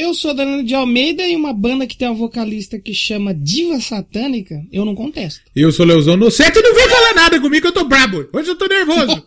[0.00, 3.78] Eu sou Danilo de Almeida e uma banda que tem uma vocalista que chama Diva
[3.80, 5.42] Satânica, eu não contesto.
[5.54, 8.26] Eu sou Leozão no set e não vem falar nada comigo eu tô brabo.
[8.32, 9.20] Hoje eu tô nervoso.
[9.20, 9.26] Tô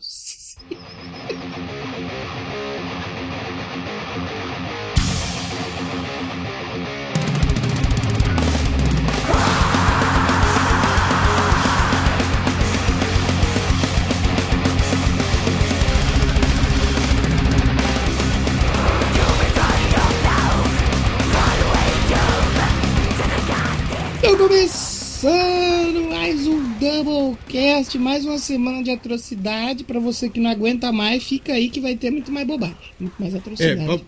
[27.73, 29.84] Doublecast, mais uma semana de atrocidade.
[29.84, 33.16] Pra você que não aguenta mais, fica aí que vai ter muito mais bobagem, muito
[33.20, 33.86] mais É, atrocidade.
[33.86, 33.99] pra,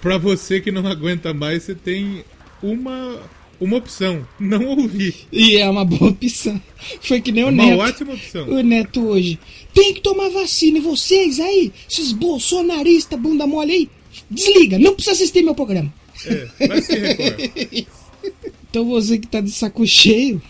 [0.00, 2.24] pra você que não aguenta mais, você tem
[2.62, 3.20] uma,
[3.60, 4.26] uma opção.
[4.38, 5.14] Não ouvir.
[5.32, 6.60] E é uma boa opção.
[7.00, 7.80] Foi que nem o Uma Neto.
[7.80, 8.48] ótima opção.
[8.48, 9.38] O Neto hoje.
[9.74, 10.78] Tem que tomar vacina.
[10.78, 13.90] E vocês aí, esses bolsonaristas, bunda mole aí,
[14.30, 14.78] desliga.
[14.78, 15.92] Não precisa assistir meu programa.
[16.24, 17.86] É, vai se.
[18.70, 20.42] Então você que tá de saco cheio,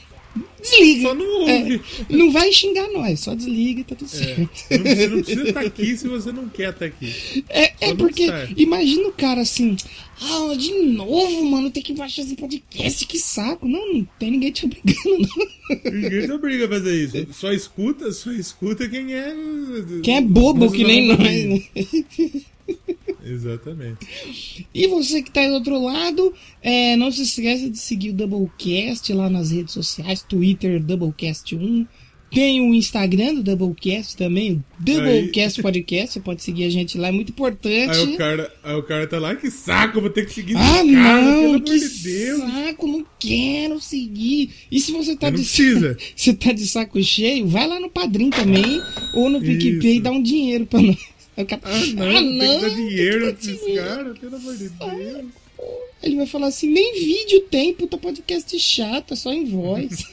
[0.60, 1.02] desliga.
[1.08, 1.80] Só não ouve.
[2.10, 4.50] É, não vai xingar nós, só desliga e tá tudo É, certo.
[4.70, 7.44] não, você não precisa estar aqui se você não quer estar aqui.
[7.48, 9.76] É, é porque, imagina o cara assim,
[10.20, 13.68] ah, de novo, mano, tem que baixar esse podcast, que saco.
[13.68, 15.92] Não, não tem ninguém te obrigando, não.
[15.92, 17.26] Ninguém te obriga a fazer isso.
[17.32, 19.34] Só escuta, só escuta quem é.
[20.02, 21.62] Quem é bobo que nem nós, né?
[23.24, 24.66] Exatamente.
[24.74, 28.14] E você que tá aí do outro lado, é, não se esqueça de seguir o
[28.14, 31.86] Doublecast lá nas redes sociais, Twitter Doublecast1.
[32.30, 36.12] Tem o Instagram do Doublecast também, Doublecast Podcast.
[36.12, 37.96] Você pode seguir a gente lá, é muito importante.
[37.96, 40.60] Aí o cara, aí o cara tá lá, que saco, vou ter que seguir Ah,
[40.60, 42.40] cara, não, pelo que de Deus.
[42.40, 44.50] saco, não quero seguir.
[44.70, 45.96] E se você tá de precisa.
[46.14, 48.78] você tá de saco cheio, vai lá no Padrim também,
[49.14, 50.98] ou no PicPay e dá um dinheiro pra nós.
[51.62, 53.84] Ah, não, ah, tem que não, dar dinheiro tem que dar dinheiro.
[53.84, 55.24] caras, pelo amor de Deus.
[56.02, 60.04] Ele vai falar assim, nem vídeo tem, puta podcast chato, é só em voz.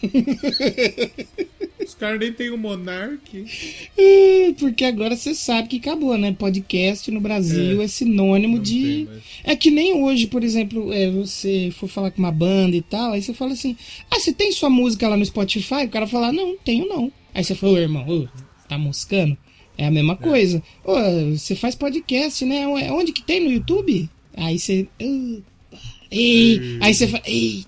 [1.85, 3.45] Os caras nem tem o Monark.
[3.97, 6.35] É, Porque agora você sabe que acabou, né?
[6.37, 9.07] Podcast no Brasil é, É, sinônimo de.
[9.43, 13.13] É que nem hoje, por exemplo, é, você for falar com uma banda e tal,
[13.13, 13.77] aí você fala assim:
[14.09, 15.85] Ah, você tem sua música lá no Spotify?
[15.85, 17.11] O cara fala: Não, tenho não.
[17.33, 18.29] Aí você fala: Ô irmão,
[18.67, 19.37] tá moscando?
[19.77, 20.61] É a mesma coisa.
[20.83, 20.93] Ô,
[21.37, 22.67] você faz podcast, né?
[22.67, 24.09] Onde que tem no YouTube?
[24.35, 24.87] Aí você.
[25.01, 25.77] "Ah,
[26.11, 27.67] ei." Aí você fala: Eita,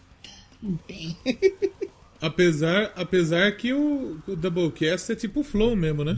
[0.61, 1.15] não tem.
[2.19, 6.17] Apesar, apesar que o, o Doublecast é tipo flow mesmo, né?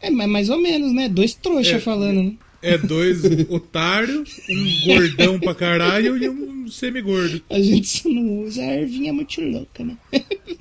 [0.00, 1.10] É, mas mais ou menos, né?
[1.10, 2.32] Dois trouxa É, falando, né?
[2.62, 7.42] É dois otários, um gordão pra caralho e um semigordo.
[7.50, 9.96] A gente só não usa a ervinha muito louca, né?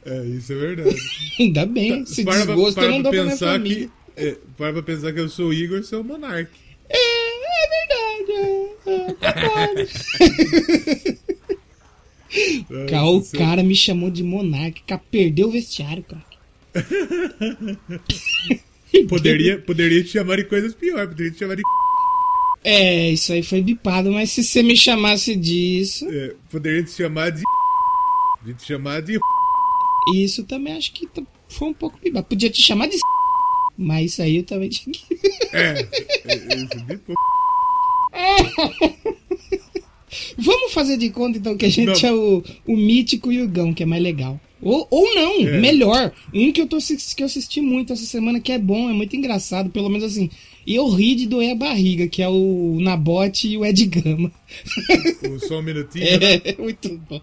[0.06, 0.98] É, isso é verdade.
[1.40, 3.88] Ainda bem, se Para desgosto para eu não dou pra minha família.
[3.88, 3.99] que.
[4.20, 6.50] É, para pra pensar que eu sou o Igor você é o Monark.
[6.90, 9.90] É, é verdade, é, é, concordo.
[12.90, 16.24] Cara, o Você- cara me chamou de monarca, cara, perdeu o vestiário, cara.
[19.08, 21.62] Poderia, poderia te chamar de coisas piores, poderia te chamar de.
[22.64, 27.32] É, isso aí foi bipado, mas se você me chamasse disso, é, poderia te chamar
[27.32, 27.42] de.
[28.40, 29.20] Poderia te chamar de.
[30.16, 32.26] isso também acho que tá- foi um pouco bipado.
[32.28, 32.98] Podia te chamar de
[33.80, 35.02] mas isso aí eu também tinha que...
[35.52, 35.88] É,
[36.26, 37.22] é, é isso de pouco.
[40.38, 42.10] Vamos fazer de conta então que a gente Não.
[42.10, 44.40] é o, o mítico Yugão, que é mais legal.
[44.62, 45.60] Ou, ou não, É.
[45.60, 46.12] melhor.
[46.34, 49.16] Um que eu, tô, que eu assisti muito essa semana, que é bom, é muito
[49.16, 50.30] engraçado, pelo menos assim.
[50.68, 54.32] E eu ri de doer a barriga, que é o Nabote e o Ed Gama.
[55.48, 56.06] Só um minutinho.
[56.20, 56.42] né?
[56.44, 57.22] É, muito bom.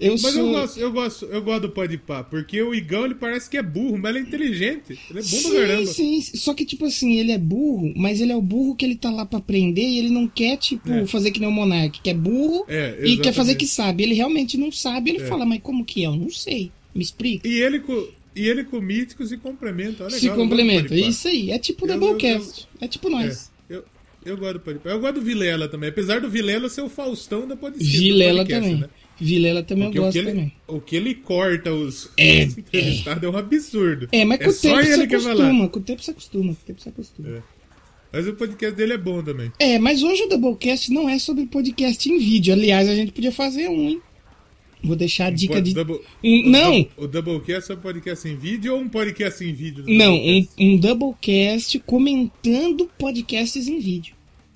[0.00, 0.30] Eu Mas sou.
[0.32, 3.62] eu gosto, eu gosto, eu gosto do Podpah, porque o Igão ele parece que é
[3.62, 4.98] burro, mas ele é inteligente.
[5.08, 5.86] Ele é bom pra caramba.
[5.86, 6.36] Sim, sim.
[6.36, 9.10] Só que, tipo assim, ele é burro, mas ele é o burro que ele tá
[9.10, 11.06] lá pra aprender e ele não quer, tipo, É.
[11.06, 14.02] fazer que nem o Monark, que é burro É, e quer fazer que sabe.
[14.02, 15.26] Ele realmente não sabe, ele É.
[15.26, 16.06] fala, mas como que é?
[16.06, 16.70] Eu não sei.
[16.94, 17.46] Me explica.
[17.48, 20.04] E ele com, e ele com o Mítico se complementa.
[20.04, 20.94] Olha Se legal, complementa.
[20.94, 21.50] Isso aí.
[21.50, 22.68] É tipo o Eu- Doublecast.
[22.80, 23.50] É tipo nós.
[23.70, 23.84] É, eu,
[24.26, 24.90] eu gosto do Podpah.
[24.90, 25.88] Eu gosto do Vilela também.
[25.88, 27.96] Apesar do Vilela ser o Faustão da podcast.
[27.98, 28.76] Vilela também.
[28.76, 28.88] né?
[29.22, 30.52] Vilela também Porque eu o gosto ele, também.
[30.68, 33.28] o que ele corta os, É, os entrevistados é.
[33.28, 34.08] um absurdo.
[34.12, 35.68] É, mas com o só tempo você acostuma.
[35.68, 36.44] Com o tempo você acostuma.
[36.54, 37.28] Com o tempo você acostuma.
[37.38, 37.42] É.
[38.12, 39.50] Mas o podcast dele é bom também.
[39.58, 42.52] É, mas hoje o Doublecast não é sobre podcast em vídeo.
[42.52, 44.02] Aliás, a gente podia fazer um, hein?
[44.84, 45.72] Vou deixar a dica de.
[45.72, 46.72] double- Um- o não!
[46.82, 49.84] dou- O Doublecast é um podcast em vídeo ou um podcast em vídeo?
[49.86, 54.14] Não, um, um Doublecast comentando podcasts em vídeo.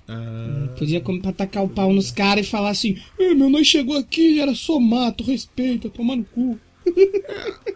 [0.09, 3.67] Ah, Podia com- pra tacar o pau nos caras e falar assim: "Eh, meu, nós
[3.67, 6.57] chegou aqui, era só mato, respeita, toma no cu.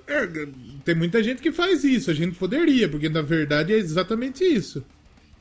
[0.07, 0.27] é,
[0.85, 2.09] tem muita gente que faz isso.
[2.09, 4.83] A gente poderia, porque na verdade é exatamente isso.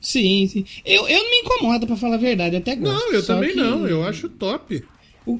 [0.00, 0.64] Sim, sim.
[0.84, 3.06] Eu, eu não me incomodo, pra falar a verdade, eu até gosto.
[3.06, 4.82] Não, eu também que não, eu acho top.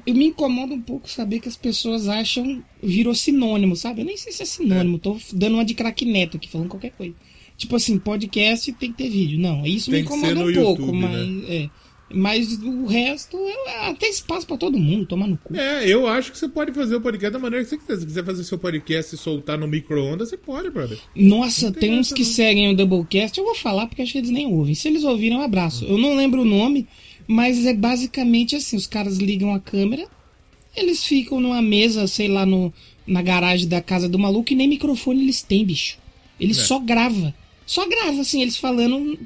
[0.05, 4.01] Eu me incomoda um pouco saber que as pessoas acham, virou sinônimo, sabe?
[4.01, 6.91] Eu nem sei se é sinônimo, tô dando uma de craque neto aqui, falando qualquer
[6.91, 7.13] coisa.
[7.61, 9.37] Tipo assim, podcast tem que ter vídeo.
[9.39, 11.11] Não, isso Tem me incomoda um no pouco, YouTube, mas.
[11.27, 11.43] né?
[11.47, 11.69] É.
[12.13, 13.37] Mas o resto,
[13.67, 15.55] é, tem espaço pra todo mundo, tomar no cu.
[15.55, 17.99] É, eu acho que você pode fazer o podcast da maneira que você quiser.
[17.99, 20.97] Se quiser fazer seu podcast e soltar no micro-ondas, você pode, brother.
[21.15, 22.29] Nossa, tem tem uns que não.
[22.29, 24.73] seguem o Doublecast, eu vou falar porque acho que eles nem ouvem.
[24.75, 25.85] Se eles ouvirem, um abraço.
[25.85, 26.85] Eu não lembro o nome,
[27.27, 30.05] mas é basicamente assim: os caras ligam a câmera,
[30.75, 32.73] eles ficam numa mesa, sei lá, no,
[33.07, 35.97] na garagem da casa do maluco e nem microfone eles têm, bicho.
[36.39, 36.63] Eles É.
[36.63, 37.33] só grava.
[37.71, 39.17] Só grava, assim, eles falando.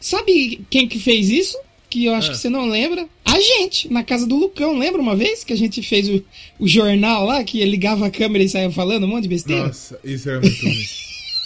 [0.00, 1.58] Sabe quem que fez isso?
[1.90, 2.32] Que eu acho É.
[2.32, 3.06] que você não lembra.
[3.22, 6.24] A gente, na casa do Lucão, lembra uma vez que a gente fez o,
[6.58, 9.66] o jornal lá, que ligava a câmera e saia falando um monte de besteira?
[9.66, 10.84] Nossa, isso era muito ruim.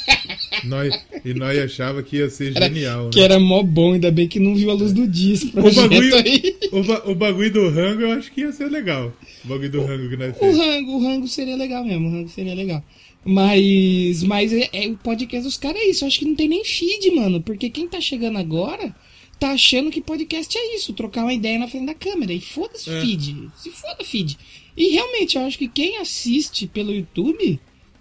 [0.65, 3.25] nós, e nós achava que ia ser genial, Que né?
[3.25, 6.15] era mó bom, ainda bem que não viu a luz do dia esse O bagulho,
[6.17, 6.57] aí.
[6.71, 9.13] o, ba- o bagulho do rango eu acho que ia ser legal.
[9.45, 10.57] O bagulho do rango que nós O fez.
[10.57, 12.85] rango, o rango seria legal mesmo, o rango seria legal.
[13.27, 16.05] Mas, mas é, é- o podcast dos caras é isso.
[16.05, 17.43] Eu acho que não tem nem feed, mano.
[17.43, 18.95] Porque quem tá chegando agora
[19.39, 22.33] tá achando que podcast é isso, trocar uma ideia na frente da câmera.
[22.33, 23.01] E foda-se É.
[23.01, 23.51] feed.
[23.57, 24.39] Se foda feed.
[24.77, 27.59] E realmente, eu acho que quem assiste pelo YouTube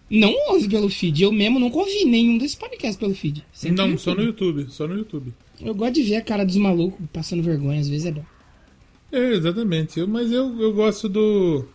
[0.09, 1.23] não ouve pelo feed.
[1.23, 3.43] Eu mesmo nunca ouvi nenhum desses podcasts pelo feed.
[3.51, 5.33] Sempre Não, só no YouTube, só no YouTube.
[5.59, 8.23] Eu gosto de ver a cara dos malucos passando vergonha, às vezes é bom.
[9.11, 9.99] É, exatamente.
[9.99, 11.65] Eu, mas eu, eu gosto do.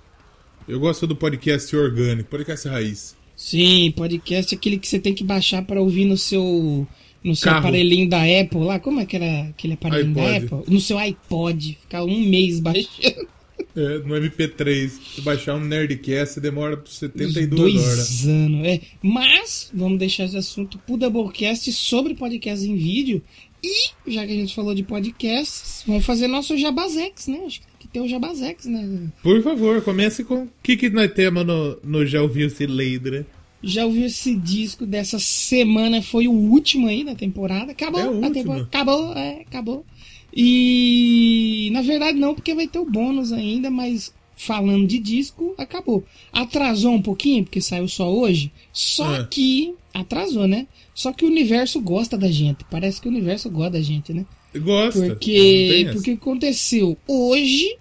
[0.69, 3.17] Eu gosto do podcast orgânico, podcast raiz.
[3.41, 6.87] Sim, podcast é aquele que você tem que baixar pra ouvir no seu
[7.25, 7.61] no seu Carro.
[7.61, 8.79] aparelhinho da Apple lá.
[8.79, 10.55] Como é que era aquele aparelhinho da iPod.
[10.61, 10.75] Apple?
[10.75, 11.79] No seu iPod.
[11.81, 13.27] Ficar um mês baixando.
[13.75, 14.91] É, no MP3.
[15.15, 18.27] Se baixar um Nerdcast, demora Uns 72 dois horas.
[18.27, 18.67] anos.
[18.67, 18.81] É.
[19.03, 23.23] Mas, vamos deixar esse assunto pro Doublecast sobre podcast em vídeo.
[23.63, 27.43] E, já que a gente falou de podcasts, vamos fazer nosso Jabazex, né?
[27.47, 29.09] Acho que tem o Jabazex, né?
[29.23, 33.27] Por favor, comece com o que, que nós temos no, no Já Ouviu-se Leidra.
[33.63, 36.01] Já ouviu esse disco dessa semana?
[36.01, 37.73] Foi o último aí da temporada.
[37.73, 38.65] Acabou É a temporada.
[38.65, 39.85] Acabou, é, acabou.
[40.35, 46.03] E na verdade não, porque vai ter o bônus ainda, mas falando de disco, acabou.
[46.33, 48.51] Atrasou um pouquinho, porque saiu só hoje.
[48.73, 49.25] Só É.
[49.25, 49.75] que.
[49.93, 50.67] Atrasou, né?
[50.95, 52.65] Só que o universo gosta da gente.
[52.71, 54.25] Parece que o universo gosta da gente, né?
[54.57, 55.01] Gosta.
[55.01, 57.77] Porque, porque aconteceu hoje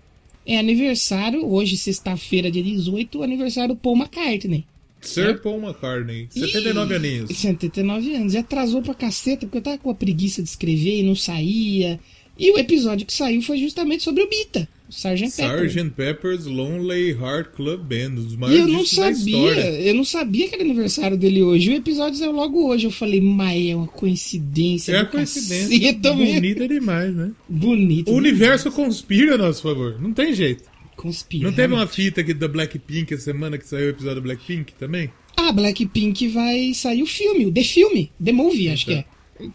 [0.45, 4.65] é aniversário, hoje sexta-feira, dia 18, aniversário do Paul McCartney.
[5.01, 7.29] Sir Paul McCartney, 79 Ih, aninhos.
[7.37, 8.33] 79 anos.
[8.33, 11.99] E atrasou pra caceta, porque eu tava com a preguiça de escrever e não saía.
[12.37, 15.37] E o episódio que saiu foi justamente sobre o Bita, Sgt.
[15.37, 15.65] Pepper.
[15.65, 15.89] Sgt.
[15.91, 20.47] Pepper's Lonely Heart Club Band, um dos E maiores eu não sabia, eu não sabia
[20.47, 21.69] que era aniversário dele hoje.
[21.69, 22.85] O episódio saiu logo hoje.
[22.85, 24.93] Eu falei, mas é uma coincidência.
[24.93, 27.31] É a do coincidência bonita demais, né?
[27.47, 28.11] Bonito.
[28.11, 30.63] O universo conspira a nosso favor, não tem jeito.
[30.95, 31.45] Conspira.
[31.45, 34.73] Não teve uma fita aqui da Blackpink essa semana que saiu o episódio da Blackpink
[34.73, 35.09] também?
[35.37, 39.05] Ah, Blackpink vai sair o filme, o The Filme, The Movie, acho que é.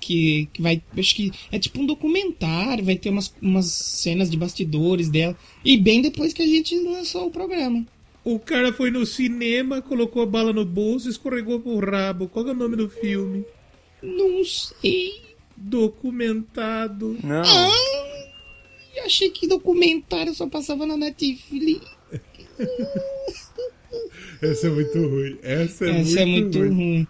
[0.01, 0.83] Que, que vai.
[0.97, 5.37] Acho que é tipo um documentário, vai ter umas, umas cenas de bastidores dela.
[5.65, 7.85] E bem depois que a gente lançou o programa.
[8.25, 12.27] O cara foi no cinema, colocou a bala no bolso, escorregou pro rabo.
[12.29, 13.45] Qual é o nome do filme?
[14.03, 15.21] Não sei.
[15.57, 17.19] Documentado.
[17.23, 17.43] Não.
[17.43, 18.27] Ah,
[18.97, 21.87] eu achei que documentário só passava na Netflix.
[24.41, 25.39] Essa é muito ruim.
[25.43, 26.69] Essa é Essa muito, é muito ruim.
[26.75, 27.07] ruim.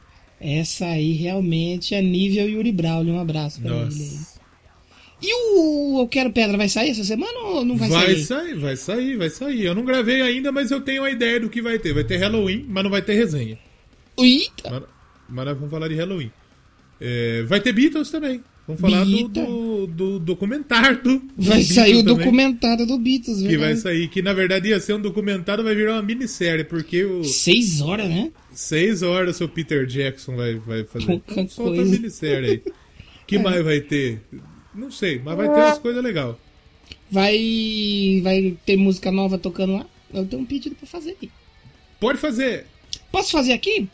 [0.46, 3.14] Essa aí realmente é nível Yuri Braulio.
[3.14, 3.84] Um abraço pra ele.
[3.84, 4.34] Nossa.
[5.22, 8.24] E o Eu Quero Pedra vai sair essa semana ou não vai, Vai sair?
[8.24, 9.64] sair, vai sair, vai sair.
[9.64, 11.94] Eu não gravei ainda, mas eu tenho a ideia do que vai ter.
[11.94, 13.58] Vai ter Halloween, mas não vai ter resenha.
[14.18, 14.70] Eita!
[14.70, 14.82] Mas,
[15.30, 16.30] mas nós vamos falar de Halloween.
[17.00, 18.42] É, vai ter Beatles também.
[18.66, 21.22] Vamos falar do, do, do documentário do.
[21.36, 23.72] Vai do sair o também, documentário do Beatles, Que verdade.
[23.72, 27.22] vai sair, que na verdade ia ser um documentário, vai virar uma minissérie, porque o
[27.24, 28.30] Seis horas, né?
[28.54, 31.06] seis horas o Peter Jackson vai, vai fazer.
[31.06, 31.82] Pouca Então, solta coisa.
[31.94, 32.62] a minissérie aí.
[33.26, 34.20] que mais vai ter?
[34.74, 36.34] Não sei, mas vai ter umas coisas legais.
[37.10, 38.20] Vai.
[38.22, 39.86] Vai ter música nova tocando lá.
[40.12, 41.30] Eu tenho um pedido pra fazer aí.
[42.00, 42.66] Pode fazer,
[43.12, 43.88] Posso fazer aqui?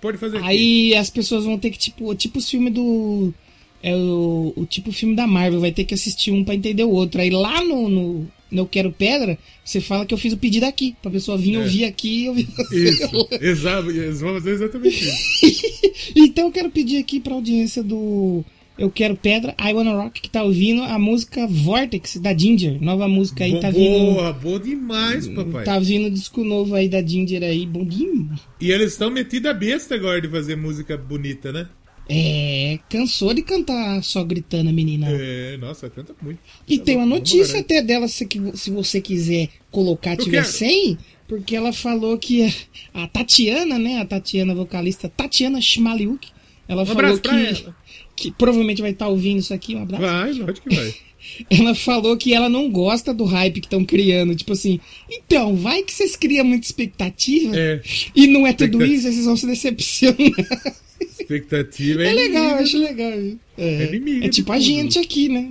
[0.00, 0.46] pode fazer aqui.
[0.46, 3.32] Aí as pessoas vão ter que, tipo, tipo os filmes do.
[3.82, 6.90] É o, o tipo filme da Marvel, vai ter que assistir um pra entender o
[6.90, 7.20] outro.
[7.20, 8.14] Aí lá no, no,
[8.50, 10.94] no Eu Quero Pedra, você fala que eu fiz o pedido aqui.
[11.00, 11.58] Pra pessoa vir É.
[11.60, 12.48] ouvir aqui e ouvir.
[12.72, 16.12] Isso, exato, eles vão fazer exatamente isso.
[16.14, 18.44] então eu quero pedir aqui pra audiência do
[18.78, 22.82] Eu Quero Pedra, I Wanna Rock, que tá ouvindo a música Vortex da Ginger.
[22.82, 24.12] Nova música aí, tá vindo.
[24.14, 25.64] Boa, boa demais, papai.
[25.64, 28.40] Tá vindo disco novo aí da Ginger aí, bom demais.
[28.60, 31.66] E eles estão metidos a besta agora de fazer música bonita, né?
[32.12, 35.06] É, cansou de cantar só gritando a menina.
[35.08, 36.40] É, nossa, canta muito.
[36.66, 40.48] E Tá tem uma notícia até dela, se, que- se você quiser colocar, tiver quero.
[40.52, 40.98] sem,
[41.28, 42.52] porque ela falou que
[42.92, 46.26] a, Tatiana, né, a Tatiana vocalista, Tatiana Schmaliuk,
[46.66, 47.76] ela Um falou que, ela.
[48.16, 50.02] que provavelmente vai estar ouvindo isso aqui, um abraço.
[50.02, 50.94] Vai, lógico que vai.
[51.50, 55.82] Ela falou que ela não gosta do hype que estão criando, tipo assim, então, vai
[55.82, 57.82] que vocês criam muita expectativa É,
[58.16, 60.16] e não é tudo isso, vocês vão se decepcionar.
[61.22, 63.12] expectativa é, É legal, acho legal.
[63.12, 65.50] É, É inimigo é tipo a gente aqui, né?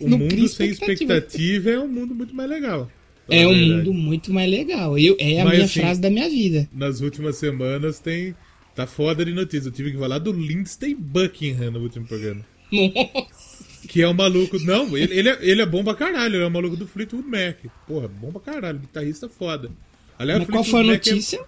[0.00, 2.90] O Não mundo cria sem expectativa é um mundo muito mais legal.
[3.28, 3.70] É um verdade.
[3.72, 4.98] mundo muito mais legal.
[4.98, 6.68] Eu, é a Mas, minha assim, frase da minha vida.
[6.72, 8.34] Nas últimas semanas tem.
[8.74, 9.68] Tá foda de notícia.
[9.68, 12.44] Eu tive que falar do Lindsay Buckingham no último programa.
[12.70, 13.64] Nossa.
[13.88, 14.58] Que é um maluco.
[14.60, 16.34] Não, ele, ele, é, ele é bom pra caralho.
[16.36, 17.56] Ele é um maluco do Fleetwood Mac.
[17.86, 18.78] Porra, bom pra caralho.
[18.80, 19.70] Guitarrista foda.
[20.18, 21.40] Aliás, Mas o qual foi a é- notícia?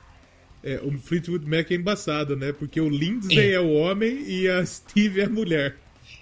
[0.62, 2.52] É, o Fleetwood Mac é embaçado, né?
[2.52, 3.52] Porque o Lindsay É.
[3.52, 3.60] é.
[3.60, 5.76] o homem e a Steve é a mulher.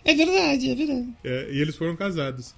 [0.04, 1.08] É verdade, é verdade.
[1.24, 2.54] É, e eles foram casados.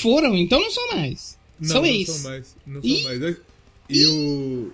[0.00, 1.38] Foram, então não são mais.
[1.60, 2.08] Não, são não ex.
[2.08, 2.56] são mais.
[2.66, 3.36] Não são mais.
[3.88, 4.72] E o,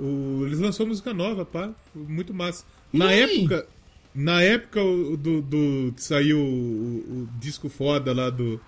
[0.00, 0.46] o.
[0.46, 1.72] Eles lançou música nova, pá.
[1.94, 2.64] Muito massa.
[2.92, 3.66] Na época.
[4.14, 8.60] Na época do, do que saiu o, o disco foda lá do,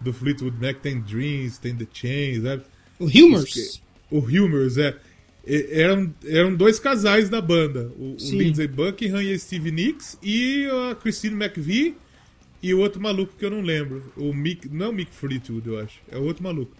[0.00, 2.62] do Fleetwood Mac, tem Dreams, tem The Chains, sabe?
[3.00, 3.82] O Humors.
[4.10, 4.96] O Humors, é.
[5.46, 7.90] Eram, eram dois casais da banda.
[7.98, 8.38] O, o Sim.
[8.38, 11.96] Lindsay Buckingham e Steve Nicks e a Christine McVie
[12.62, 14.12] e o outro maluco que eu não lembro.
[14.16, 15.98] O Mick, não é o Mick Fleetwood, eu acho.
[16.10, 16.76] É o outro maluco.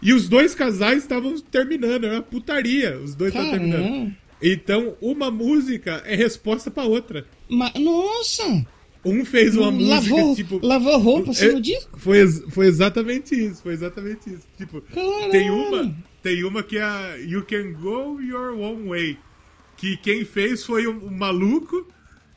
[0.00, 2.98] E os dois casais estavam terminando, era uma putaria.
[2.98, 3.82] Os dois estavam terminando.
[3.82, 4.16] Caramba.
[4.44, 7.26] Então, uma música é resposta pra outra.
[7.48, 8.66] Ma- Nossa!
[9.04, 10.60] Um fez uma música, lavou, tipo.
[10.66, 11.98] lavou roupa assim É, no disco?
[11.98, 14.46] Foi, foi exatamente isso, foi exatamente isso.
[14.56, 15.30] Tipo, Caralho.
[15.30, 19.18] tem uma, tem uma que é a You Can Go Your Own Way.
[19.76, 21.86] Que quem fez foi um, um maluco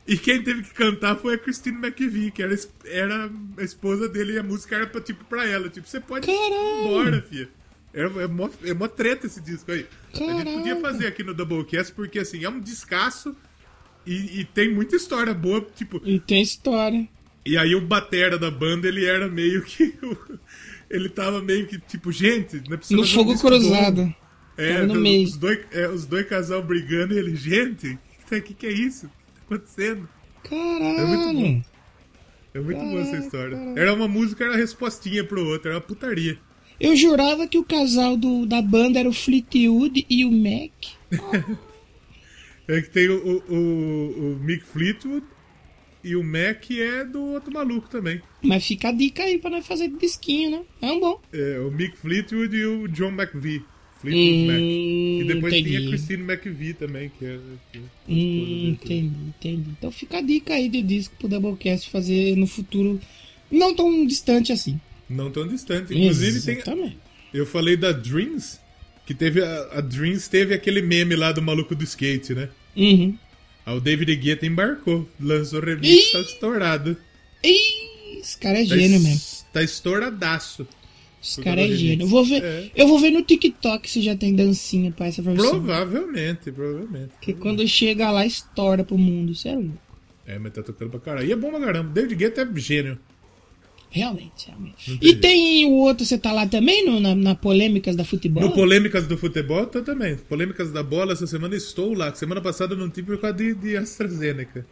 [0.06, 4.34] e quem teve que cantar foi a Christine McVie, que era, era a esposa dele
[4.34, 5.68] e a música era pra, tipo, pra ela.
[5.68, 7.48] Tipo, você pode ir embora, filha.
[7.94, 9.86] É, é, mó, é mó treta esse disco aí.
[10.12, 13.34] A gente podia fazer aqui no Doublecast, porque assim, é um descasso
[14.04, 17.08] e, e tem muita história boa, tipo, E tem história.
[17.44, 19.94] e aí o batera da banda, ele era meio que.
[20.88, 24.04] Ele tava meio que, tipo, gente, não é preciso No um fogo cruzado.
[24.06, 24.14] bom.
[24.56, 25.24] É, no meio.
[25.24, 29.06] Os dois, é, os dois casal brigando e ele, gente, o que, que, é isso?
[29.06, 30.08] O que tá acontecendo?
[30.44, 30.98] Caralho.
[30.98, 31.62] É muito bom.
[32.54, 33.56] É muito boa essa história.
[33.56, 33.80] caraca.
[33.80, 36.38] Era uma música, era respostinha pro outro, era uma putaria.
[36.80, 40.72] Eu jurava que o casal do, da banda era o Fleetwood e o Mac.
[42.68, 43.14] É que tem o,
[43.48, 45.24] o, o, o Mick Fleetwood
[46.06, 48.20] e o Mac é do outro maluco também.
[48.42, 50.60] Mas fica a dica aí pra nós fazer disquinho, né?
[50.80, 51.20] É um bom.
[51.32, 53.62] É, o Mick Fleetwood e o John McVie.
[54.00, 54.56] Fleetwood Mac.
[54.60, 55.88] Hum, E depois tem a entendi.
[55.88, 57.38] Christine McVie também, que é.
[57.72, 59.70] que é Hum, entendi, entendi.
[59.78, 63.00] Então fica a dica aí de disco pro Doublecast fazer no futuro
[63.50, 64.80] não tão distante assim.
[65.08, 65.94] Não tão distante.
[65.94, 66.98] Inclusive, tem, Exatamente.
[67.34, 68.60] eu falei da Dreams,
[69.06, 69.42] que teve.
[69.42, 72.48] A, a Dreams teve aquele meme lá do maluco do skate, né?
[72.76, 73.16] Uhum.
[73.66, 76.12] Aí o David Guetta embarcou, lançou remix, Ih!
[76.12, 76.96] tá estourado.
[77.42, 79.46] Ih, esse cara é Tá, gênio es- mesmo.
[79.52, 80.66] Tá estouradaço.
[81.22, 82.06] Esse cara é gênio.
[82.06, 82.70] vou ver, É.
[82.76, 85.50] eu vou ver no TikTok se já tem dancinha pra essa versão.
[85.50, 87.08] Provavelmente, provavelmente.
[87.18, 89.34] Porque quando chega lá, estoura pro mundo.
[89.34, 89.76] Sério.
[90.24, 91.28] É, mas tá tocando pra caralho.
[91.28, 91.90] E é bom pra caramba.
[91.92, 92.98] David Guetta é gênio.
[93.96, 94.98] Realmente, realmente.
[95.00, 98.42] E tem o outro, você tá lá também no, na, na Polêmicas da Futebol?
[98.42, 100.16] No Polêmicas do Futebol, tô também.
[100.16, 102.14] Polêmicas da Bola, essa semana estou lá.
[102.14, 104.66] Semana passada não tive por causa de, de AstraZeneca.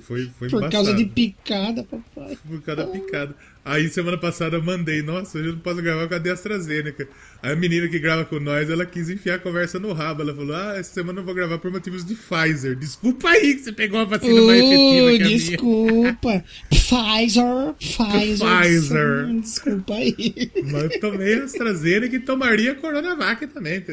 [0.00, 2.36] Foi, foi Por causa de picada, papai.
[2.46, 3.34] Por causa da picada.
[3.64, 7.06] Aí semana passada eu mandei, nossa, hoje eu não posso gravar causa de AstraZeneca.
[7.42, 10.22] Aí a menina que grava com nós, ela quis enfiar a conversa no rabo.
[10.22, 12.76] Ela falou, ah, essa semana eu não vou gravar por motivos de Pfizer.
[12.76, 15.38] Desculpa aí que você pegou a vacina mais efetiva Uh, que a minha.
[15.38, 16.44] desculpa.
[16.70, 18.46] Pfizer, Pfizer.
[18.46, 19.40] Pfizer.
[19.40, 20.50] Desculpa aí.
[20.64, 23.84] Mas eu tomei AstraZeneca e tomaria Coronavac também.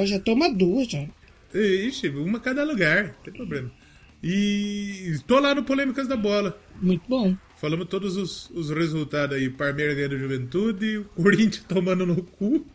[0.00, 1.04] Ó, já toma duas já.
[1.54, 3.70] Ixi, uma cada lugar, não tem problema.
[4.22, 6.60] E tô lá no Polêmicas da Bola.
[6.82, 7.36] Muito bom.
[7.60, 9.48] Falamos todos os, os resultados aí.
[9.48, 12.66] Parmeira ganhando Juventude, o Corinthians tomando no cu,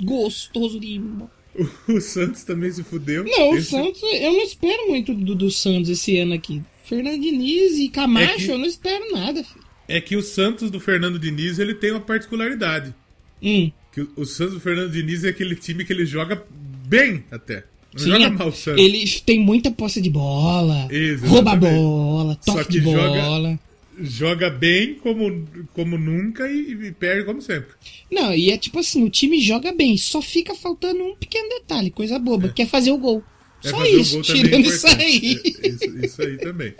[0.00, 0.98] Gostoso de.
[0.98, 1.28] Não,
[1.88, 3.24] o, o Santos também se fudeu.
[3.24, 6.62] o Esse- Santos, eu não espero muito do, do Santos esse ano aqui.
[6.84, 9.64] Fernando Diniz e Camacho, É que- eu não espero nada, filho.
[9.88, 12.94] É que o Santos do Fernando Diniz ele tem uma particularidade.
[13.42, 13.72] Hum.
[13.92, 16.44] Que o, o Santos do Fernando Diniz é aquele time que ele joga
[16.86, 17.64] bem até.
[17.96, 18.82] Sim, joga é- mal o Santos.
[18.82, 20.88] ele tem muita posse de bola,
[21.26, 23.60] rouba a bola, toque que de joga- bola.
[24.00, 27.70] Joga bem como, como nunca e, e perde como sempre.
[28.08, 31.90] Não, e é tipo assim, o time joga bem, só fica faltando um pequeno detalhe,
[31.90, 33.24] coisa boba, que é fazer o gol.
[33.64, 35.40] É, Só isso, é tirando isso aí.
[35.64, 36.74] É, Isso, isso aí também.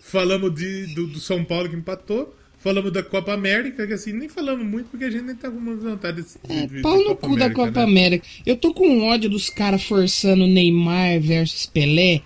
[0.00, 2.32] Falamos de, do, do São Paulo que empatou.
[2.62, 5.58] Falamos da Copa América, que assim, nem falamos muito porque a gente nem tá com
[5.58, 7.84] muita vontade de, É, de- de pau no Copa cu da América, Copa né?
[7.84, 8.26] América.
[8.44, 12.20] Eu tô com ódio dos caras forçando Neymar versus Pelé.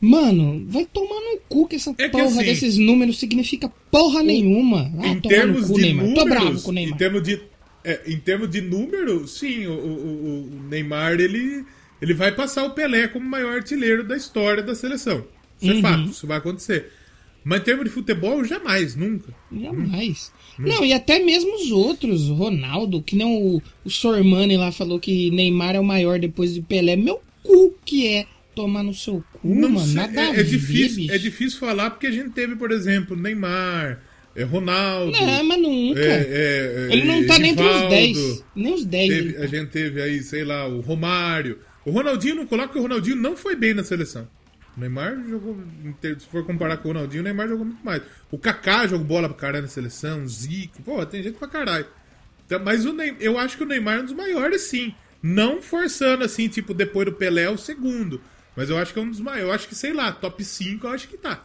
[0.00, 4.22] Mano, vai tomar no cu que essa É que porra assim, desses números significa porra
[4.22, 4.90] nenhuma.
[4.94, 6.04] Vai em termos cu, de Neymar.
[6.06, 6.98] números, Tô bravo com o em Neymar.
[6.98, 7.40] termos de
[7.84, 11.64] é, em termos de número, sim, o, o- o Neymar ele
[12.02, 15.24] ele vai passar o Pelé como o maior artilheiro da história da seleção.
[15.62, 15.78] Isso Uhum.
[15.78, 16.90] é fato, isso vai acontecer.
[17.48, 19.32] Mas em termos de futebol, jamais, nunca.
[19.52, 20.32] Jamais.
[20.58, 20.64] Hum.
[20.66, 25.30] Não, e até mesmo os outros, Ronaldo, que não o, o Sormani lá falou que
[25.30, 26.96] Neymar é o maior depois de Pelé.
[26.96, 29.86] Meu cu que é tomar no seu cu, Não mano.
[29.86, 31.12] sei, Nada é, é difícil, bicho.
[31.12, 34.02] é difícil falar porque a gente teve, por exemplo, Neymar,
[34.34, 35.12] é, Ronaldo.
[35.12, 36.00] Não, mas nunca.
[36.00, 38.44] é, é, Ele não tá nem entre os Rivaldo, 10.
[38.56, 39.08] Nem os 10.
[39.08, 41.58] teve- a gente teve aí, sei lá, o Romário.
[41.84, 44.26] O Ronaldinho não coloca que o Ronaldinho não foi bem na seleção.
[44.76, 45.56] O Neymar jogou,
[46.02, 48.02] se for comparar com o Ronaldinho, o Neymar jogou muito mais.
[48.30, 51.86] O Kaká jogou bola pra caralho na seleção, o Zico, pô, tem gente pra caralho.
[52.44, 54.94] Então, Mas o Ney- eu acho que o Neymar é um dos maiores, sim.
[55.22, 58.20] Não forçando assim, tipo, depois do Pelé é o segundo.
[58.54, 59.48] Mas eu acho que é um dos maiores.
[59.48, 61.44] Eu acho que, sei lá, top 5 eu acho que tá.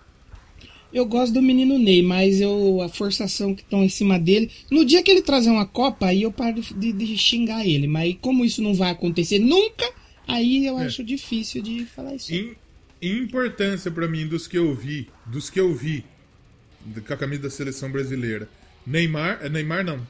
[0.94, 4.52] Eu gosto do menino Ney, mas eu a forçação que estão em cima dele.
[4.70, 7.88] No dia que ele trazer uma Copa, aí eu paro de, de xingar ele.
[7.88, 9.90] Mas como isso não vai acontecer nunca,
[10.28, 10.86] aí eu É.
[10.86, 12.34] acho difícil de falar isso.
[12.34, 12.56] Em,
[13.02, 16.06] em importância pra mim dos que eu vi, dos que eu vi
[17.08, 18.48] com a camisa da seleção brasileira.
[18.86, 20.06] Neymar, é, Neymar não.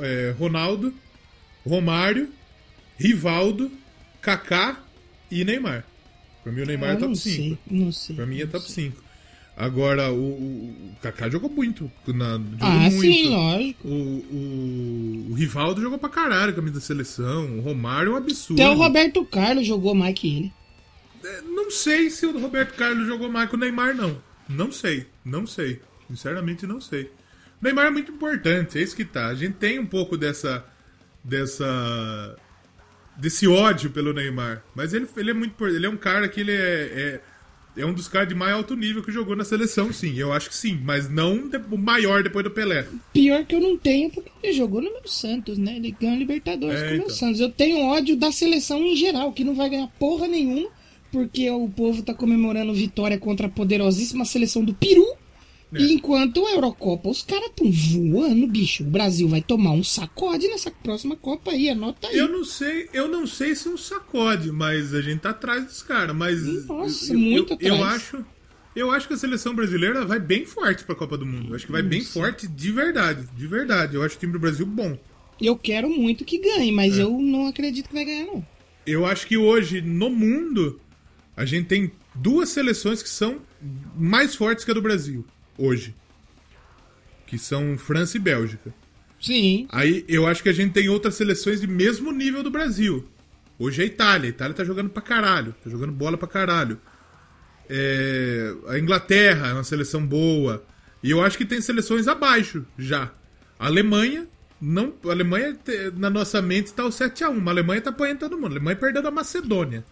[0.00, 0.92] É, Ronaldo,
[1.64, 2.28] Romário,
[2.98, 3.70] Rivaldo,
[4.20, 4.80] Kaká
[5.30, 5.84] e Neymar.
[6.42, 7.36] Pra mim o Neymar Ah, é top não 5.
[7.36, 8.16] sei, não sei.
[8.16, 9.04] Pra mim é top 5.
[9.56, 11.90] Agora, o, o, o Kaká jogou muito.
[12.06, 13.00] Na, jogou Ah, muito.
[13.00, 13.88] sim, lógico.
[13.88, 17.58] O, o, o Rivaldo jogou pra caralho a camisa da seleção.
[17.58, 18.60] O Romário é um absurdo.
[18.62, 20.52] Até o Roberto Carlos jogou mais que ele.
[21.26, 24.20] É, Não sei se o Roberto Carlos jogou mais que o Neymar, não.
[24.48, 25.80] Não sei, não sei.
[26.08, 27.04] Sinceramente, não sei.
[27.60, 29.26] O Neymar é muito importante, é isso que tá.
[29.26, 30.64] A gente tem um pouco dessa.
[31.24, 32.36] dessa.
[33.16, 34.62] desse ódio pelo Neymar.
[34.74, 35.66] Mas ele, ele é muito.
[35.66, 37.20] Ele é um cara que ele é.
[37.76, 40.16] é, é um dos caras de mais alto nível que jogou na seleção, sim.
[40.16, 42.86] Eu acho que sim, mas não o maior depois do Pelé.
[43.12, 45.76] Pior que eu não tenho, porque ele jogou no meu Santos, né?
[45.76, 47.10] Ele ganhou Libertadores É, com o meu então.
[47.16, 47.40] Santos.
[47.40, 50.70] Eu tenho ódio da seleção em geral, que não vai ganhar porra nenhuma,
[51.10, 55.06] porque o povo tá comemorando vitória contra a poderosíssima seleção do Peru.
[55.72, 55.80] É.
[55.80, 58.84] E enquanto a Eurocopa, os caras tão voando, bicho.
[58.84, 62.16] O Brasil vai tomar um sacode nessa próxima Copa aí, anota aí.
[62.16, 65.82] Eu não sei, eu não sei se um sacode, mas a gente tá atrás dos
[65.82, 67.96] caras, mas Nossa, eu, muito eu, eu atrás.
[67.96, 68.24] acho,
[68.76, 71.48] eu acho que a seleção brasileira vai bem forte pra Copa do Mundo.
[71.50, 73.96] Eu acho que vai bem forte de verdade, de verdade.
[73.96, 74.96] Eu acho o time do Brasil bom.
[75.40, 76.72] Eu quero muito que ganhe, É.
[76.72, 78.46] mas eu não acredito que vai ganhar, não.
[78.86, 80.80] Eu acho que hoje no mundo
[81.36, 83.40] a gente tem duas seleções que são
[83.94, 85.24] mais fortes que a do Brasil
[85.58, 85.94] hoje,
[87.26, 88.72] que são França e Bélgica.
[89.20, 89.66] Sim.
[89.70, 93.08] Aí eu acho que a gente tem outras seleções de mesmo nível do Brasil.
[93.58, 94.28] Hoje é a Itália.
[94.28, 95.54] A Itália tá jogando pra caralho.
[95.64, 96.78] Tá jogando bola pra caralho.
[97.68, 100.64] É, A Inglaterra é uma seleção boa.
[101.02, 103.10] E eu acho que tem seleções abaixo já.
[103.58, 104.26] A Alemanha.
[104.60, 105.58] Não, a Alemanha,
[105.96, 107.46] na nossa mente, tá o 7x1.
[107.46, 108.52] A Alemanha tá apanhando todo mundo.
[108.52, 109.84] A Alemanha perdeu da Macedônia.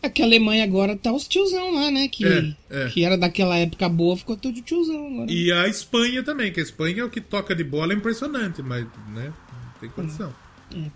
[0.00, 2.06] É que a Alemanha agora tá os tiozão lá, né?
[2.08, 2.88] Que, É, é.
[2.88, 5.30] que era daquela época boa, ficou tudo tiozão agora.
[5.32, 8.62] E a Espanha também, que a Espanha é o que toca de bola é impressionante,
[8.62, 10.32] mas, né, não tem condição.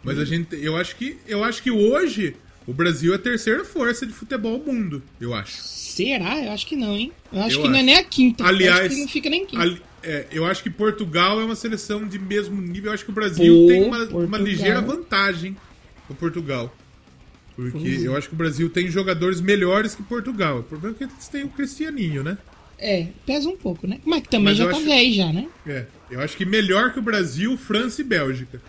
[0.05, 2.37] Mas a gente, eu acho que, eu acho que hoje
[2.67, 5.61] o Brasil é a terceira força de futebol do mundo, eu acho.
[5.63, 6.39] Será?
[6.45, 7.11] Eu acho que não, hein?
[7.33, 7.87] Eu acho Eu que não é acho.
[7.87, 8.45] nem a quinta.
[8.47, 9.63] Aliás, acho não fica nem quinta.
[9.63, 12.91] Ali- é, eu acho que Portugal é uma seleção de mesmo nível.
[12.91, 15.57] Eu acho que o Brasil Pô, tem uma, uma ligeira vantagem
[16.09, 16.75] com Portugal.
[17.71, 18.07] Porque é.
[18.07, 20.59] eu acho que o Brasil tem jogadores melhores que Portugal.
[20.59, 22.37] O problema é que eles têm o Cristianinho, né?
[22.79, 24.01] É, pesa um pouco, né?
[24.05, 25.49] Mas que também Mas já tá acho- velho já, né?
[25.67, 28.61] É, eu acho que melhor que o Brasil, França e Bélgica.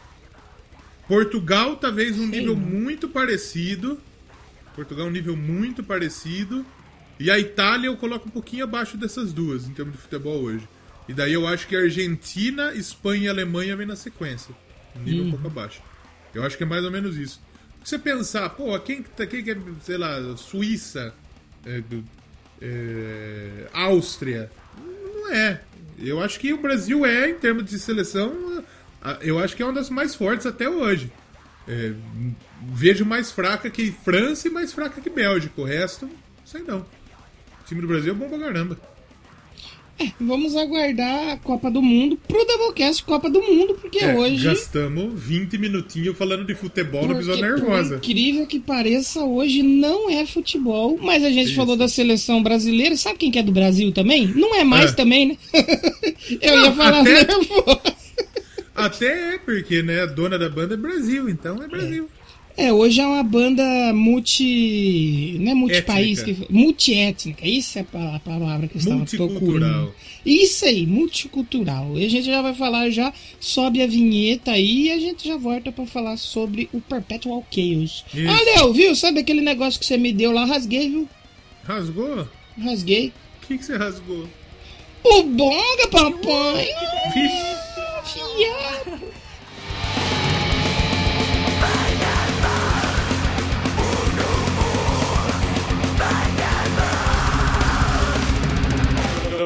[1.08, 2.62] Portugal, talvez um Sei nível não.
[2.62, 4.00] muito parecido.
[4.76, 6.66] Portugal, um nível muito parecido.
[7.20, 10.68] E a Itália eu coloco um pouquinho abaixo dessas duas, em termos de futebol hoje.
[11.08, 14.56] E daí eu acho que a Argentina, Espanha e Alemanha vem na sequência.
[14.96, 15.82] Um nível um pouco abaixo.
[16.34, 17.42] Eu acho que é mais ou menos isso.
[17.84, 21.14] Você pensar, pô, quem, que tá- quem que é, sei lá, Suíça,
[21.66, 21.84] é,
[22.62, 25.62] é, Áustria, não é.
[26.00, 28.64] Eu acho que o Brasil é, em termos de seleção,
[29.22, 31.12] eu acho que é uma das mais fortes até hoje.
[31.68, 31.94] É,
[32.62, 35.62] vejo mais fraca que França e mais fraca que Bélgica.
[35.62, 36.10] O resto,
[36.46, 36.80] sei não.
[36.80, 38.78] O time do Brasil é bom pra caramba.
[40.20, 44.44] Vamos aguardar a Copa do Mundo pro Doublecast Copa do Mundo, porque É, hoje.
[44.44, 47.96] Gastamos 20 minutinhos falando de futebol no episódio por nervosa.
[47.98, 51.56] incrível que pareça, hoje não é futebol, mas a gente Isso.
[51.56, 52.96] falou da seleção brasileira.
[52.96, 54.28] Sabe quem que é do Brasil também?
[54.28, 54.94] Não é mais É.
[54.94, 55.38] também, né?
[56.42, 57.28] Eu Não, ia falar até-.
[58.76, 62.10] Até é, porque né, a dona da banda é Brasil, então é Brasil.
[62.10, 62.23] É,
[62.72, 63.64] hoje é uma banda
[63.94, 65.38] multi.
[65.40, 67.48] Não é multipaís, multiétnica.
[67.48, 69.40] Isso é a pa- a palavra que eu estava Multicultural.
[69.40, 69.94] procurando.
[70.26, 71.98] Isso aí, multicultural.
[71.98, 75.36] E a gente já vai falar já, sobe a vinheta aí e a gente já
[75.36, 78.06] volta pra falar sobre o Perpetual Chaos.
[78.14, 78.28] Isso.
[78.30, 78.96] Ah, Léo, viu?
[78.96, 80.46] Sabe aquele negócio que você me deu lá?
[80.46, 81.10] Rasguei, viu?
[81.64, 82.28] Rasgou?
[82.62, 83.12] Rasguei.
[83.44, 84.28] O que, que você rasgou?
[85.04, 86.68] O bonga, papai!
[87.14, 87.54] Vixe.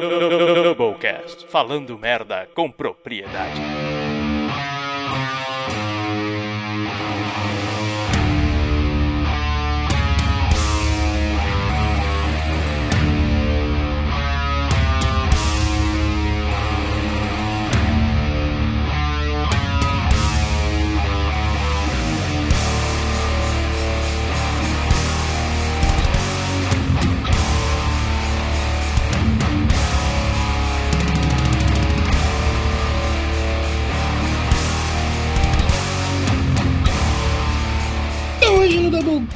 [0.00, 3.97] Doublecast, falando merda com propriedade.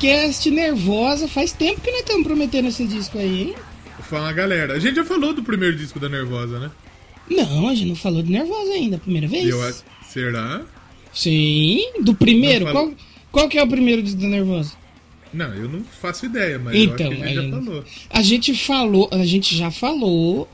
[0.03, 3.55] No Doublecast, nervosa, faz tempo que nós estamos prometendo esse disco aí, hein?
[4.03, 6.71] Fala galera, a gente já falou do primeiro disco da Nervosa, né?
[7.31, 9.49] Não, a gente não falou de nervosa ainda, a primeira vez.
[9.49, 9.75] Eu.
[10.07, 10.63] Será?
[11.15, 12.71] Sim, do primeiro.
[12.71, 12.93] Qual,
[13.31, 14.73] qual que é o primeiro disco da nervosa?
[15.33, 17.85] Não, eu não faço ideia, mas Então, acho que a gente já falou.
[18.11, 20.49] A gente falou, a gente já falou,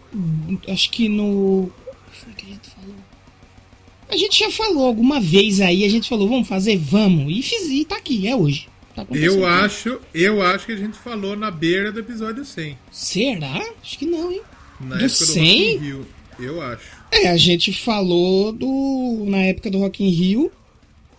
[0.68, 1.72] acho que no.
[1.84, 2.94] Qual foi que a gente falou?
[4.10, 6.76] A gente já falou alguma vez aí, a gente falou, vamos fazer?
[6.76, 7.34] Vamos.
[7.36, 8.67] E fiz, e tá aqui, é hoje.
[9.04, 9.14] Tá.
[9.16, 12.78] Eu acho, eu acho que a gente falou na beira do episódio 100.
[12.90, 13.62] Será?
[13.82, 14.42] Acho que não, hein?
[14.80, 15.72] Na Do época do 100?
[15.72, 16.06] Rock in Rio.
[16.40, 16.86] Eu acho.
[17.10, 19.24] É, a gente falou do.
[19.26, 20.52] na época do Rock in Rio,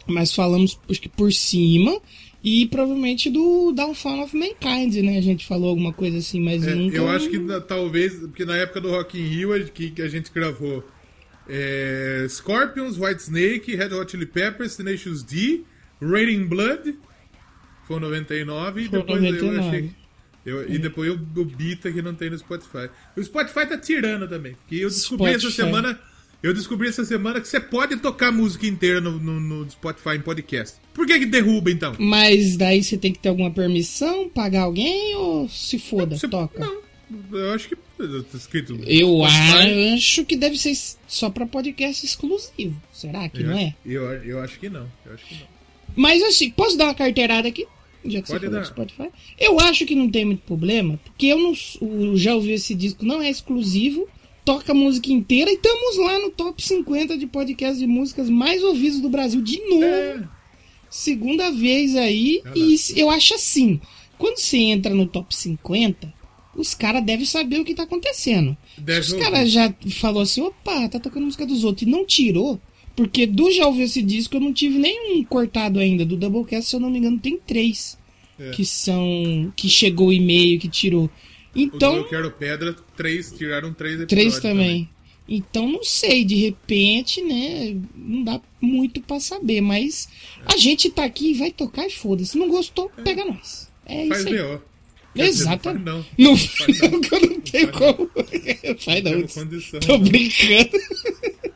[0.08, 2.00] mas falamos acho que por cima.
[2.42, 5.18] E provavelmente do Downfall of Mankind, né?
[5.18, 6.96] A gente falou alguma coisa assim, mas É, nunca.
[6.96, 7.38] eu acho que
[7.68, 10.82] talvez, porque na época do Rock in Rio que, que a gente gravou
[11.50, 15.64] é, Scorpions, White Snake, Red Hot Chili Peppers, Tenacious D,
[16.02, 16.96] Raining Blood,
[17.90, 19.60] foi 99, e depois eu 99.
[19.68, 19.92] achei...
[20.46, 22.90] eu- e depois eu, o Bita que não tem no Spotify.
[23.18, 25.56] O Spotify tá tirando também, porque eu descobri essa Spotify.
[25.64, 26.00] semana...
[26.42, 30.22] Eu descobri essa semana que você pode tocar música inteira no, no- no Spotify em
[30.22, 30.78] podcast.
[30.94, 31.94] Por que que derruba, então?
[32.00, 36.58] Mas daí você tem que ter alguma permissão, pagar alguém ou se foda, Você- toca?
[36.60, 36.82] Não,
[37.38, 38.80] eu acho que tá escrito...
[38.88, 39.94] Eu Spotify.
[39.96, 40.72] acho que deve ser
[41.10, 42.82] só pra podcast exclusivo.
[42.94, 43.76] Será que Eu, não é?
[43.86, 44.90] Eu, eu acho que não.
[45.06, 45.48] Eu acho que não.
[45.94, 47.68] Mas assim, posso dar uma carteirada aqui?
[48.06, 49.10] Já que Pode você falou do Spotify.
[49.38, 53.06] Eu acho que não tem muito problema, porque eu não o, já ouvi esse disco,
[53.06, 54.08] não é exclusivo,
[54.46, 58.64] toca a música inteira e estamos lá no top 50 de podcast de músicas mais
[58.64, 59.84] ouvidos do Brasil de novo.
[59.84, 60.24] É,
[60.90, 63.80] Segunda vez aí, É e eu acho assim,
[64.18, 66.12] quando você entra no top 50,
[66.56, 68.58] os caras devem saber o que tá acontecendo.
[68.78, 72.06] Deve Se os caras já falou assim, opa, tá tocando música dos outros e não
[72.06, 72.60] tirou,
[73.00, 76.76] porque do já ouviu esse disco eu não tive nenhum cortado ainda, do Doublecast, se
[76.76, 77.98] eu não me engano, tem três
[78.38, 78.50] É.
[78.50, 81.10] que são, que chegou o e-mail, que tirou.
[81.56, 84.06] Então, Eu Quero Pedra, três, tiraram três.
[84.06, 84.90] Três também.
[85.30, 87.78] Então não sei, de repente, né?
[87.96, 90.10] Não dá muito pra saber, mas
[90.46, 92.38] a gente tá aqui e vai tocar e foda-se.
[92.38, 93.72] Não gostou, pega nós.
[93.86, 94.34] É Faz isso aí.
[94.36, 94.62] B.O.
[95.16, 95.84] Exatamente.
[95.86, 98.10] Não, Não, Faz não, que eu não tenho como.
[98.80, 99.80] Faz não.
[99.82, 100.70] Tô brincando.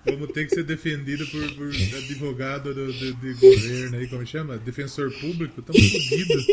[0.05, 4.57] Vamos ter que ser defendido por, por advogado do, de, de governo aí, como chama?
[4.57, 5.59] Defensor público?
[5.61, 6.45] Estamos fodidos.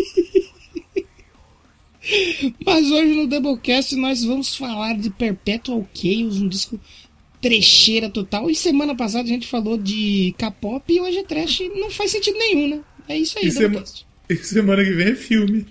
[2.65, 6.81] Mas hoje no Doublecast nós vamos falar de Perpetual Chaos, um disco
[7.41, 8.51] trecheira total.
[8.51, 11.61] E semana passada a gente falou de K-pop e hoje é trash.
[11.75, 12.81] Não faz sentido nenhum, né?
[13.09, 13.85] É isso aí, E, sema-
[14.29, 15.67] e semana que vem é filme.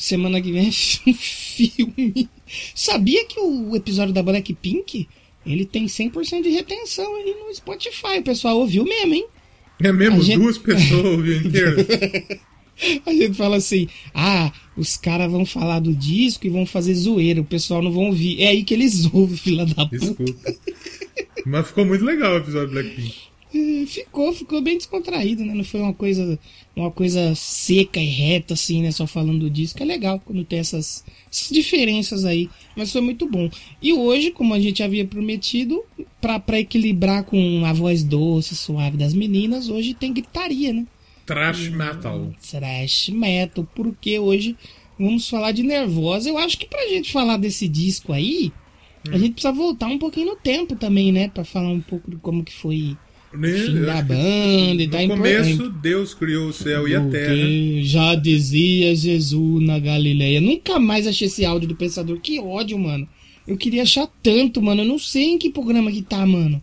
[0.00, 0.70] Semana que vem é
[1.10, 2.28] um filme.
[2.74, 5.06] Sabia que o episódio da Blackpink
[5.44, 8.18] ele tem 100% de retenção aí no Spotify.
[8.18, 9.26] O pessoal ouviu mesmo, hein?
[9.82, 10.22] É mesmo?
[10.22, 11.76] Gente- Duas pessoas ouviram inteiro.
[13.04, 17.38] A gente fala assim: ah, os caras vão falar do disco e vão fazer zoeira,
[17.40, 18.40] o pessoal não vão ouvir.
[18.40, 19.98] É aí que eles ouvem, fila da puta.
[19.98, 20.54] Desculpa.
[21.44, 23.14] Mas ficou muito legal o episódio do Blackpink.
[23.86, 25.52] Ficou, ficou bem descontraído, né?
[25.54, 26.38] Não foi uma coisa,
[26.76, 28.92] uma coisa seca e reta, assim, né?
[28.92, 29.82] Só falando do disco.
[29.82, 32.48] É legal quando tem essas, essas diferenças aí.
[32.76, 33.50] Mas foi muito bom.
[33.82, 35.82] E hoje, como a gente havia prometido,
[36.20, 40.86] pra equilibrar com a voz doce, suave das meninas, hoje tem gritaria, né?
[41.26, 42.32] Trash metal.
[42.50, 44.56] Thrash metal, porque hoje
[44.98, 46.28] vamos falar de Nervosa.
[46.28, 48.52] Eu acho que pra gente falar desse disco aí,
[49.10, 51.28] a gente precisa voltar um pouquinho no tempo também, né?
[51.28, 52.96] Pra falar um pouco de como que foi
[53.32, 53.50] Né?
[53.86, 57.34] da que banda e No da começo, Deus criou o céu e a terra.
[57.82, 60.40] Já dizia Jesus na Galileia.
[60.40, 62.18] Nunca mais achei esse áudio do Pensador.
[62.20, 63.08] Que ódio, mano.
[63.46, 64.82] Eu queria achar tanto, mano.
[64.82, 66.60] Eu não sei em que programa que tá, mano.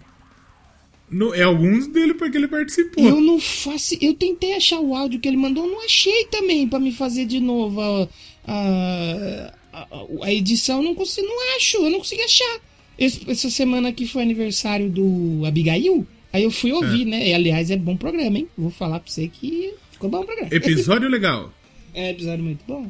[1.09, 3.01] No, é alguns dele porque ele participou.
[3.07, 3.95] Eu não faço.
[4.01, 7.39] Eu tentei achar o áudio que ele mandou, não achei também pra me fazer de
[7.39, 8.09] novo a,
[8.45, 9.87] a, a,
[10.23, 10.83] a edição.
[10.83, 12.59] Não consigo, não acho, eu não consegui achar.
[12.99, 16.05] Esse- essa semana aqui foi aniversário do Abigail.
[16.37, 17.27] Aí eu fui ouvir, né?
[17.29, 18.47] E, aliás, é bom programa, hein?
[18.57, 20.49] Vou falar pra você que ficou bom o programa.
[20.53, 21.51] Episódio legal.
[21.93, 22.85] É, episódio muito bom.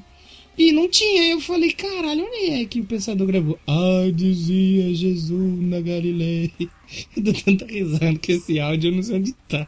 [0.57, 3.57] E não tinha, eu falei, caralho, onde é que o pensador gravou?
[3.65, 6.51] Ah, dizia Jesus na Galileia.
[7.15, 9.65] Eu dou tanta risada com esse áudio, eu não sei onde tá.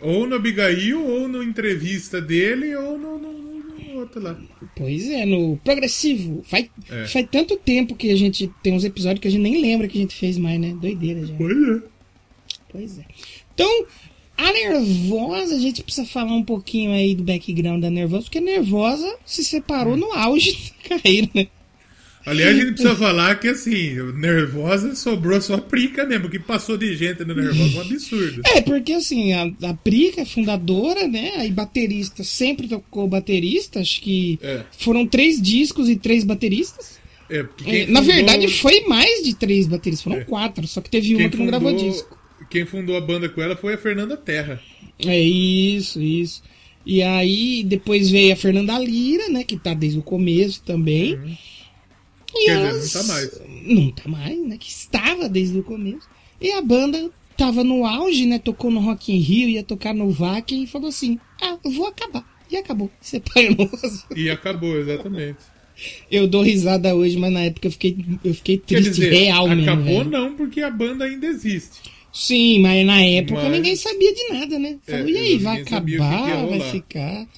[0.00, 4.38] Ou no Abigail, ou no entrevista dele, ou no, no- no- no outro lá.
[4.76, 6.42] Pois é, no progressivo.
[6.44, 7.06] Faz, É.
[7.06, 9.98] faz tanto tempo que a gente tem uns episódios que a gente nem lembra que
[9.98, 10.74] a gente fez mais, né?
[10.80, 11.34] Doideira já.
[11.34, 11.82] Pois é.
[12.76, 13.04] Pois é.
[13.54, 13.86] Então,
[14.36, 18.42] a Nervosa, a gente precisa falar um pouquinho aí do background da Nervosa, porque a
[18.42, 21.46] Nervosa se separou no auge da carreira, né?
[22.26, 26.76] Aliás, a gente precisa falar que assim, Nervosa sobrou só a prica mesmo, que passou
[26.76, 28.40] de gente no Nervosa, um absurdo.
[28.46, 31.32] É, porque assim, a, a Prica é fundadora, né?
[31.36, 34.62] Aí baterista sempre tocou baterista, acho que É.
[34.78, 36.98] foram três discos e três bateristas.
[37.28, 40.24] É, É, Na fundou- verdade, foi mais de três bateristas, foram É.
[40.24, 42.18] quatro, só que teve uma quem que não gravou disco.
[42.50, 44.60] Quem fundou a banda com ela foi a Fernanda Terra.
[44.98, 46.42] É isso, isso.
[46.86, 49.42] E aí depois veio a Fernanda Lira, né?
[49.44, 51.38] Que tá desde o começo também.
[52.34, 53.40] E Quer dizer, não tá mais.
[53.64, 54.56] Não tá mais, né?
[54.58, 56.08] Que estava desde o começo.
[56.40, 58.38] E a banda tava no auge, né?
[58.38, 61.86] Tocou no Rock in Rio, ia tocar no VAC e falou assim: Ah, eu vou
[61.86, 62.24] acabar.
[62.50, 62.90] E acabou.
[63.00, 64.04] Separou-nos.
[64.14, 65.38] E acabou, exatamente.
[66.10, 69.62] Eu dou risada hoje, mas na época eu fiquei, eu fiquei triste dizer, real mesmo.
[69.62, 70.10] acabou velho.
[70.10, 71.80] não, porque a banda ainda existe.
[72.14, 74.78] Sim, mas na época Mas- ninguém sabia de nada, né?
[74.86, 77.28] Falou, É, e aí, vai o que que acabar, vai rolar." ficar.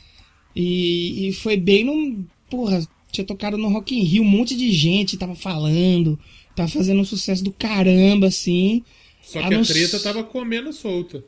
[0.54, 2.24] E, e foi bem no.
[2.50, 6.18] Porra, tinha tocado no Rock in Rio, um monte de gente tava falando,
[6.54, 8.82] tava fazendo um sucesso do caramba, assim.
[9.22, 11.24] Só Ah, que a não treta tava comendo solta.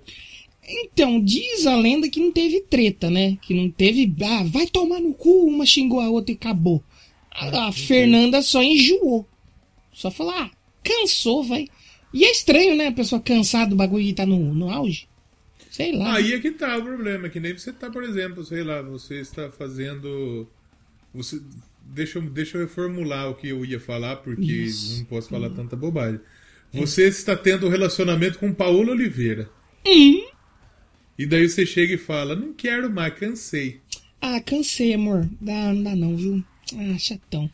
[0.68, 3.38] Então, diz a lenda que não teve treta, né?
[3.40, 4.12] Que não teve.
[4.22, 6.82] Ah, vai tomar no cu, uma xingou a outra e acabou.
[7.30, 9.26] A, a Fernanda só enjoou.
[9.92, 10.50] Só falou, ah,
[10.84, 11.66] cansou, vai.
[12.12, 12.88] E é estranho, né?
[12.88, 15.08] A pessoa cansar do bagulho e tá no, no auge.
[15.70, 16.14] Sei lá.
[16.14, 19.20] Aí é que tá o problema, que nem você tá, por exemplo, sei lá, você
[19.20, 20.48] está fazendo.
[21.14, 21.40] Você,
[21.84, 24.98] deixa, eu, deixa eu reformular o que eu ia falar, porque Isso.
[24.98, 26.20] não posso falar tanta bobagem.
[26.72, 29.48] Você está tendo um relacionamento com Paulo Oliveira.
[29.86, 30.26] Hum.
[31.18, 33.80] E daí você chega e fala, não quero mais, cansei.
[34.20, 35.28] Ah, cansei, amor.
[35.40, 36.44] Dá, não dá não, viu?
[36.76, 37.50] Ah, chatão.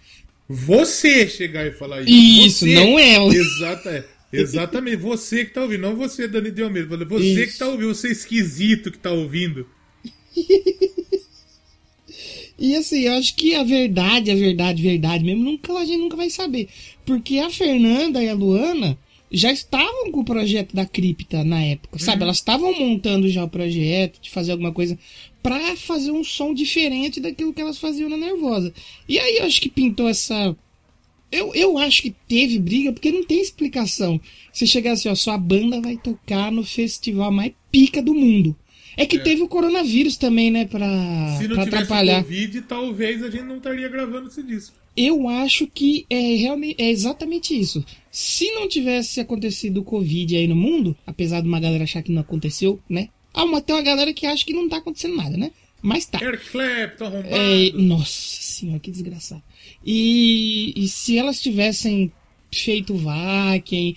[0.48, 2.10] Você chegar e falar isso.
[2.10, 3.34] Isso, Você- não ela.
[3.34, 4.13] Exata, é.
[4.40, 7.05] Exatamente, você que tá ouvindo, não você, Dani de Almeida.
[7.05, 7.53] Você Isso.
[7.53, 9.66] que tá ouvindo, você esquisito que tá ouvindo.
[12.59, 16.16] E assim, eu acho que a verdade, a verdade, verdade mesmo, nunca, a gente nunca
[16.16, 16.68] vai saber.
[17.05, 18.97] Porque a Fernanda e a Luana
[19.31, 22.23] já estavam com o projeto da cripta na época, sabe?
[22.23, 24.97] Elas estavam montando já o projeto de fazer alguma coisa
[25.42, 28.73] pra fazer um som diferente daquilo que elas faziam na Nervosa.
[29.09, 30.57] E aí eu acho que pintou essa.
[31.35, 34.20] Eu, eu acho que teve briga porque não tem explicação.
[34.53, 38.57] Você chegar assim, ó, sua banda vai tocar no festival mais pica do mundo.
[38.97, 40.87] É que teve o coronavírus também, né, pra,
[41.37, 42.23] Se não pra tivesse atrapalhar.
[42.23, 44.77] Covid, talvez a gente não estaria gravando esse disco.
[44.97, 47.85] Eu acho que é realmente é exatamente isso.
[48.12, 52.12] Se não tivesse acontecido o Covid aí no mundo, apesar de uma galera achar que
[52.12, 53.09] não aconteceu, né?
[53.33, 55.51] Ah, uma, tem uma galera que acha que não tá acontecendo nada, né?
[55.83, 56.18] Mas tá.
[56.23, 57.35] Eric Clapton arrombado.
[57.35, 59.42] É, nossa senhora, que desgraçado.
[59.85, 62.11] E, e se elas tivessem
[62.53, 63.97] feito Vaken,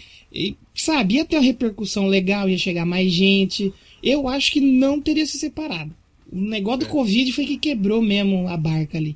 [0.75, 3.73] sabe, ia ter uma repercussão legal, ia chegar mais gente.
[4.01, 5.95] Eu acho que não teria se separado.
[6.31, 6.89] O negócio do É.
[6.89, 9.15] Covid foi que quebrou mesmo a barca ali.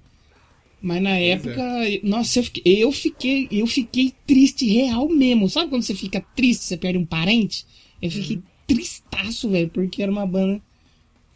[0.81, 1.61] Mas na época,
[2.03, 5.47] nossa, eu fiquei, eu fiquei, eu fiquei triste real mesmo.
[5.49, 7.65] Sabe quando você fica triste, você perde um parente?
[8.01, 8.43] Eu fiquei Uhum.
[8.65, 10.59] tristaço, velho, porque era uma banda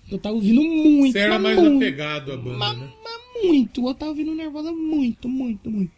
[0.08, 1.12] que eu tava ouvindo muito.
[1.12, 1.76] Você era mais muito.
[1.78, 2.89] apegado à banda, Mas, né?
[3.04, 5.91] mas muito, eu tava ouvindo nervosa muito, muito, muito.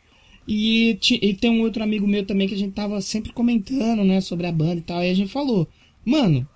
[0.48, 4.22] E, e tem um outro amigo meu também que a gente tava sempre comentando, né,
[4.22, 5.00] sobre a banda e tal.
[5.00, 5.68] Aí a gente falou,
[6.06, 6.48] mano,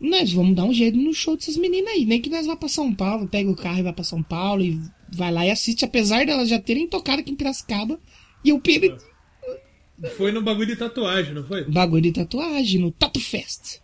[0.00, 2.04] nós vamos dar um jeito no show dessas meninas aí.
[2.04, 4.62] Nem que nós vá pra São Paulo, pega o carro e vai pra São Paulo
[4.62, 4.80] e
[5.12, 7.98] vai lá e assiste, apesar delas já terem tocado aqui em Piracicaba.
[8.44, 8.94] E eu pedi
[10.16, 11.64] Foi no bagulho de tatuagem, não foi?
[11.64, 13.80] bagulho de tatuagem, no Tattoo Fest.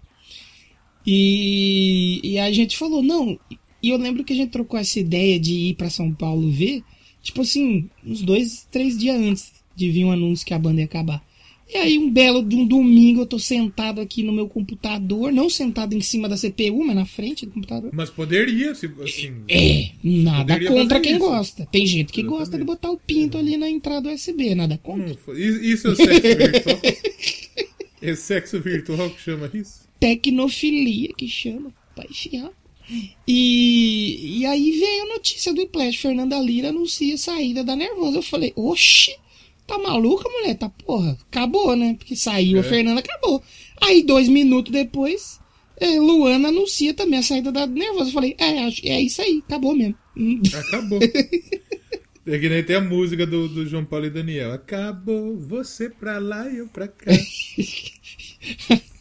[1.07, 3.39] E, e a gente falou, não.
[3.87, 6.83] E eu lembro que a gente trocou essa ideia de ir pra São Paulo ver,
[7.23, 10.87] tipo assim, uns dois, três dias antes de vir um anúncio que a banda ia
[10.87, 11.25] acabar.
[11.69, 15.51] E aí, um belo de um domingo, eu tô sentado aqui no meu computador, não
[15.51, 17.91] sentado em cima da CPU, mas na frente do computador.
[17.93, 19.33] Mas poderia, se, assim.
[19.49, 21.21] É, nada Poderia contra quem isso.
[21.21, 21.67] gosta.
[21.67, 22.67] Tem gente que gosta de Exatamente.
[22.67, 25.17] botar o pinto ali na entrada USB, nada contra.
[25.37, 26.81] I- Isso é o sexo virtual?
[28.03, 29.87] É sexo virtual que chama isso?
[29.99, 32.51] tecnofilia que chama, vai enfiar.
[33.27, 38.19] E, e aí veio a notícia do Whiplash, Fernanda Lira anuncia a saída da Nervosa.
[38.19, 39.15] Eu falei, oxi,
[39.67, 40.57] tá maluca, mulher?
[40.57, 41.95] Tá porra, acabou, né?
[41.99, 42.63] Porque saiu a É.
[42.63, 43.43] Fernanda, acabou.
[43.81, 45.41] Aí, dois minutos depois,
[45.81, 48.11] eh, Luana anuncia também a saída da Nervosa.
[48.11, 49.97] Eu falei, é, é isso aí, acabou mesmo.
[50.55, 51.01] Acabou.
[52.29, 54.51] É que nem tem a música do, do João Paulo e Daniel.
[54.53, 57.13] Acabou, você pra lá e eu pra cá.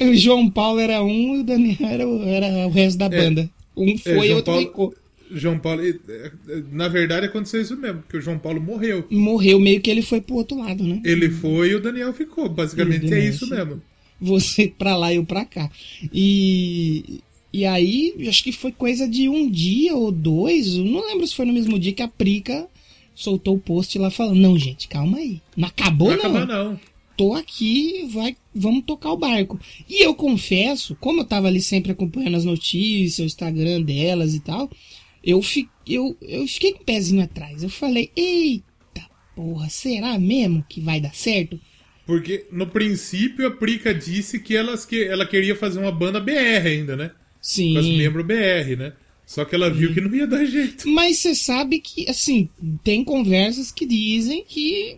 [0.00, 3.50] O João Paulo era um e o Daniel era, o- era o resto da banda.
[3.76, 4.94] Um É, foi e João outro Paulo- ficou.
[5.28, 5.82] João Paulo.
[5.84, 6.32] é, é,
[6.70, 9.04] Na verdade aconteceu isso mesmo, porque o João Paulo morreu.
[9.10, 11.00] Morreu meio que ele foi pro outro lado, né?
[11.04, 12.48] Ele foi e o Daniel ficou.
[12.48, 13.56] Basicamente o é Daniel isso ficou.
[13.58, 13.82] mesmo.
[14.20, 15.68] você pra lá e eu pra cá.
[16.12, 17.20] E,
[17.52, 21.44] e aí, acho que foi coisa de um dia ou dois, não lembro se foi
[21.44, 22.66] no mesmo dia que a Prica
[23.14, 25.40] soltou o post lá falando: Não, gente, calma aí.
[25.56, 26.36] Não acabou, Não não.
[26.36, 26.80] acabar, não.
[27.16, 29.58] Tô aqui, vai, vamos tocar o barco.
[29.88, 34.40] E eu confesso, como eu tava ali sempre acompanhando as notícias, o Instagram delas e
[34.40, 34.70] tal,
[35.24, 37.62] eu, fi, eu, eu fiquei com o pezinho atrás.
[37.62, 38.66] Eu falei: Eita
[39.36, 41.60] porra, será mesmo que vai dar certo?
[42.06, 46.66] Porque no princípio a Prica disse que, elas que ela queria fazer uma banda BR
[46.66, 47.10] ainda, né?
[47.42, 47.74] Sim.
[47.74, 48.92] Com as membros BR, né?
[49.26, 50.88] Só que ela viu que não ia dar jeito.
[50.88, 52.48] Mas você sabe que, assim,
[52.84, 54.96] tem conversas que dizem que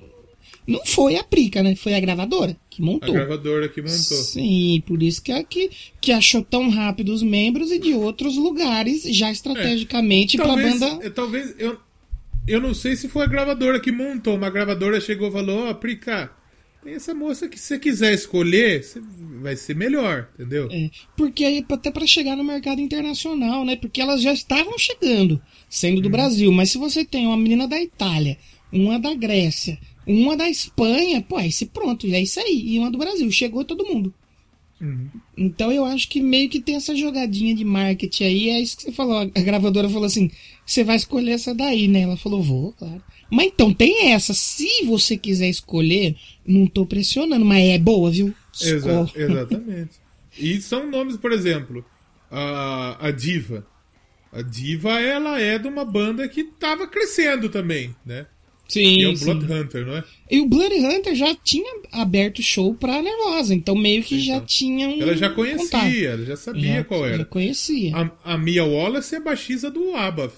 [0.69, 1.75] não foi a Prica, né?
[1.75, 3.15] Foi a gravadora que A montou.
[3.15, 3.97] gravadora que montou.
[3.97, 8.37] Sim, por isso que, é que, que achou tão rápido os membros e de outros
[8.37, 11.07] lugares, já estrategicamente, pra talvez, banda.
[11.07, 11.79] eh, talvez eu,
[12.47, 15.69] eu não sei se foi a gravadora que montou, mas a gravadora chegou e falou:
[15.69, 16.31] Ó, Prica,
[16.85, 18.85] tem essa moça que se você quiser escolher,
[19.43, 20.69] vai ser melhor, entendeu?
[20.71, 23.75] É, porque aí, até para chegar no mercado internacional, né?
[23.75, 26.53] Porque elas já estavam chegando, sendo do Brasil.
[26.53, 28.37] Mas se você tem uma menina da Itália,
[28.71, 32.63] uma da Grécia, uma da Espanha, pô, aí se pronto, é isso aí.
[32.75, 34.13] E uma do Brasil, chegou todo mundo.
[34.81, 35.09] Uhum.
[35.37, 38.85] Então eu acho que meio que tem essa jogadinha de marketing aí, é isso que
[38.85, 39.19] você falou.
[39.19, 40.31] A gravadora falou assim:
[40.65, 42.03] você vai escolher essa daí, né?
[42.03, 43.03] Ela falou, vou, claro.
[43.31, 44.33] Mas então tem essa.
[44.33, 46.17] Se você quiser escolher,
[46.47, 48.33] não tô pressionando, mas é boa, viu?
[48.63, 49.91] Exa- exatamente.
[50.39, 51.85] E são nomes, por exemplo,
[52.31, 53.67] a, a Diva.
[54.33, 58.27] A Diva, ela é de uma banda que tava crescendo também, né?
[58.69, 59.25] Sim, E é o sim.
[59.25, 60.05] Blood Hunter, não é?
[60.31, 64.47] E o Bloody Hunter já tinha aberto show pra Nervosa, então meio que já Então,
[64.47, 65.95] tinha um Ela já conhecia, contato.
[65.97, 67.25] ela já sabia Já- qual Já era.
[67.25, 67.97] conhecia.
[67.97, 70.35] A, a Mia Wallace é baixista do Abath.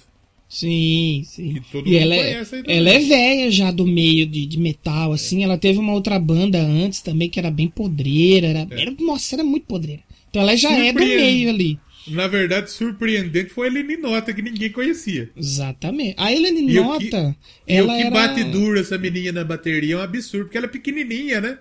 [0.48, 1.60] Sim, sim.
[1.86, 5.44] E ela é, ela é velha já do meio de, de metal, assim.
[5.44, 8.48] Ela teve uma outra banda antes também que era bem podreira.
[8.48, 10.02] Era, era- nossa, era muito podreira.
[10.28, 11.78] Então ela já é do meio ali.
[12.06, 15.30] Na verdade, surpreendente foi a Eline Nota, que ninguém conhecia.
[15.36, 16.14] Exatamente.
[16.18, 17.36] A Helene E o Nota,
[17.66, 18.10] que, e ela o que era...
[18.10, 21.58] bate duro essa menina na bateria é um absurdo, porque ela é pequenininha, né?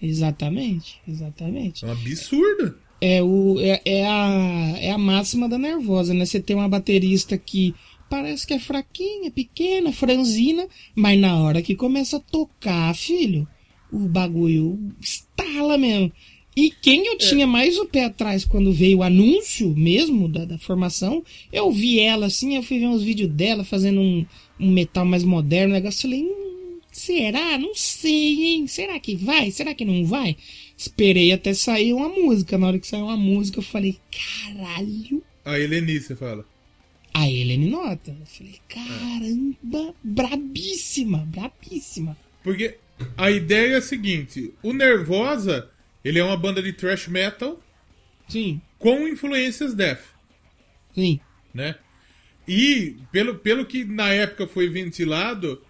[0.00, 1.84] Exatamente, exatamente.
[1.84, 2.74] É um absurdo.
[3.00, 6.24] É, o, é, é a, é a máxima da nervosa, né?
[6.24, 7.74] Você tem uma baterista que
[8.08, 13.48] parece que é fraquinha, pequena, franzina, mas na hora que começa a tocar, filho,
[13.90, 16.12] o bagulho estala mesmo.
[16.54, 20.58] E quem eu tinha mais o pé atrás quando veio o anúncio mesmo da, da
[20.58, 24.26] formação, eu vi ela assim, eu fui ver uns vídeos dela fazendo um,
[24.60, 27.56] um metal mais moderno, um negócio, falei, hum, será?
[27.56, 28.66] Não sei, hein?
[28.66, 29.50] Será que vai?
[29.50, 30.36] Será que não vai?
[30.76, 32.58] Esperei até sair uma música.
[32.58, 35.22] Na hora que saiu uma música, eu falei, caralho.
[35.44, 36.44] A Eleni, você fala.
[37.14, 38.14] A Helene nota.
[38.18, 42.16] Eu falei, caramba, brabíssima, brabíssima.
[42.42, 42.76] Porque
[43.16, 45.70] a ideia é a seguinte: o Nervosa,
[46.04, 47.62] ele é uma banda de thrash metal
[48.28, 50.02] Sim, com influências death,
[50.94, 51.20] sim.
[51.52, 51.76] né?
[52.46, 55.62] E pelo, pelo que na época foi ventilado,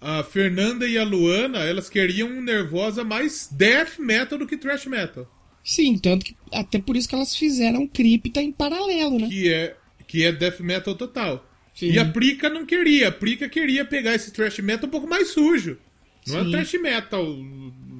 [0.00, 4.86] a Fernanda e a Luana, elas queriam um Nervosa mais death metal do que thrash
[4.86, 5.28] metal,
[5.64, 9.28] Sim, tanto que até por isso que elas fizeram Cripta em paralelo, né?
[9.28, 9.76] que é
[10.06, 11.50] que é death metal total.
[11.74, 11.90] Sim.
[11.90, 15.28] E a Prica não queria, a Prica queria pegar esse thrash metal um pouco mais
[15.28, 15.78] sujo.
[16.26, 16.50] Não é Sim.
[16.50, 17.24] thrash metal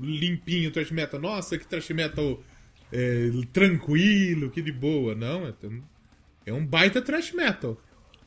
[0.02, 1.20] limpinho, thrash metal.
[1.20, 2.42] Nossa, que thrash metal
[2.92, 5.14] é, tranquilo, que de boa.
[5.14, 5.52] Não, é,
[6.46, 7.80] é um baita trash metal.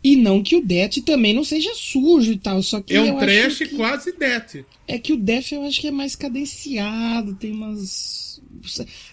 [0.04, 2.96] E não que o Death também não seja sujo e tal, só que.
[2.96, 4.64] É um trash que- quase death.
[4.88, 8.40] É que o Death eu acho que é mais cadenciado, tem umas.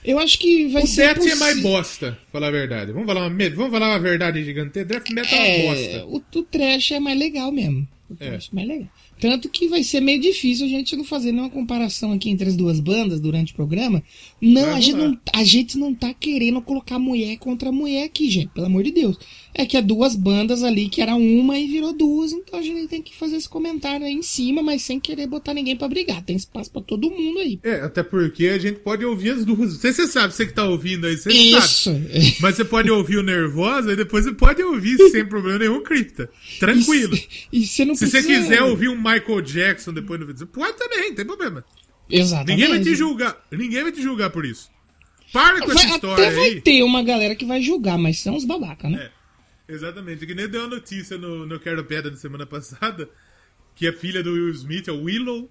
[0.05, 1.14] Eu acho que vai O ser.
[1.14, 2.93] death é mais bosta, falar a verdade.
[2.93, 4.85] Vamos falar uma, vamos falar uma verdade gigante.
[4.85, 6.07] Death metal é uma É, bosta.
[6.07, 7.89] o, o trash é mais legal mesmo.
[8.11, 8.30] O É.
[8.30, 8.89] trash é mais legal.
[9.25, 12.55] Tanto que vai ser meio difícil a gente não fazer nenhuma comparação aqui entre as
[12.55, 14.03] duas bandas durante o programa.
[14.39, 18.49] Não, a gente não, a gente não tá querendo colocar mulher contra mulher aqui, gente.
[18.49, 19.18] Pelo amor de Deus.
[19.57, 22.88] É que é duas bandas ali que era uma e virou duas, então a gente
[22.88, 26.22] tem que fazer esse comentário aí em cima, mas sem querer botar ninguém pra brigar.
[26.24, 27.61] Tem espaço pra todo mundo aí.
[27.62, 29.74] É, até porque a gente pode ouvir as duas.
[29.76, 31.48] Você, você sabe, você que tá ouvindo aí, você sabe.
[31.64, 31.90] Isso.
[32.42, 36.28] Mas você pode ouvir o Nervosa e depois você pode ouvir sem problema nenhum Cripta.
[36.59, 37.16] Tranquilo.
[37.52, 40.46] E você não Se você precisa- quiser ouvir um Michael Jackson depois no vídeo, você
[40.46, 41.64] pode também, não tem problema.
[42.11, 42.50] Exatamente.
[42.61, 43.36] Ninguém vai te julgar.
[43.52, 44.68] Ninguém vai te julgar por isso.
[45.32, 46.61] Para com essa Vai- história até vai aí.
[46.61, 49.05] ter uma galera que vai julgar, mas são os babaca, né?
[49.05, 49.11] É,
[49.68, 50.26] exatamente.
[50.26, 53.08] Que nem deu a notícia no, no Quero Pedra da semana passada
[53.74, 55.50] que a filha do Will Smith, a Willow,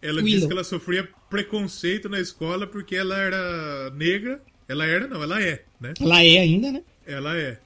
[0.00, 0.48] ela disse Willow.
[0.48, 4.42] que ela sofria preconceito na escola porque ela era negra.
[4.68, 5.92] Ela era, não, ela é, né?
[6.00, 6.82] Ela é ainda, né?
[7.06, 7.60] Ela é.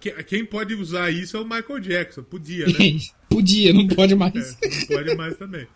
[0.00, 2.22] Que- Quem pode usar isso é o Michael Jackson.
[2.22, 2.72] Podia, né?
[3.28, 4.56] Podia, não pode mais.
[4.62, 5.66] É, não pode mais também.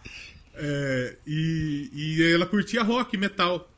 [0.54, 3.70] É, e, e ela curtia rock, metal.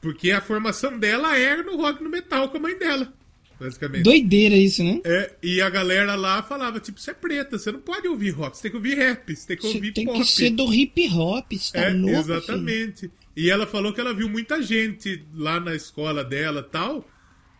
[0.00, 3.12] Porque a formação dela era no rock no metal com a mãe dela,
[3.58, 4.02] basicamente.
[4.04, 5.00] Doideira isso, né?
[5.04, 8.56] É, e a galera lá falava, tipo, você é preta, você não pode ouvir rock,
[8.56, 10.18] você tem que ouvir rap, você tem que Você ouvir tem pop.
[10.18, 12.18] que ser do hip hop, você tá É, louco, filho?
[12.18, 13.10] exatamente.
[13.36, 17.06] E ela falou que ela viu muita gente lá na escola dela tal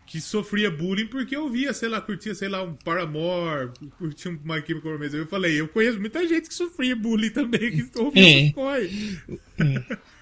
[0.07, 4.63] que sofria bullying porque ouvia, sei lá, curtia, sei lá, um Paramore, curtia um My
[4.65, 5.15] Chemical Romance.
[5.15, 8.51] Eu falei, eu conheço muita gente que sofria bullying também, que ouvia É.
[8.51, 8.91] coisas.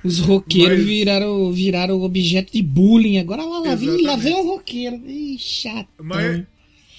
[0.04, 3.18] Os roqueiros Mas- viraram, viraram objeto de bullying.
[3.20, 4.96] Agora lá, lá, vem, lá vem um roqueiro.
[5.08, 5.88] Ih, chato.
[6.02, 6.44] Mas,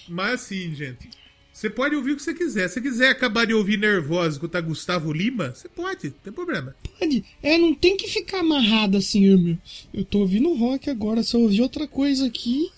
[0.09, 1.09] mas assim, gente,
[1.53, 2.69] você pode ouvir o que você quiser.
[2.69, 6.75] Se você quiser acabar de ouvir Nervosa escutar Gustavo Lima, você pode, não tem problema.
[6.99, 7.25] Pode.
[7.43, 9.59] É, não tem que ficar amarrado assim, "Ah, meu.
[9.93, 12.71] Eu tô ouvindo rock agora, se eu ouvir outra coisa aqui.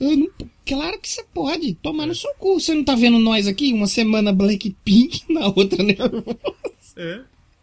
[0.00, 0.32] Eu.
[0.66, 1.74] Claro que você pode.
[1.74, 2.58] Tomar no seu cu.
[2.60, 3.72] Você não tá vendo nós aqui?
[3.72, 6.38] Uma semana Blackpink, na outra nervosa.
[6.96, 7.20] É,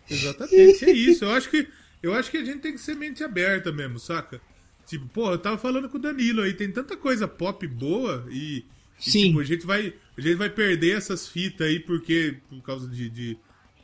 [0.10, 1.26] exatamente, é isso.
[1.26, 1.68] Eu acho que
[2.02, 4.40] eu acho que a gente tem que ser mente aberta mesmo, saca?
[4.88, 8.58] Tipo, porra, eu tava falando com o Danilo aí, tem tanta coisa pop boa e,
[8.58, 8.64] e,
[9.00, 9.28] Sim.
[9.28, 13.10] tipo, a gente vai a gente vai perder essas fitas aí porque por causa de,
[13.10, 13.38] de-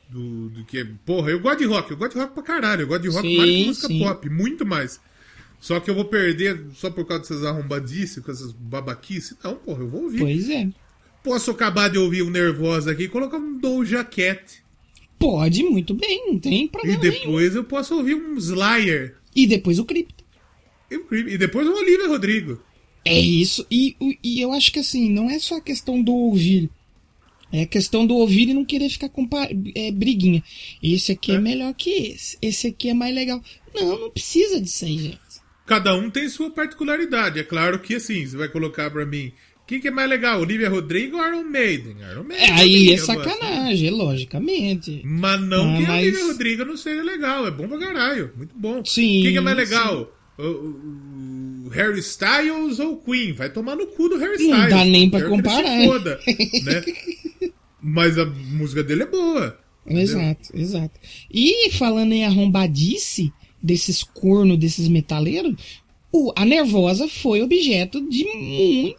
[0.09, 2.88] do, do que, porra, eu gosto de rock, eu gosto de rock pra caralho, eu
[2.88, 3.99] gosto de rock Sim, mais que música sim.
[3.99, 4.99] pop, muito mais.
[5.62, 9.38] Só que eu vou perder só por causa dessas arrombadices, com essas babaquices.
[9.43, 10.18] Não, porra, eu vou ouvir.
[10.20, 10.68] Pois é.
[11.24, 14.64] Posso acabar de ouvir um Nervosa aqui e colocar um Doja Cat.
[15.20, 16.32] Pode, muito bem.
[16.32, 17.14] Não tem E problema nenhum.
[17.14, 19.18] depois eu posso ouvir um Slayer.
[19.36, 20.24] E depois o Crypto.
[20.89, 20.95] E.
[21.34, 22.59] E depois o Olivia Rodrigo.
[23.05, 23.66] É isso.
[23.70, 26.72] E, e eu acho que assim, não é só a questão do ouvir.
[27.51, 29.28] É a questão do ouvir e não querer ficar com
[29.76, 30.43] é, briguinha.
[30.82, 31.36] Esse aqui é.
[31.36, 31.39] É.
[31.39, 32.38] melhor que esse.
[32.41, 33.43] Esse aqui é mais legal.
[33.76, 35.20] Não, não precisa disso aí, gente.
[35.72, 37.39] Cada um tem sua particularidade.
[37.39, 39.32] É claro que assim, você vai colocar pra mim.
[39.65, 41.95] Quem que é mais legal, Olivia Rodrigo ou Iron Maiden?
[42.11, 42.45] Iron Maiden.
[42.45, 43.05] É, aí é gosto.
[43.05, 45.01] sacanagem, logicamente.
[45.05, 47.47] Mas não Ah, que mas- Olivia Rodrigo não seja legal.
[47.47, 48.32] É bom pra caralho.
[48.36, 48.84] Muito bom.
[48.84, 50.11] Sim, Quem que é mais legal?
[50.38, 53.32] O, o- o Harry Styles ou Queen?
[53.32, 54.69] Vai tomar no cu do Harry Não Styles.
[54.69, 55.86] dá nem pra comparar.
[55.86, 56.19] foda,
[56.65, 56.84] né?
[57.82, 59.57] Mas a música dele é boa.
[59.86, 60.03] entendeu?
[60.03, 60.99] Exato, exato.
[61.34, 63.32] E falando em arrombadice
[63.62, 65.55] desses cornos, desses metaleiros,
[66.12, 68.97] o, a Nervosa foi objeto de muito,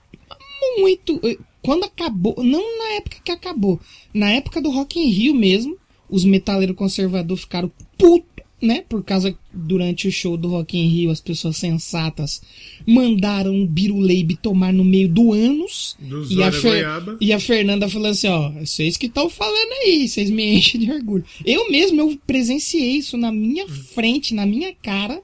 [0.78, 1.20] muito.
[1.24, 3.80] eh, Quando acabou, não na época que acabou,
[4.14, 5.76] na época do Rock in Rio mesmo,
[6.08, 8.31] os metaleiros conservadores ficaram putos,
[8.62, 8.84] né?
[8.88, 12.40] Por causa, durante o show do Rock in Rio, as pessoas sensatas
[12.86, 15.96] mandaram o Biruleibe tomar no meio do ânus.
[16.00, 16.84] Do E a, Fer-
[17.20, 20.90] e a Fernanda falando assim, ó, vocês que estão falando aí, vocês me enchem de
[20.92, 21.24] orgulho.
[21.44, 25.20] Eu mesmo, eu presenciei isso na minha frente, na minha cara,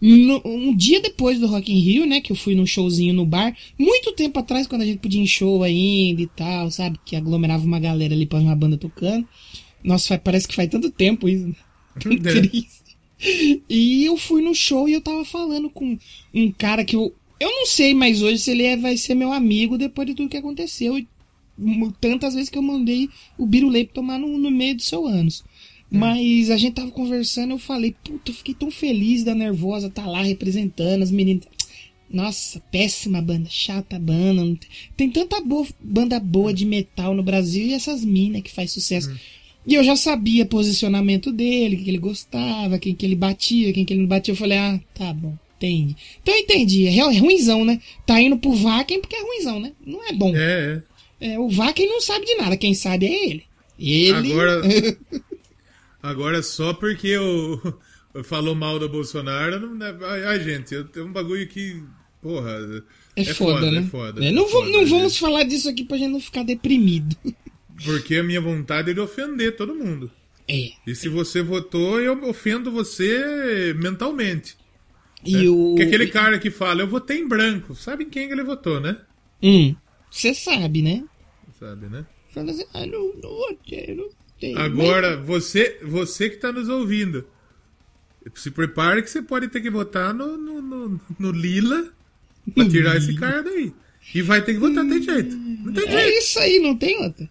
[0.00, 3.24] no- um dia depois do Rock in Rio, né, que eu fui num showzinho no
[3.24, 6.98] bar, muito tempo atrás, quando a gente podia ir em show ainda e tal, sabe,
[7.04, 9.26] que aglomerava uma galera ali pra uma banda tocando.
[9.84, 11.54] Nossa, parece que faz tanto tempo isso.
[11.94, 12.00] Né?
[12.00, 12.40] Tão É.
[12.40, 12.82] triste.
[13.68, 15.96] E eu fui no show e eu tava falando com
[16.34, 17.14] um cara que eu.
[17.38, 20.28] Eu não sei mais hoje se ele é- vai ser meu amigo depois de tudo
[20.28, 20.98] que aconteceu.
[20.98, 21.06] E
[22.00, 25.44] tantas vezes que eu mandei o Biruleibe tomar no, no meio do seu ânus.
[25.90, 30.06] Mas a gente tava conversando, eu falei, puta, eu fiquei tão feliz da Nervosa tá
[30.06, 31.44] lá representando as meninas.
[32.08, 34.42] Nossa, péssima banda, chata banda.
[34.42, 34.58] tem-
[34.96, 39.10] Tem tanta boa, banda boa de metal no Brasil e essas minas que faz sucesso.
[39.66, 43.92] E eu já sabia posicionamento dele, que ele gostava, quem que ele batia, quem que
[43.92, 44.32] ele não batia.
[44.32, 45.94] Eu falei, ah, tá bom, Entendi.
[46.20, 46.86] Então eu entendi.
[46.88, 47.80] É, é ruimzão, né?
[48.04, 49.72] Tá indo pro Vaken porque é ruimzão, né?
[49.86, 50.34] Não é bom.
[50.34, 50.82] É,
[51.20, 51.32] é.
[51.34, 52.56] É, o Vaken não sabe de nada.
[52.56, 53.44] Quem sabe é ele.
[53.78, 54.32] Ele.
[54.32, 54.60] Agora,
[56.02, 57.60] agora só porque eu,
[58.14, 59.96] eu falou mal do Bolsonaro, não, né?
[60.26, 61.80] ai, gente, eu tenho um bagulho que,
[62.20, 62.82] porra,
[63.14, 63.78] É, foda, né?
[63.78, 64.24] é foda.
[64.24, 67.16] É, não é vamos- foda, não vamos falar disso aqui pra gente não ficar deprimido.
[67.84, 70.10] Porque a minha vontade é de ofender todo mundo.
[70.48, 70.70] É.
[70.86, 74.56] E se você votou, eu ofendo você mentalmente.
[75.24, 75.48] E né?
[75.48, 75.68] o.
[75.70, 78.80] Porque aquele cara que fala, eu votei em branco, sabe em quem que ele votou,
[78.80, 78.98] né?
[79.42, 79.74] Hum.
[80.10, 81.04] Você sabe, né?
[81.58, 82.04] Sabe, né?
[82.30, 84.08] Fala assim, ah, não, não votei, não
[84.40, 84.56] tem.
[84.56, 87.26] Agora, você, você que está nos ouvindo,
[88.34, 91.92] se prepare que você pode ter que votar no, no, no, no Lila
[92.54, 93.72] pra tirar esse cara daí.
[94.14, 95.36] E vai ter que votar, tem jeito.
[95.36, 96.18] Não tem É jeito.
[96.18, 97.30] isso aí, não tem outra.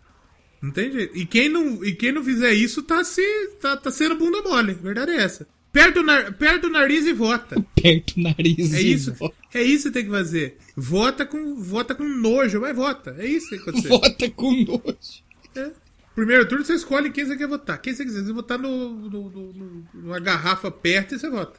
[0.61, 1.17] Não tem jeito.
[1.17, 3.21] E quem não, e quem não fizer isso tá, se,
[3.59, 4.73] tá, tá sendo bunda mole.
[4.73, 5.47] Verdade é essa.
[5.73, 7.55] Perde o, nar, perde o nariz e vota.
[7.81, 8.73] Perto o nariz.
[8.73, 9.13] É e isso.
[9.13, 10.57] vo- É isso que tem que fazer.
[10.75, 13.15] Vota com, vota com nojo, mas vota.
[13.17, 13.87] É isso que tem que acontecer.
[13.89, 15.23] Vota com nojo.
[15.55, 15.71] É.
[16.13, 17.81] Primeiro turno você escolhe quem você quer votar.
[17.81, 18.21] Quem você quiser.
[18.25, 21.57] Você votar no, no- no- no- numa garrafa perto e você vota.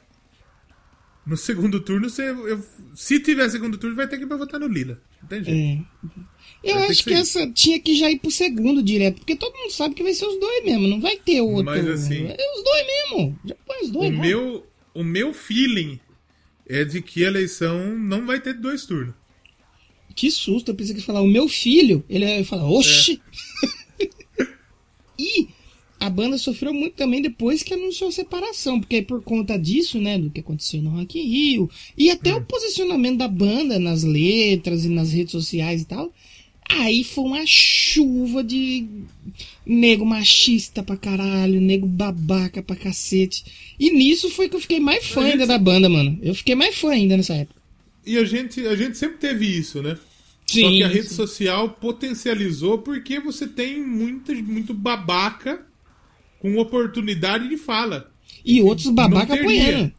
[1.25, 2.65] No segundo turno, você, eu-
[2.95, 5.01] se tiver segundo turno, vai ter que ir pra votar no Lila.
[5.31, 5.51] Jeito.
[5.51, 5.79] É.
[6.65, 9.57] Eu Vai acho que que essa tinha que já ir pro segundo direto, porque todo
[9.57, 11.65] mundo sabe que vai ser os dois mesmo, não vai ter outro.
[11.65, 13.39] Mas, assim, é os dois mesmo.
[13.45, 14.13] Já põe os dois.
[14.13, 14.27] O vai.
[14.29, 15.99] meu, o meu feeling
[16.69, 19.15] é de que a eleição não vai ter dois turnos.
[20.15, 23.21] Que susto, eu pensei que ia falar, o meu filho, ele ia falar, oxi!
[25.19, 25.49] e
[26.05, 30.19] a banda sofreu muito também depois que anunciou a separação, porque por conta disso, né,
[30.19, 34.85] do que aconteceu no Rock in Rio, e até o posicionamento da banda nas letras
[34.85, 36.13] e nas redes sociais e tal,
[36.69, 38.87] aí foi uma chuva de
[39.65, 43.45] nego machista pra caralho, nego babaca pra cacete.
[43.79, 46.19] E nisso foi que eu fiquei mais fã gente- ainda da banda, mano.
[46.23, 47.61] Eu fiquei mais fã ainda nessa época.
[48.05, 49.97] E a gente, a gente sempre teve isso, né?
[50.47, 51.15] Só Sim, que a rede sim.
[51.15, 55.65] social potencializou porque você tem muita, muito babaca
[56.43, 58.11] com oportunidade de fala.
[58.45, 59.93] E outros babaca apoiando.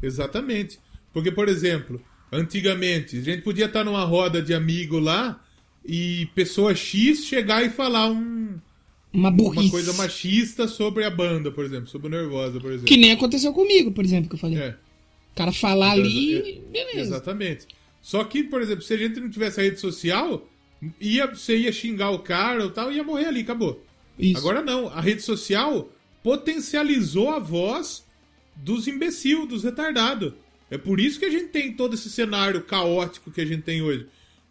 [0.00, 0.78] Exatamente.
[1.12, 5.42] Porque, por exemplo, antigamente, a gente podia estar numa roda de amigo lá
[5.84, 8.54] e pessoa X chegar e falar um-
[9.12, 9.64] Uma burrice.
[9.64, 12.86] uma coisa machista sobre a banda, por exemplo, sobre o Nervosa, por exemplo.
[12.86, 14.58] Que nem aconteceu comigo, por exemplo, que eu falei.
[14.58, 14.76] É,
[15.32, 17.00] O cara falar ali, É, beleza.
[17.00, 17.66] exatamente.
[18.00, 20.48] Só que, por exemplo, se a gente não tivesse a rede social,
[21.00, 23.84] ia, você ia xingar o cara ou tal, ia morrer ali, acabou.
[24.18, 24.38] Isso.
[24.38, 25.90] Agora não, a rede social
[26.22, 28.04] potencializou a voz
[28.56, 30.32] dos imbecil, dos retardados.
[30.70, 33.82] É por isso que a gente tem todo esse cenário caótico que a gente tem
[33.82, 34.06] hoje.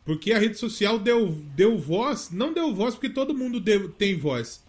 [0.05, 4.17] Porque a rede social deu, deu voz, não deu voz porque todo mundo deu- tem
[4.17, 4.63] voz.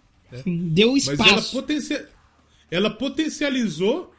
[0.45, 1.51] Deu Mas ela, espaço.
[1.51, 2.07] potencia-
[2.69, 4.11] ela potencializou o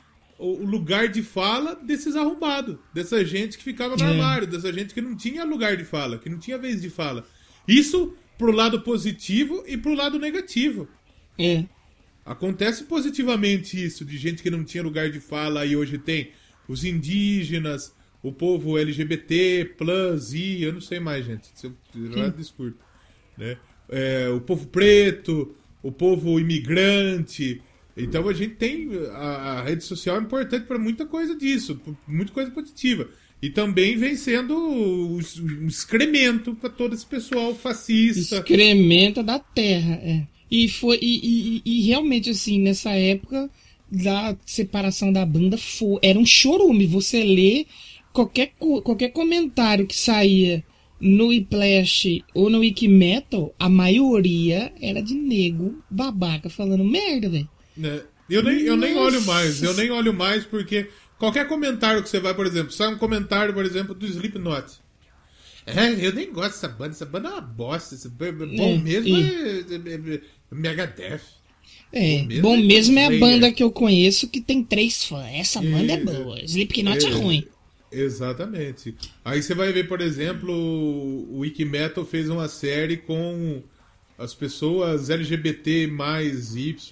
[0.42, 4.08] o lugar de fala desses arrombados, dessa gente que ficava no É.
[4.08, 7.24] armário, dessa gente que não tinha lugar de fala, que não tinha vez de fala.
[7.66, 10.88] Isso pro lado positivo e pro lado negativo.
[11.38, 11.64] É.
[12.24, 16.30] Acontece positivamente isso, de gente que não tinha lugar de fala e hoje tem.
[16.68, 21.48] Os indígenas, o povo LGBT, plus, I, eu não sei mais, gente.
[21.54, 22.78] Se eu eu desculpe.
[23.36, 23.56] Né?
[23.88, 27.60] É, o povo preto, o povo imigrante.
[27.96, 28.88] Então a gente tem.
[29.10, 33.08] A, a rede social é importante para muita coisa disso, muita coisa positiva.
[33.42, 38.36] E também vem sendo o- um excremento para todo esse pessoal fascista.
[38.36, 40.22] Excrementa da terra, é.
[40.50, 40.98] E foi.
[41.02, 41.16] E,
[41.56, 43.50] e- e realmente, assim, nessa época
[43.90, 46.86] da separação da banda, foi, era um chorume.
[46.86, 47.66] Você lê
[48.12, 50.62] qualquer, qualquer comentário que saía
[51.00, 57.48] no Whiplash ou no Wikimetal, a maioria era de nego babaca falando merda, velho.
[57.76, 58.02] né?
[58.30, 60.86] Eu nem, eu nem olho mais, eu nem olho mais porque
[61.22, 64.80] qualquer comentário que você vai, por exemplo, sai um comentário, por exemplo, do Slipknot.
[65.64, 69.20] É, eu nem gosto dessa banda, essa banda é uma bosta, bom É, mesmo é,
[69.20, 70.20] é, é
[70.50, 71.20] Megadeth.
[71.92, 75.30] É, Bom mesmo é é a banda que eu conheço que tem três fãs.
[75.32, 76.42] Essa banda é boa.
[76.42, 77.46] Slipknot é, É, ruim.
[77.92, 78.96] Exatamente.
[79.24, 83.62] Aí você vai ver, por exemplo, o Wikimetal fez uma série com
[84.18, 86.90] as pessoas LGBT mais YZ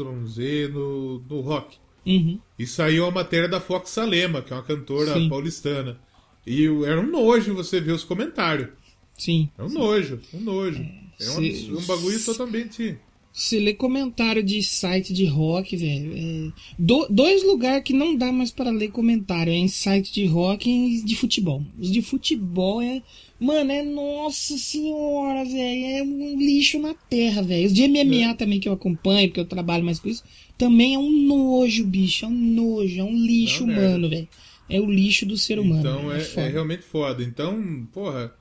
[0.73, 1.80] no, no rock.
[2.07, 2.39] Uhum.
[2.59, 5.29] E saiu a matéria da Fox Salema, que é uma cantora Sim.
[5.29, 5.99] paulistana.
[6.47, 8.69] E era um nojo você ver os comentários.
[9.17, 9.49] Sim.
[9.59, 10.81] É um nojo, um nojo.
[11.21, 12.99] É um, Se- absurdo, um bagulho totalmente.
[13.33, 16.13] Você lê comentário de site de rock, velho.
[16.17, 19.53] é, do- dois lugares que não dá mais para ler comentário.
[19.53, 21.63] É em site de rock e de futebol.
[21.79, 23.03] Os de futebol é.
[23.39, 25.85] Mano, é nossa senhora, velho.
[25.99, 27.67] É um lixo na terra, velho.
[27.67, 30.25] Os de MMA também que eu acompanho, porque eu trabalho mais com isso.
[30.61, 32.27] Também é um nojo, bicho.
[32.27, 33.01] É um nojo.
[33.01, 33.87] É um lixo Não, merda.
[33.89, 34.29] humano, velho.
[34.69, 35.81] é o lixo do ser humano.
[35.81, 36.47] Então é, foda.
[36.47, 37.23] é realmente foda.
[37.25, 38.33] Então, porra,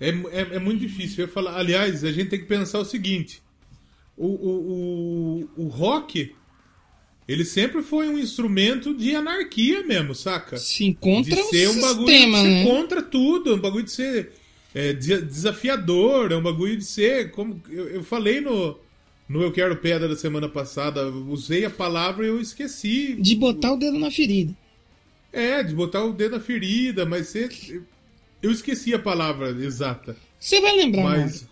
[0.00, 1.24] é, é, é muito difícil.
[1.24, 3.42] Eu falar, aliás, a gente tem que pensar o seguinte:
[4.16, 6.34] o, o, o, o rock,
[7.28, 10.56] ele sempre foi um instrumento de anarquia mesmo, saca?
[10.56, 12.64] Sim, contra de o ser um bagulho sistema, de ser né?
[12.64, 14.32] contra tudo, é um bagulho de ser
[14.74, 17.30] é, de- desafiador, é um bagulho de ser.
[17.30, 18.78] Como eu, eu falei no,
[19.28, 23.14] no Eu Quero Pedra da semana passada, usei a palavra e eu esqueci.
[23.14, 24.54] De botar o dedo na ferida.
[25.32, 27.82] É, de botar o dedo na ferida, mas você,
[28.42, 30.16] eu esqueci a palavra exata.
[30.38, 31.48] Você vai lembrar, Mas.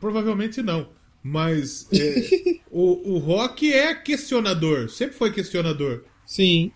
[0.00, 0.88] Provavelmente não.
[1.22, 6.04] Mas é, o, o rock é questionador, sempre foi questionador.
[6.26, 6.70] Sim.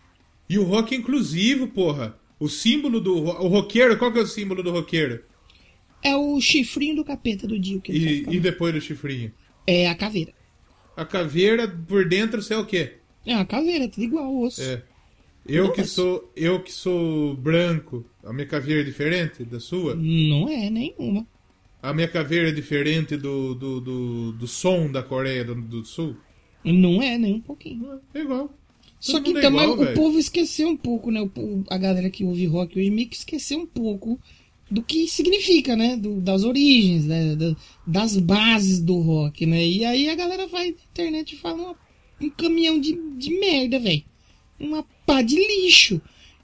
[0.49, 2.19] E o rock é inclusivo, porra.
[2.39, 3.17] O símbolo do.
[3.17, 5.23] O roqueiro, qual que é o símbolo do roqueiro?
[6.03, 9.33] É o chifrinho do capeta do Dio que ele E, e depois do chifrinho?
[9.67, 10.33] É a caveira.
[10.97, 12.95] A caveira por dentro você é o quê?
[13.25, 14.63] É a caveira, tudo igual, o osso.
[14.63, 14.83] É.
[15.47, 16.31] Eu que sou.
[16.37, 19.95] Eu que sou branco, a minha caveira é diferente da sua?
[19.95, 21.27] Não é nenhuma.
[21.83, 26.17] A minha caveira é diferente do, do, do, do som da Coreia do, do Sul?
[26.65, 28.01] Não é nem um pouquinho.
[28.15, 28.57] É igual.
[29.01, 31.21] Só Todo que mundo é também o povo esqueceu um pouco, né?
[31.21, 34.21] O, a galera que ouve rock hoje meio que esqueceu um pouco
[34.73, 35.97] do que significa, né?
[35.97, 37.37] Do- das origens, né?
[37.37, 37.57] da-
[37.87, 39.65] das bases do rock, né?
[39.67, 41.77] E aí a galera vai na internet e fala uma-
[42.21, 44.03] um caminhão de, de merda, velho.
[44.59, 46.01] Uma pá de lixo.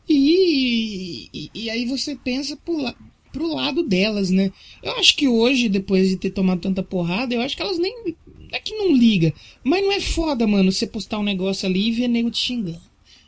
[0.08, 2.94] E, e, e aí você pensa pro, la-
[3.32, 4.50] pro lado delas, né?
[4.82, 8.14] Eu acho que hoje, depois de ter tomado tanta porrada, eu acho que elas nem.
[8.50, 9.32] É que não liga.
[9.62, 12.80] Mas não é foda, mano, você postar um negócio ali e ver nego te xingando.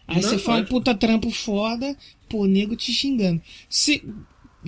[0.09, 1.97] Aí Não, você fala um puta trampo foda,
[2.29, 3.41] pô, nego te xingando.
[3.69, 4.03] Se,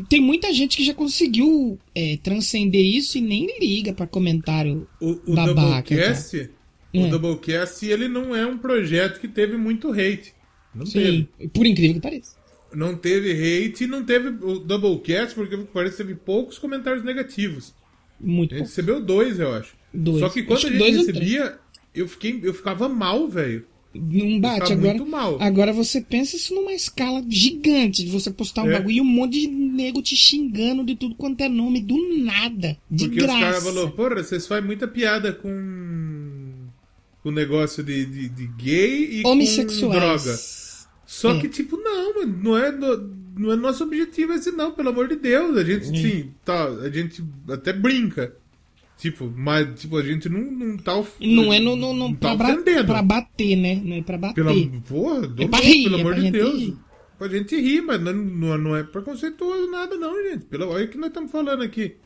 [0.08, 4.86] tem muita gente que já conseguiu é, transcender isso e nem liga pra comentário.
[5.00, 6.50] O, o Babaca, Doublecast,
[6.94, 7.08] o Hum.
[7.08, 10.34] Doublecast, ele não é um projeto que teve muito hate.
[10.74, 11.48] Não Sim, teve.
[11.50, 12.36] por incrível que pareça.
[12.74, 17.74] Não teve hate e não teve o Doublecast, porque parece que teve poucos comentários negativos.
[18.20, 18.68] Muito A gente pouco.
[18.70, 19.74] recebeu dois, eu acho.
[19.92, 20.20] Dois.
[20.20, 21.58] Só que quando Acho a gente recebia,
[21.94, 23.66] eu, fiquei, eu ficava mal, velho.
[23.94, 24.98] Não bate agora.
[25.40, 28.72] Agora você pensa isso numa escala gigante de você postar um É.
[28.78, 32.76] bagulho e um monte de nego te xingando de tudo quanto é nome, do nada.
[32.90, 33.40] De Porque os graça.
[33.40, 35.48] caras falaram, porra, vocês fazem muita piada com
[37.24, 40.38] o negócio de, de, de gay e com droga.
[41.06, 41.40] Só É.
[41.40, 42.72] que, tipo, não, mano, não é,
[43.36, 45.56] não é nosso objetivo esse não, pelo amor de Deus.
[45.56, 48.34] A gente, sim, tá, a gente até brinca.
[49.02, 52.54] Tipo, mas tipo, a gente não, não tá Não é no, no, no, tá pra,
[52.54, 52.86] ofendendo.
[52.86, 53.74] pra bater, né?
[53.84, 54.44] Não é pra bater.
[54.44, 54.54] Pela,
[54.88, 56.60] porra, do É pra rir, pelo é amor de Deus.
[56.60, 56.76] rir.
[57.18, 60.44] Pra gente rir, mas não, não, não é preconceituoso nada, não, gente.
[60.44, 61.96] Pelo, olha o que nós estamos falando aqui.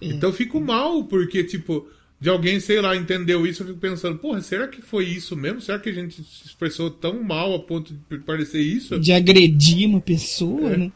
[0.00, 0.06] É.
[0.08, 1.86] Então eu fico mal, porque, tipo,
[2.20, 5.60] de alguém, sei lá, entendeu isso, eu fico pensando, porra, será que foi isso mesmo?
[5.60, 8.98] Será que a gente se expressou tão mal a ponto de parecer isso?
[8.98, 10.76] De agredir uma pessoa, É.
[10.76, 10.92] né?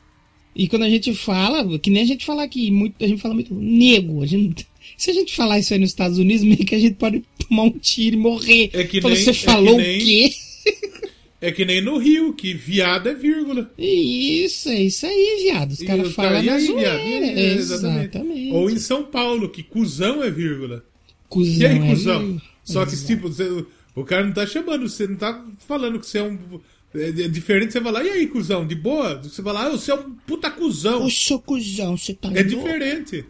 [0.56, 3.34] E quando a gente fala, que nem a gente fala aqui, muito, a gente fala
[3.34, 4.20] muito nego.
[4.20, 4.66] A gente,
[4.96, 7.64] se a gente falar isso aí nos Estados Unidos, meio que a gente pode tomar
[7.64, 8.70] um tiro e morrer.
[8.72, 10.34] É que Fala, nem- você é que falou nem- o quê?
[11.40, 13.70] É que nem no Rio, que viado é vírgula.
[13.76, 15.72] Isso, é isso aí, viado.
[15.72, 16.96] Os caras os falam na aí, zoeira.
[16.96, 17.38] viado?
[17.38, 18.50] É, Exatamente.
[18.52, 20.82] Ou em São Paulo, que cuzão é vírgula.
[21.28, 22.26] Cusão, E aí, é, cuzão?
[22.26, 22.40] viu?
[22.64, 23.64] Só que, tipo, você-
[23.94, 26.38] o cara não tá chamando, você não tá falando que você é um.
[26.94, 29.20] É, é diferente você falar, e aí, cuzão, de boa?
[29.22, 31.04] Você falar, ah, você é um puta cuzão.
[31.04, 32.48] Ô, seu cuzão, você tá É louco?
[32.48, 33.24] diferente.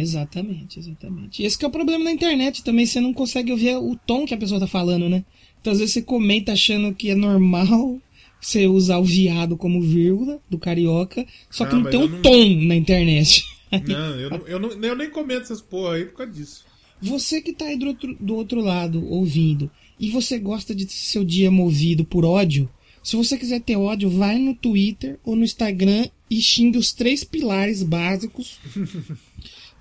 [0.00, 1.42] Exatamente, exatamente.
[1.42, 4.24] E esse que é o problema na internet também, você não consegue ouvir o tom
[4.26, 5.24] que a pessoa tá falando, né?
[5.60, 7.98] Então às vezes você comenta achando que é normal
[8.40, 12.22] você usar o viado como vírgula do carioca, só que Ah, não tem um não-
[12.22, 13.44] tom na internet.
[13.72, 16.64] Não eu, não, eu, não, eu nem comento essas porra aí por causa disso.
[17.02, 20.92] Você que tá aí do outro, do outro lado ouvindo e você gosta de ter
[20.92, 22.70] seu dia movido por ódio,
[23.02, 27.22] se você quiser ter ódio, vai no Twitter ou no Instagram e xingue os três
[27.24, 28.58] pilares básicos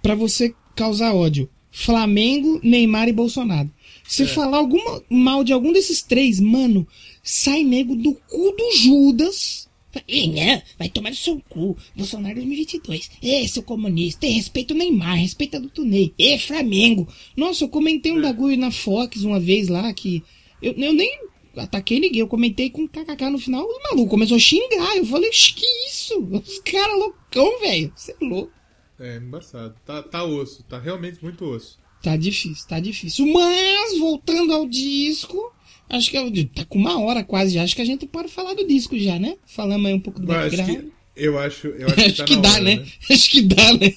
[0.06, 3.72] pra você causar ódio: Flamengo, Neymar e Bolsonaro.
[4.08, 6.88] Se falar alguma mal de algum desses três, mano,
[7.24, 9.68] sai nego do cu do Judas.
[9.96, 11.76] Não, vai tomar no seu cu.
[11.96, 13.10] Bolsonaro 2022.
[13.24, 14.28] Ê, seu comunista.
[14.28, 16.14] Ê, respeita o Neymar, respeita do Tunei.
[16.20, 17.08] Ê, Flamengo.
[17.36, 20.22] Nossa, eu comentei um bagulho na Fox uma vez lá que.
[20.62, 21.10] Eu, eu nem
[21.56, 23.66] ataquei ninguém, eu comentei com kkk no final.
[23.66, 24.98] O maluco começou a xingar.
[24.98, 26.20] Eu falei, que isso?
[26.32, 27.92] Os caras loucão, velho.
[27.96, 28.52] Você é louco.
[29.00, 29.76] É embaçado.
[29.86, 31.78] Tá, tá osso, tá realmente muito osso.
[32.02, 33.26] Tá difícil, tá difícil.
[33.34, 35.52] Mas, voltando ao disco,
[35.90, 37.64] acho que eu- tá com uma hora quase já.
[37.64, 39.38] Acho que a gente pode falar do disco já, né?
[39.46, 40.86] Falamos aí um pouco do Mas acho background.
[40.86, 42.86] que, eu acho, eu acho que Acho tá que dá, hora, né?
[43.10, 43.94] Acho que dá, né?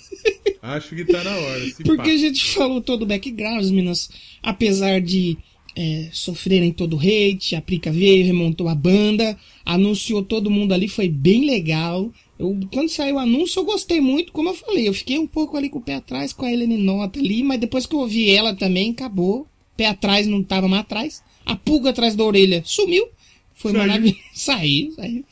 [0.63, 1.65] Acho que tá na hora.
[1.85, 2.15] Porque pá.
[2.15, 4.11] a gente falou todo o background, as meninas,
[4.43, 5.37] apesar de
[5.77, 10.89] é, sofrerem todo o hate, a Prica veio, remontou a banda, anunciou todo mundo ali,
[10.89, 12.11] foi bem legal.
[12.39, 15.57] Eu, quando saiu o anúncio, eu gostei muito, como eu falei, eu fiquei um pouco
[15.57, 18.31] ali com o pé atrás com a Helene Nota ali, mas depois que eu ouvi
[18.31, 19.47] ela também, acabou.
[19.77, 21.23] Pé atrás não tava mais atrás.
[21.45, 23.07] A pulga atrás da orelha sumiu.
[23.55, 23.87] Foi Saiu.
[23.87, 24.21] maravilhoso.
[24.35, 25.25] Saiu, saiu.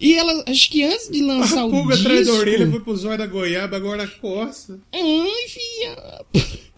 [0.00, 2.08] E ela, acho que antes de lançar A o pulga disco...
[2.08, 4.80] atrás da orelha foi pro zóio da goiaba, agora coça.
[4.90, 6.24] Ai, filha.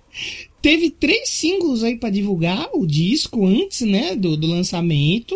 [0.61, 5.35] Teve três singles aí pra divulgar o disco antes, né, do, do lançamento.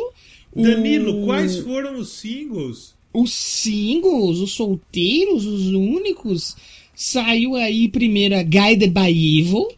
[0.52, 2.94] O- Danilo, quais foram os singles?
[3.14, 6.56] Os singles, os solteiros, os únicos.
[6.94, 9.68] Saiu aí primeiro a Guided by Evil.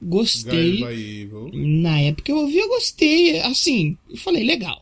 [0.00, 0.76] Gostei.
[0.76, 1.50] Guide by Evil.
[1.52, 3.40] Na época eu ouvi, eu gostei.
[3.40, 4.80] Assim, eu falei, legal.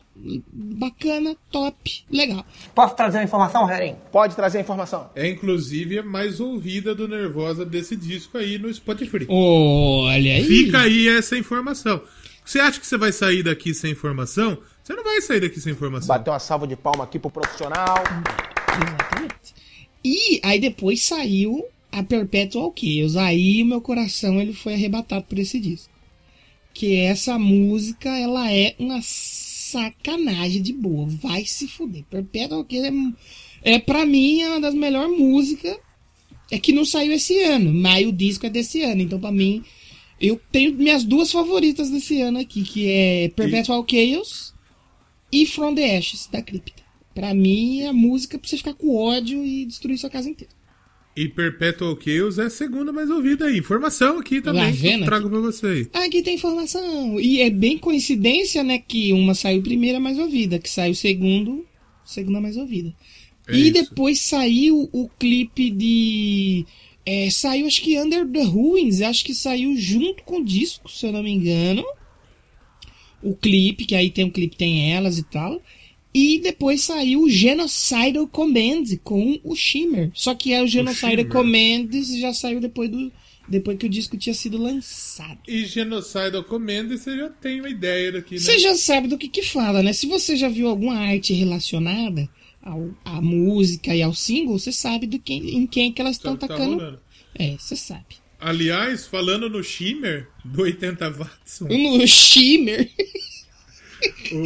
[0.53, 2.45] Bacana, top, legal.
[2.75, 3.97] Posso trazer uma informação, Rogerinho?
[4.11, 5.09] Pode trazer a informação.
[5.15, 9.25] É inclusive a mais ouvida do Nervosa desse disco aí no Spotify.
[9.27, 10.43] Olha aí.
[10.43, 12.01] Fica aí essa informação.
[12.45, 14.57] Você acha que você vai sair daqui sem informação?
[14.83, 16.09] Você não vai sair daqui sem informação.
[16.09, 18.03] Bateu uma salva de palma aqui pro profissional.
[18.67, 19.55] Exatamente.
[20.03, 23.15] E aí depois saiu a Perpetual Chaos.
[23.15, 25.89] Aí o meu coração ele foi arrebatado por esse disco.
[26.73, 31.07] Que essa música, ela é uma sacanagem de boa.
[31.07, 32.03] Vai se fuder.
[32.09, 33.13] Perpetual Chaos
[33.63, 35.77] é, é pra mim é uma das melhores músicas.
[36.51, 39.01] É que não saiu esse ano, mas o disco é desse ano.
[39.01, 39.63] Então pra mim,
[40.19, 44.52] eu tenho minhas duas favoritas desse ano aqui, que é Perpetual Chaos
[45.33, 46.83] e From the Ashes, da Cripta.
[47.13, 50.53] Pra mim, é a música pra você ficar com ódio e destruir sua casa inteira.
[51.15, 53.57] E Perpetual Chaos é a segunda mais ouvida aí.
[53.57, 55.87] Informação aqui também Lá que eu trago pra você aí.
[56.05, 57.19] Aqui tem informação.
[57.19, 61.65] E é bem coincidência, né, que uma saiu primeira mais ouvida, que saiu segundo,
[62.03, 62.93] segunda mais ouvida.
[63.47, 63.73] É e isso.
[63.73, 66.65] depois saiu o clipe de.
[67.05, 71.05] é, saiu, acho que Under the Ruins, acho que saiu junto com o disco, se
[71.05, 71.83] eu não me engano.
[73.23, 75.61] O clipe, que aí tem um clipe, tem elas e tal.
[76.13, 80.11] E depois saiu o Genocidal Command com o Shimmer.
[80.13, 81.29] Só que é o Genocidal Shimmer.
[81.29, 83.11] Command já saiu depois do.
[83.47, 85.39] Depois que o disco tinha sido lançado.
[85.47, 88.39] E Genocidal Command, você já tem uma ideia daqui, né?
[88.39, 89.91] Você já sabe do que que fala, né?
[89.91, 92.29] Se você já viu alguma arte relacionada
[92.61, 96.35] ao, à música e ao single, você sabe do que, em quem que elas estão
[96.35, 96.75] o tá tacando.
[96.75, 96.99] rolando.
[97.37, 98.22] é, você sabe.
[98.43, 102.89] Aliás, falando no Shimmer, do 80 watts, No Shimmer.
[104.33, 104.37] o,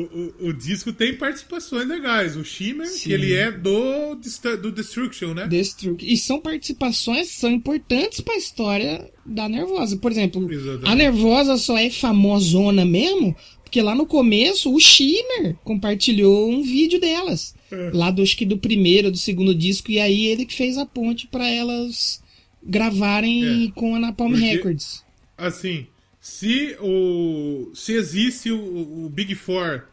[0.46, 2.36] o, o disco tem participações legais.
[2.36, 3.00] O Shimmer, Sim.
[3.04, 4.16] que ele é do,
[4.62, 5.48] do Destruction, né?
[5.48, 6.06] Destruct.
[6.06, 9.98] E são participações que são importantes pra história da Nervosa.
[9.98, 10.88] Por exemplo, Exatamente.
[10.90, 17.02] a Nervosa só é famosona mesmo porque lá no começo o Shimmer compartilhou um vídeo
[17.02, 17.54] delas.
[17.70, 17.92] É.
[17.94, 19.92] Lá do, acho que do primeiro, do segundo disco.
[19.92, 22.22] E aí ele que fez a ponte pra elas
[22.68, 23.72] gravarem É.
[23.72, 25.04] com a Napalm Porque- Records.
[25.38, 25.88] Assim,
[26.20, 29.84] se o se existe o, o Big Four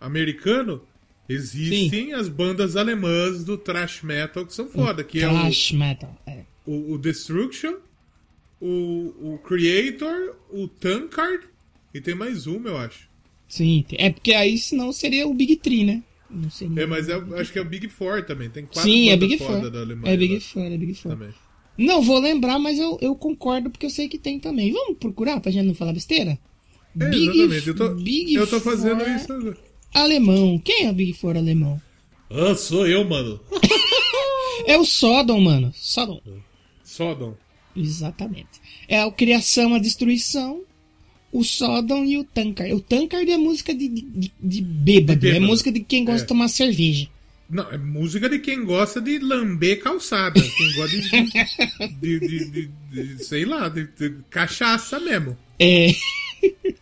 [0.00, 0.82] americano,
[1.28, 6.16] existem as bandas alemãs do thrash metal que são foda, que é o, metal.
[6.26, 6.40] É.
[6.66, 7.74] o, o Destruction,
[8.60, 11.44] o, o Creator, o Tankard
[11.92, 13.08] e tem mais uma, eu acho.
[13.48, 16.02] Sim, é porque aí senão seria o Big Tree, né?
[16.30, 16.82] Não seria.
[16.82, 18.50] É, mas é, acho que é o Big Four também.
[18.50, 19.70] Tem quatro Sim, é Big foda Four.
[19.70, 20.12] da Alemanha.
[20.14, 21.12] É Big lá Four, é Big Four.
[21.12, 21.34] Também.
[21.76, 24.72] Não vou lembrar, mas eu, eu concordo porque eu sei que tem também.
[24.72, 26.38] Vamos procurar pra gente não falar besteira?
[27.00, 27.68] É, Big exatamente.
[27.68, 29.56] Eu tô, Big eu tô fazendo isso agora.
[29.92, 30.58] Alemão.
[30.64, 31.80] Quem é o Big Four alemão?
[32.30, 33.40] Ah, sou eu, mano.
[34.66, 35.72] É o Sodom, mano.
[35.76, 36.20] Sodom.
[36.82, 37.34] Sodom.
[37.76, 38.60] Exatamente.
[38.88, 40.62] É a criação, a destruição,
[41.32, 42.72] o Sodom e o Tankard.
[42.72, 45.18] O Tankard é música de, de, de bêbado.
[45.20, 45.44] De bêbado.
[45.44, 46.22] É música de quem gosta É.
[46.22, 47.08] de tomar cerveja.
[47.48, 50.40] Não, é música de quem gosta de lamber calçada.
[50.40, 51.90] Quem gosta de.
[52.00, 52.70] de, de, de-
[53.16, 53.86] de- sei lá, de,
[54.30, 55.36] cachaça mesmo.
[55.58, 55.92] É.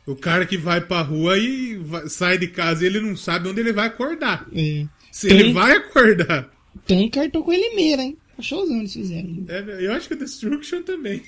[0.07, 3.49] O cara que vai pra rua e vai- sai de casa e ele não sabe
[3.49, 4.47] onde ele vai acordar.
[4.55, 4.87] é.
[5.11, 6.51] Se Tem- ele vai acordar.
[6.87, 8.17] Tankard tocou ele meira, hein?
[8.41, 9.45] Showzão eles fizeram.
[9.47, 11.23] É, eu acho que o Destruction também.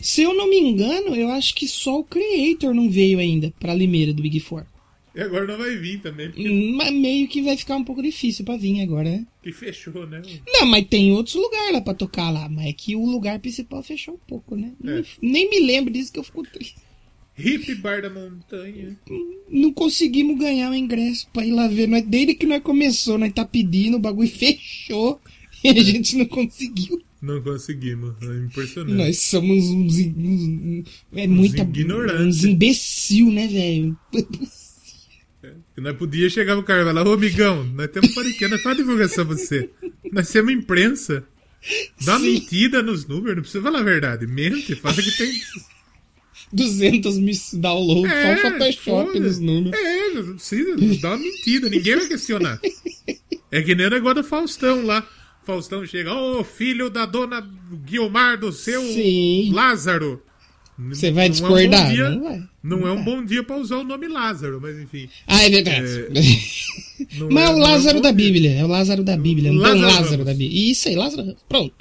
[0.00, 3.74] Se eu não me engano, eu acho que só o Creator não veio ainda pra
[3.74, 4.64] Limeira do Big Four.
[5.16, 8.02] E agora não vai vir também, porque Hum, Mas meio que vai ficar um pouco
[8.02, 9.26] difícil pra vir agora, né?
[9.42, 10.20] que fechou, né?
[10.46, 12.48] Não, mas tem outros lugares lá pra tocar lá.
[12.48, 14.72] Mas é que o lugar principal fechou um pouco, né?
[14.84, 15.02] É.
[15.22, 16.74] Nem, me lembro disso que eu fico triste.
[17.38, 18.98] Hip Bar da Montanha.
[19.48, 21.86] Não conseguimos ganhar o ingresso pra ir lá ver.
[21.86, 25.20] Nós, desde que nós começou, nós tá pedindo, o bagulho fechou
[25.62, 27.00] e a gente não conseguiu.
[27.22, 28.14] Não conseguimos.
[28.22, 28.96] É impressionante.
[28.96, 29.96] Nós somos uns.
[29.98, 31.62] uns- é muita.
[31.62, 32.38] ignorantes.
[32.38, 33.96] Uns imbecil, né, velho?
[35.76, 38.84] E nós podia chegar no cara e falar, ô amigão, nós temos podcast, nós fazemos
[38.86, 39.70] divulgação pra você.
[40.10, 41.24] Nós temos imprensa.
[42.04, 42.32] Dá uma Sim.
[42.32, 44.26] mentira nos números, não precisa falar a verdade.
[44.26, 45.32] Mente, fala que tem.
[46.52, 49.20] 200 mil downloads, só o Photoshop foda.
[49.20, 49.78] nos números.
[49.78, 52.60] É, não precisa, dá uma mentira, ninguém vai questionar.
[53.50, 55.06] É que nem o negócio do Faustão lá.
[55.44, 57.40] Faustão chega, ô filho da dona
[57.84, 59.52] Guilmar do seu Sim.
[59.52, 60.22] Lázaro.
[60.78, 61.90] Você vai Não é um discordar?
[61.92, 62.42] dia- Não vai.
[62.62, 65.08] Não é um bom dia pra usar o nome Lázaro, mas enfim.
[65.26, 65.86] Ah, é verdade.
[67.18, 68.26] não Mas é o não Lázaro um da bom dia.
[68.32, 68.50] Bíblia.
[68.56, 69.52] É o Lázaro da Bíblia.
[69.52, 70.26] Não Lázaro Lázaro Ramos.
[70.26, 70.70] da Bíblia.
[70.72, 71.36] Isso aí, Lázaro.
[71.48, 71.74] Pronto.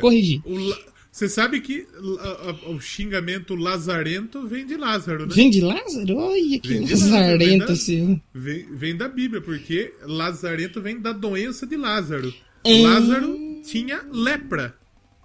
[0.00, 0.42] Corrigi.
[0.44, 0.74] O
[1.10, 1.86] Você sabe que
[2.20, 5.32] a- o xingamento lazarento vem de Lázaro, né?
[5.34, 6.14] Vem de Lázaro?
[6.16, 7.10] Olha que Vem Lázaro, vem
[7.58, 8.20] lazarento da- seu.
[8.34, 12.34] Vem, vem da Bíblia, porque lazarento vem da doença de Lázaro.
[12.66, 12.82] Hum.
[12.82, 14.74] Lázaro tinha lepra.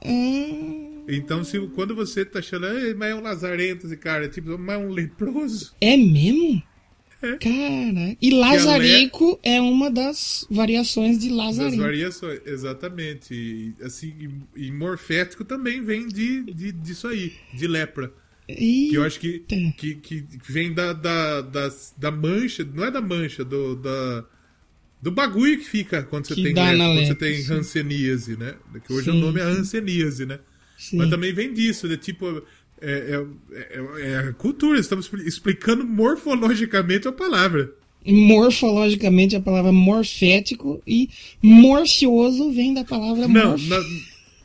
[0.05, 4.57] Hum, Então, se, quando você tá achando, "Ei, mas é um lazarento esse cara, tipo,
[4.57, 5.75] mas é um leproso.
[5.81, 6.61] é mesmo?
[7.21, 7.39] É.
[7.39, 8.17] Cara.
[8.21, 11.81] E Lazarico é uma das variações de Das Lazarico.
[11.83, 13.33] variações, exatamente.
[13.33, 14.13] E, assim,
[14.55, 18.13] e, e morfético também vem de, de, disso aí, de lepra.
[18.87, 19.39] Que eu acho que,
[19.77, 24.25] que, que vem da, da, das- da mancha, não é da mancha, do, da,
[25.01, 27.53] do bagulho que fica quando você Que tem lepra, na quando você lepra, tem sim.
[27.53, 28.55] hanseníase, né?
[28.85, 29.61] Que hoje Sim, o nome é sim.
[29.61, 30.39] hanseníase, né?
[30.81, 30.97] Sim.
[30.97, 31.95] Mas também vem disso, né?
[31.95, 32.41] Tipo,
[32.81, 33.23] é, é,
[33.53, 37.71] é, é a cultura, estamos expli- explicando morfologicamente a palavra.
[38.03, 41.07] Morfologicamente, a palavra morfético e
[41.39, 43.67] morfioso vem da palavra Não, morf...
[43.67, 43.83] na,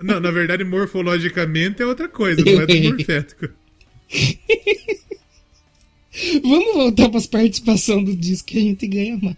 [0.02, 3.48] não, na verdade, morfologicamente é outra coisa, não é do morfético.
[6.42, 9.36] Vamos voltar para as participações do disco que a gente ganha mais.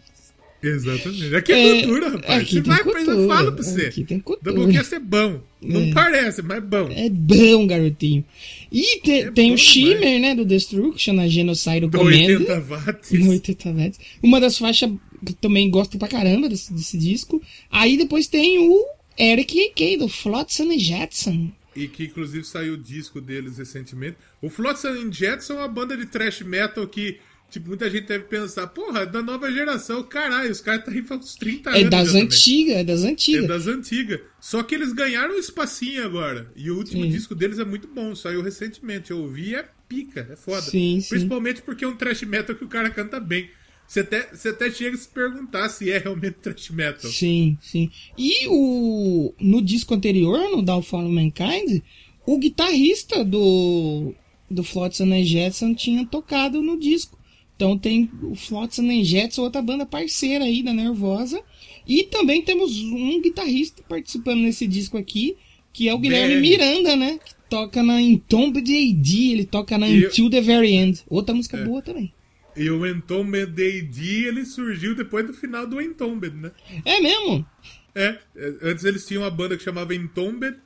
[0.63, 1.35] Exatamente.
[1.37, 2.43] Aqui é, É, cultura, rapaz.
[2.43, 3.87] aqui Você vai, mas eu cultura, falo pra você.
[3.87, 4.53] aqui tem cultura.
[4.55, 5.41] Doublecast é bom.
[5.63, 5.93] Não É.
[5.93, 6.89] parece, mas é bom.
[6.91, 8.25] É bom, garotinho.
[8.73, 10.21] E te- É tem bom o Shimmer, demais.
[10.21, 12.11] né, do Destruction, a Genocide Do Command.
[12.11, 13.11] 80 watts.
[13.13, 14.01] No 80 watts.
[14.23, 14.91] Uma das faixas
[15.25, 17.41] que também gosto pra caramba desse, desse disco.
[17.71, 18.85] Aí depois tem o
[19.19, 19.97] Eric A.K.
[19.99, 21.51] do Flotsam and Jetson.
[21.77, 24.17] E que inclusive saiu o disco deles recentemente.
[24.43, 27.19] O Flotsam and Jetsam é uma banda de thrash metal que,
[27.51, 31.03] tipo, muita gente deve pensar, porra, é da nova geração, caralho, os caras tá aí
[31.03, 31.83] faz uns 30 anos.
[31.83, 33.49] É das antigas, é das É antigas.
[33.49, 34.21] das antigas.
[34.41, 36.51] Só que eles ganharam um espacinho agora.
[36.55, 37.11] E o último Sim.
[37.11, 39.11] disco deles é muito bom, saiu recentemente.
[39.11, 40.63] Eu ouvi e é pica, é foda.
[40.63, 41.09] Sim, sim.
[41.09, 43.49] Principalmente porque é um thrash metal que o cara canta bem.
[43.87, 47.11] Você até, você até chega a se perguntar se é realmente thrash metal.
[47.11, 47.91] Sim, sim.
[48.19, 51.81] E o no disco anterior, no Downfall of Mankind,
[52.27, 54.15] o guitarrista do
[54.51, 57.18] do Flotsam and Jetson tinha tocado no disco.
[57.59, 61.43] Então tem o Flotsam and Jetson, outra banda parceira aí da Nervosa.
[61.89, 65.37] E também temos um guitarrista participando nesse disco aqui,
[65.73, 66.41] que é o Guilherme BR.
[66.41, 67.19] Miranda, né?
[67.19, 71.03] Que toca na Entombed AD, ele toca na E eu- Until the Very End.
[71.11, 71.65] Outra música É.
[71.65, 72.13] boa também.
[72.57, 76.53] E o Entombed AD, ele surgiu depois do final do Entombed, né?
[76.85, 77.45] É mesmo?
[77.93, 80.57] É, é, antes eles tinham uma banda que chamava Entombed,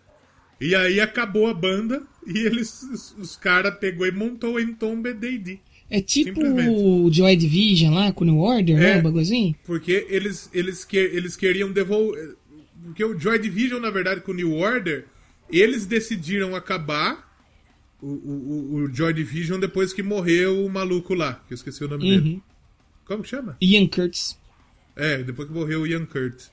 [0.61, 5.17] e aí acabou a banda, e eles, os, os caras pegou e montou o Entombed
[5.27, 5.59] AD.
[5.95, 8.97] É tipo o Joy Division lá, com o New Order, né?
[8.97, 8.99] É.
[8.99, 9.55] O bagulhozinho.
[9.67, 12.35] Porque eles, eles, que, eles queriam devolver.
[12.83, 15.05] Porque o Joy Division, na verdade, com o New Order,
[15.51, 17.31] eles decidiram acabar
[18.01, 21.89] o, o, o Joy Division depois que morreu o maluco lá, que eu esqueci o
[21.89, 22.11] nome Uhum.
[22.23, 22.43] dele.
[23.05, 23.59] Como que chama?
[23.61, 24.39] Ian Curtis.
[24.97, 26.51] É, depois que morreu o Ian Curtis.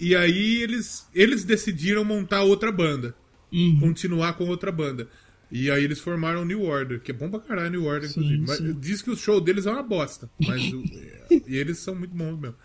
[0.00, 3.14] E aí eles, eles decidiram montar outra banda.
[3.52, 3.78] Uhum.
[3.78, 5.08] Continuar com outra banda.
[5.50, 8.44] E aí eles formaram o New Order, que é bom pra caralho New Order, inclusive.
[8.46, 8.76] Mas sim.
[8.80, 10.28] diz que o show deles é uma bosta.
[10.44, 10.82] Mas o-
[11.46, 12.56] e eles são muito bons mesmo.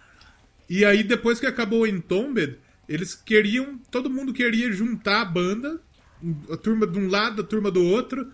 [0.70, 2.58] E aí, depois que acabou o Entombed,
[2.88, 3.78] eles queriam.
[3.92, 5.80] Todo mundo queria juntar a banda,
[6.50, 8.32] a turma de um lado, a turma do outro.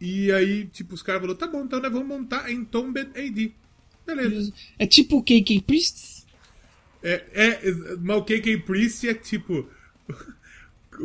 [0.00, 3.54] E aí, tipo, os caras falaram, tá bom, então nós vamos montar Entombed AD.
[4.06, 4.52] Beleza.
[4.78, 6.26] É tipo o KK Priests.
[7.02, 7.60] É, é,
[8.00, 9.68] mas o KK Priest é tipo.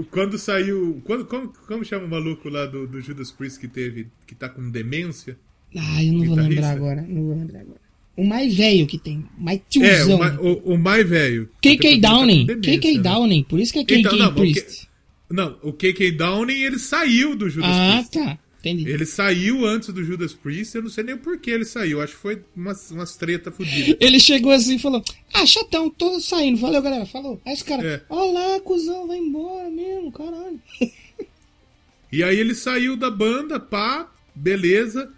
[0.09, 1.01] Quando saiu.
[1.05, 4.07] Quando, como, como chama o maluco lá do, do Judas Priest que teve.
[4.27, 5.37] que tá com demência?
[5.75, 7.01] Ah, eu não vou lembrar agora.
[7.07, 7.81] Não vou lembrar agora.
[8.17, 9.25] O mais velho que tem.
[9.37, 10.15] O mais É, tiozão.
[10.15, 11.49] o, ma- o, mais velho.
[11.61, 12.45] KK tá Downing.
[12.45, 13.03] demência, KK né?
[13.03, 13.43] Downing.
[13.43, 14.65] Por isso que é KK Então, não, mas o Priest.
[14.81, 18.11] que- Não, o KK Downing ele saiu do Judas Ah, Priest.
[18.19, 18.39] tá.
[18.61, 18.87] Entendi.
[18.87, 21.99] Ele saiu antes do Judas Priest, eu não sei nem o porquê ele saiu.
[21.99, 23.97] Acho que foi umas, umas treta fodidas.
[23.99, 25.03] Ele chegou assim e falou:
[25.33, 26.59] Ah, chatão, tô saindo.
[26.59, 27.07] Valeu, galera.
[27.07, 27.41] Falou.
[27.43, 28.03] Aí os caras, É.
[28.07, 30.61] ó lá, cuzão, vai embora mesmo, caralho.
[32.11, 35.11] E aí ele saiu da banda, pá, beleza.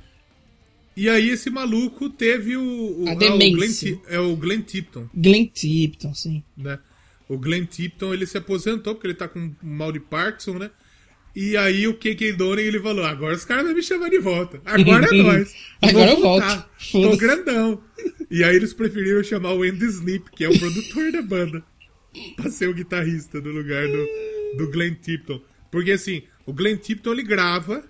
[0.95, 3.01] E aí esse maluco teve o.
[3.01, 3.37] o A ah, o.
[3.37, 6.43] Glenn, é o Glenn Tipton, Glenn Tipton, sim.
[6.55, 6.79] né?
[7.27, 10.69] O Glenn Tipton ele se aposentou porque ele tá com mal de Parkinson, né?
[11.35, 14.61] E aí o KK Donen ele falou: agora os caras vão me chamar de volta.
[14.65, 15.53] Agora é nóis.
[15.81, 16.69] Agora eu voltar.
[16.91, 17.11] volto.
[17.11, 17.83] Tô grandão.
[18.29, 21.63] E aí eles preferiram chamar o Andy Snip, que é o produtor da banda,
[22.35, 25.41] pra ser o guitarrista no lugar do, do Glenn Tipton.
[25.71, 27.83] Porque assim, o Glenn Tipton ele grava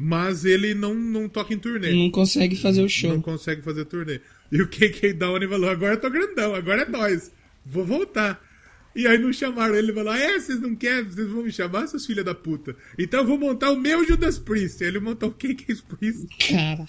[0.00, 1.92] mas ele não, não toca em turnê.
[1.92, 3.20] Não consegue fazer o Não show.
[3.20, 4.20] consegue fazer turnê.
[4.52, 7.32] E o KK Downey falou: agora eu tô grandão, agora é nós.
[7.66, 8.40] Vou voltar.
[8.98, 11.86] E aí não chamaram ele, ele falou: é, vocês não querem, vocês vão me chamar,
[11.86, 12.74] seus filhos da puta.
[12.98, 14.82] Então eu vou montar o meu Judas Priest.
[14.82, 16.84] Aí ele montou o KK Priest, Cara.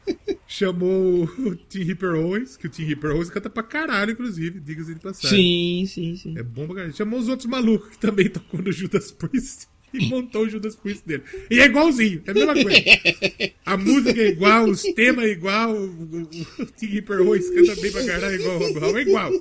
[0.48, 4.94] chamou o Tim Ripper Owens, que o Tim Ripper Owens canta pra caralho, inclusive, diga-se
[4.94, 5.38] de passagem.
[5.38, 6.38] Sim, sim, sim.
[6.38, 6.96] É bom pra caralho.
[6.96, 9.68] Chamou os outros malucos que também tocou no Judas Priest.
[9.92, 11.24] E montou o Judas Priest dele.
[11.50, 12.78] E é igualzinho, é a mesma coisa.
[13.66, 17.74] A música é igual, os temas é igual, o, o, o Tim Ripper Owens canta
[17.74, 19.32] bem pra caralho igual o Rob Hall, é igual.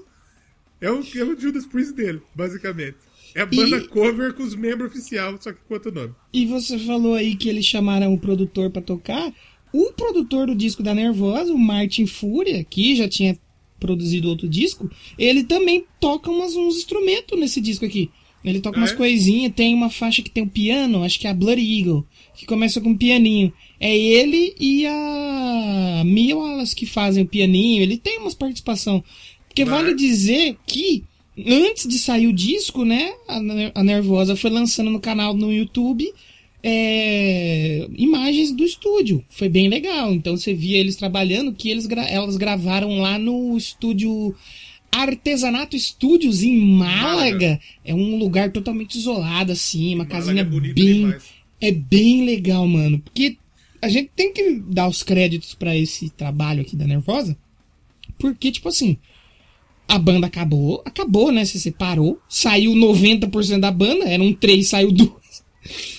[0.82, 2.96] É o, é o Judas Priest dele, basicamente.
[3.36, 6.14] É a banda E- cover com os membros oficiais, só que com outro nome.
[6.34, 9.32] E você falou aí que eles chamaram o produtor pra tocar.
[9.72, 13.38] O produtor do disco da Nervosa, o Martin Fúria, que já tinha
[13.80, 18.10] produzido outro disco, ele também toca umas, uns instrumentos nesse disco aqui.
[18.44, 18.96] Ele toca Ah, umas é?
[18.96, 22.06] coisinhas, tem uma faixa que tem um piano, acho que é a Bloody Eagle,
[22.36, 23.54] que começa com um pianinho.
[23.80, 29.04] É ele e a Mia Wallace que fazem o pianinho, ele tem umas participação.
[29.50, 31.04] Porque Mas- vale dizer que
[31.46, 35.52] antes de sair o disco, né, a, Ner- a Nervosa foi lançando no canal no
[35.52, 36.10] YouTube
[36.64, 39.24] é, imagens do estúdio.
[39.30, 40.14] Foi bem legal.
[40.14, 44.36] Então você via eles trabalhando, que eles elas gravaram lá no estúdio
[44.92, 47.06] Artesanato Studios em Málaga.
[47.06, 47.60] Málaga.
[47.86, 50.94] É um lugar totalmente isolado, assim, uma Málaga casinha é bem.
[50.94, 51.24] demais.
[51.62, 53.00] É bem legal, mano.
[53.00, 53.38] Porque
[53.82, 57.38] a gente tem que dar os créditos pra esse trabalho aqui da Nervosa.
[58.18, 58.98] Porque, tipo assim,
[59.90, 61.44] a banda acabou, acabou, né?
[61.44, 65.44] Se separou, saiu 90% da banda, eram três, saiu duas.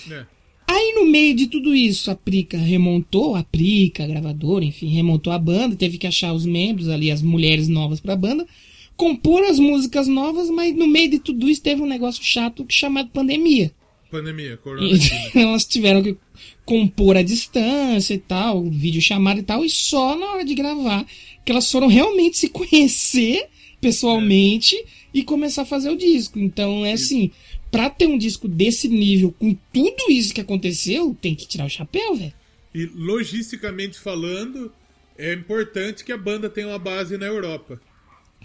[0.09, 0.25] É.
[0.65, 5.33] Aí no meio de tudo isso, a Prica remontou, a Prica, a gravadora, enfim, remontou
[5.33, 8.47] a banda, teve que achar os membros ali, as mulheres novas pra banda,
[8.95, 13.09] compor as músicas novas, mas no meio de tudo isso teve um negócio chato chamado
[13.09, 13.73] pandemia.
[14.09, 14.87] Pandemia, corona.
[14.87, 14.99] E
[15.37, 16.15] elas tiveram que
[16.63, 21.05] compor a distância e tal, vídeo chamada e tal, e só na hora de gravar
[21.43, 23.49] que elas foram realmente se conhecer
[23.81, 24.81] pessoalmente
[25.13, 26.39] e começar a fazer o disco.
[26.39, 27.31] Então é assim,
[27.71, 31.69] pra ter um disco desse nível, com tudo isso que aconteceu, tem que tirar o
[31.69, 32.33] chapéu, velho.
[32.73, 34.71] E logisticamente falando,
[35.17, 37.81] é importante que a banda tenha uma base na Europa.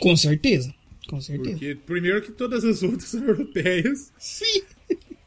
[0.01, 0.75] Com certeza.
[1.07, 1.51] Com certeza.
[1.51, 4.63] Porque, primeiro, que todas as outras são europeias, Sim.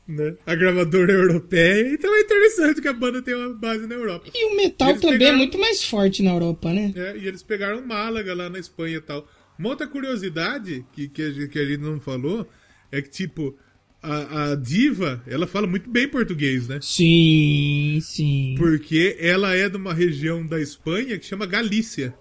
[0.05, 0.35] né?
[0.45, 4.29] A gravadora é europeia, então é interessante que a banda tenha uma base na Europa.
[4.35, 6.91] E o metal Eles também pegaram- é muito mais forte na Europa, né?
[6.97, 9.25] É, e eles pegaram Málaga lá na Espanha e tal.
[9.59, 12.49] Uma outra curiosidade que, que, a, gente, que a gente não falou
[12.91, 13.55] é que, tipo,
[14.01, 16.79] a, a diva, ela fala muito bem português, né?
[16.81, 18.55] Sim, sim.
[18.57, 22.13] Porque ela é de uma região da Espanha que chama Galícia.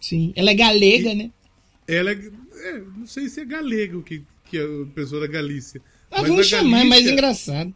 [0.00, 0.32] Sim.
[0.36, 1.32] Ela é galega, né?
[1.88, 2.30] Ela é,
[2.62, 5.82] é, não sei se é galego que, que é a pessoa da Galícia.
[6.10, 7.74] Ah, Mas vamos chamar, é mais Galícia- engraçado.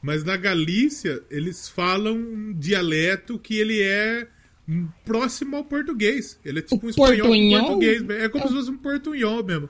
[0.00, 4.28] Mas na Galícia, eles falam um dialeto que ele é
[5.04, 6.38] próximo ao português.
[6.44, 7.60] Ele é tipo O um espanhol portunhol?
[7.60, 8.08] português.
[8.10, 9.68] É como se fosse um portunhol mesmo.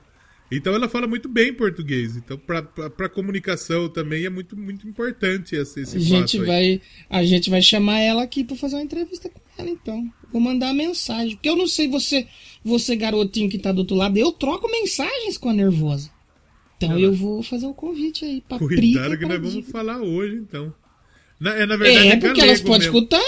[0.51, 2.15] Então ela fala muito bem português.
[2.15, 6.45] Então pra comunicação também é muito, muito importante esse, esse A gente aí.
[6.45, 10.07] vai, a gente vai chamar ela aqui pra fazer uma entrevista com ela, então.
[10.31, 12.27] Vou mandar a mensagem, porque eu não sei você,
[12.63, 16.11] você garotinho que tá do outro lado, eu troco mensagens com a nervosa.
[16.77, 20.35] Então Ela- eu vou fazer o convite aí pra Cuidado que nós vamos falar hoje,
[20.35, 20.73] então.
[21.39, 23.21] Na, é, na verdade, É, é, porque elas podem escutar.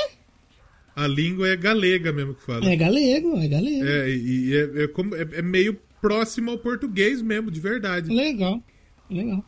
[0.97, 2.67] A língua é galega mesmo que fala.
[2.67, 3.85] É galego, é galego.
[3.85, 8.09] É, e é, é como- é- é meio próximo ao português mesmo, de verdade.
[8.13, 8.61] Legal,
[9.09, 9.45] legal.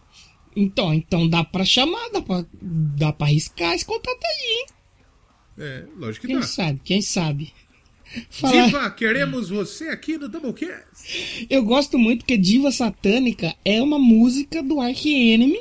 [0.56, 4.66] Então, então dá pra chamar, dá pra, dá pra arriscar esse contato aí, hein?
[5.58, 6.46] É, lógico que Quem dá.
[6.48, 7.52] sabe, quem sabe.
[8.30, 11.48] Falar- Diva, queremos você aqui no Doublecast.
[11.50, 15.60] Eu gosto muito porque Diva Satânica é uma música do Ark Enemy.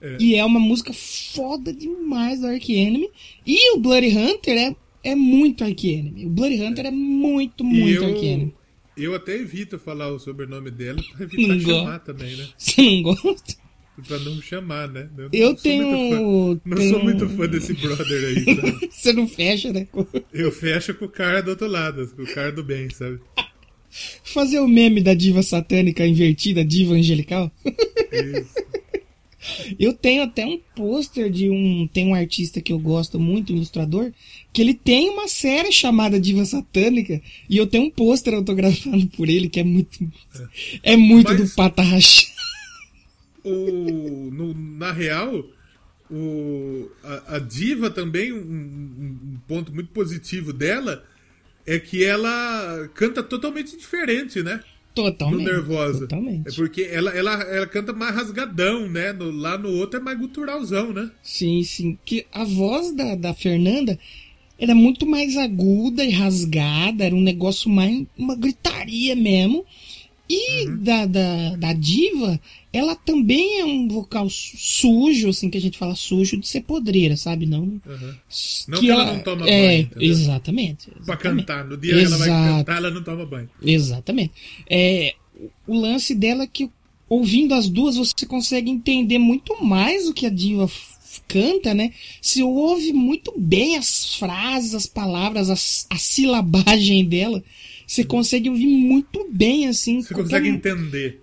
[0.00, 0.16] É.
[0.20, 3.08] E é uma música foda demais do Ark Enemy.
[3.46, 6.26] E o Bloody Hunter é, é muito Ark Enemy.
[6.26, 8.54] O Bloody Hunter é, muito, muito Ark Enemy.
[8.96, 12.04] eu, eu até evito falar o sobrenome dela pra evitar Não chamar gosto.
[12.04, 12.48] também, né?
[12.58, 13.64] Você não gosta?
[14.08, 15.08] Pra não chamar, né?
[15.16, 18.88] Eu, Eu tenho- não tenho- sou muito fã desse brother aí, sabe?
[18.90, 19.86] Você não fecha, né?
[20.32, 23.20] Eu fecho com o cara do outro lado, com o cara do bem, sabe?
[24.24, 27.52] Fazer o meme da diva satânica invertida, diva angelical.
[28.12, 28.64] Isso.
[29.78, 31.86] Eu tenho até um pôster de um.
[31.86, 34.10] Tem um artista que eu gosto muito, um ilustrador,
[34.54, 37.20] que ele tem uma série chamada Diva Satânica.
[37.50, 39.98] E eu tenho um pôster autografado por ele que é muito.
[40.82, 41.82] É muito Mas- do pata
[43.44, 45.44] o, no- na real,
[46.10, 51.04] o, a, a diva também, um, um- ponto muito positivo dela
[51.66, 54.60] é que ela canta totalmente diferente, né?
[54.96, 55.44] no Totalmente.
[55.44, 56.00] Nervosa.
[56.06, 56.48] Totalmente.
[56.48, 59.12] É porque ela, ela, ela canta mais rasgadão, né?
[59.12, 61.10] No- lá no outro é mais guturalzão, né?
[61.22, 61.98] Sim, sim.
[62.04, 63.98] Que a voz da, da Fernanda
[64.58, 68.04] era muito mais aguda e rasgada, era um negócio mais.
[68.16, 69.64] uma gritaria mesmo.
[70.28, 70.82] E Uhum.
[70.82, 72.40] da, da, da diva,
[72.72, 76.62] ela também é um vocal su- sujo, assim, que a gente fala sujo de ser
[76.62, 77.44] podreira, sabe?
[77.44, 77.60] Não.
[77.64, 78.14] Uhum.
[78.68, 80.08] Não que ela não toma é, banho, entendeu?
[80.10, 80.90] Exatamente.
[80.90, 81.46] Pra exatamente.
[81.46, 81.64] cantar.
[81.66, 83.50] No dia que ela vai cantar, ela não toma banho.
[83.62, 84.32] Exatamente.
[84.68, 85.14] É,
[85.66, 86.70] o lance dela é que,
[87.06, 90.66] ouvindo as duas, você consegue entender muito mais o que a diva
[91.28, 91.92] canta, né?
[92.20, 97.42] Se ouve muito bem as frases, as palavras, as- a, silabagem dela.
[97.86, 100.02] Você consegue ouvir muito bem, assim.
[100.02, 101.20] Você consegue como- entender.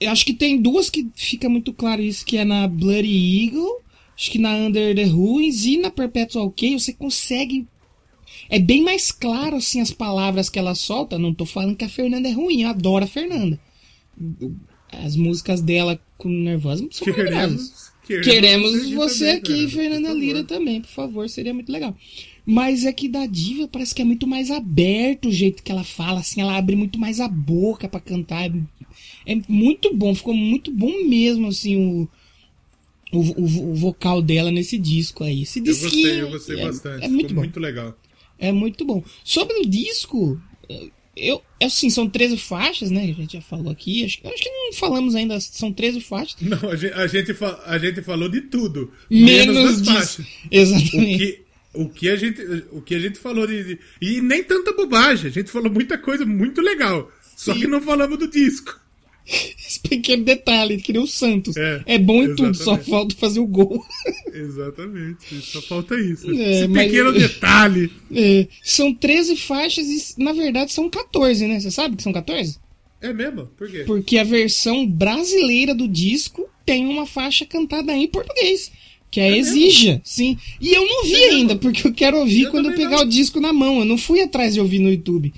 [0.00, 3.80] eu acho que tem duas que fica muito claro isso, que é na Bloody Eagle,
[4.16, 7.66] acho que na Under the Ruins e na Perpetual K, você consegue...
[8.50, 11.18] É bem mais claro, assim, as palavras que ela solta.
[11.18, 13.58] Não tô falando que a Fernanda é ruim, eu adoro a Fernanda.
[14.90, 17.91] As músicas dela com Nervosa são maravilhosas.
[18.06, 18.24] Queremos,
[18.72, 21.96] Queremos você também, aqui, Fernanda, Lira, também, por favor, seria muito legal.
[22.44, 25.84] Mas é que da diva parece que é muito mais aberto o jeito que ela
[25.84, 28.50] fala, assim, ela abre muito mais a boca pra cantar.
[29.24, 32.08] É muito bom, ficou muito bom mesmo, assim, o,
[33.12, 35.42] o, o- o vocal dela nesse disco aí.
[35.42, 37.04] Esse Eu disquinho gostei, eu gostei é, bastante.
[37.04, 37.96] É muito muito legal.
[38.38, 39.04] É muito bom.
[39.22, 40.40] Sobre o disco,
[41.16, 43.02] eu, assim, são 13 faixas, né?
[43.02, 44.04] A gente já falou aqui.
[44.04, 46.36] Acho, acho que não falamos ainda, são 13 faixas.
[46.40, 48.90] Não, a gente, a gente, fa- a gente falou de tudo.
[49.10, 49.92] Menos, das disso.
[49.92, 50.18] faixas.
[50.26, 51.18] O Exatamente.
[51.18, 51.42] que,
[51.74, 52.42] o, que a gente,
[52.72, 55.28] o que a gente falou de, de- E nem tanta bobagem.
[55.28, 57.10] A gente falou muita coisa muito legal.
[57.36, 58.80] Só que não falamos do disco.
[59.66, 61.56] Esse pequeno detalhe, que nem o Santos.
[61.56, 62.90] É, É, bom em tudo, só exatamente.
[62.90, 63.84] falta fazer o gol.
[64.32, 65.40] Exatamente.
[65.42, 66.30] Só falta isso.
[66.30, 67.90] É, Esse mas- pequeno detalhe.
[68.14, 71.60] É, são 13 faixas e, na verdade, são 14, né?
[71.60, 72.56] Você sabe que são 14?
[73.00, 73.46] É mesmo?
[73.56, 73.84] Por quê?
[73.86, 78.70] Porque a versão brasileira do disco tem uma faixa cantada em português.
[79.10, 80.38] Que é, Exija, sim.
[80.58, 81.36] E eu não vi É mesmo?
[81.36, 83.02] ainda, porque eu quero ouvir Eu quando eu pegar não.
[83.04, 83.80] o disco na mão.
[83.80, 85.34] Eu não fui atrás de ouvir no YouTube.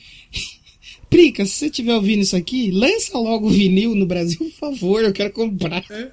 [1.15, 5.05] Prica, se você estiver ouvindo isso aqui, lança logo o vinil no Brasil, por favor,
[5.05, 5.85] eu quero comprar.
[5.91, 6.11] É.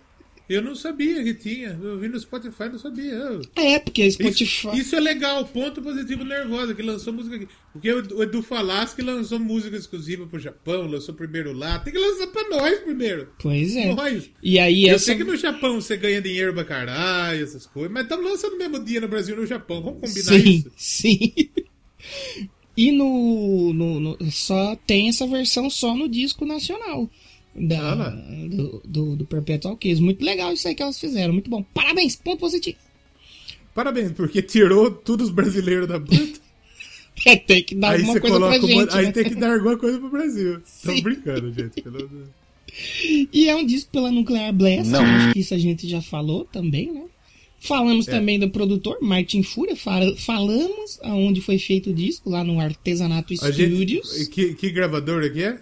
[0.49, 1.79] Eu não sabia que tinha.
[1.81, 3.13] Eu vi no Spotify, não sabia.
[3.13, 4.77] Eu- É, porque Isso, Spotify.
[4.77, 7.47] isso é legal, ponto positivo nervosa, que lançou música aqui.
[7.71, 11.79] Porque o Edu Falaschi lançou música exclusiva pro Japão, lançou primeiro lá.
[11.79, 13.29] Tem que lançar pra nós primeiro.
[13.41, 13.93] Pois é.
[13.95, 14.29] Nós.
[14.43, 15.05] E aí Eu essa.
[15.05, 18.57] sei que no Japão você ganha dinheiro pra caralho, essas coisas, mas estamos lançando no
[18.57, 19.81] mesmo dia no Brasil e no Japão.
[19.81, 20.71] Vamos combinar Sim, isso?
[20.75, 21.33] sim.
[22.81, 27.09] E no, no, no- Só tem essa versão só no disco nacional.
[27.53, 28.09] Da, Ah
[28.49, 30.01] do, do, do Perpetual Case.
[30.01, 31.33] Muito legal isso aí que elas fizeram.
[31.33, 31.61] Muito bom.
[31.73, 32.77] Parabéns, ponto positivo.
[33.75, 36.39] Parabéns, porque tirou todos os brasileiros da banda.
[37.23, 38.97] É, tem que dar aí alguma coisa pra coloca uma- gente.
[38.97, 39.11] Aí né?
[39.11, 40.59] tem que dar alguma coisa pro Brasil.
[40.83, 41.01] Tô Sim.
[41.03, 41.79] brincando, gente.
[41.81, 42.09] pelo-
[43.31, 44.89] E é um disco pela Nuclear Blast.
[44.89, 45.03] Não.
[45.05, 47.03] Acho que isso a gente já falou também, né?
[47.63, 48.11] Falamos É.
[48.11, 49.75] também do produtor, Martin Fúria.
[49.75, 54.27] Fala- falamos aonde foi feito o disco, lá no Artesanato A gente, Studios.
[54.29, 55.59] que, que gravador aqui é?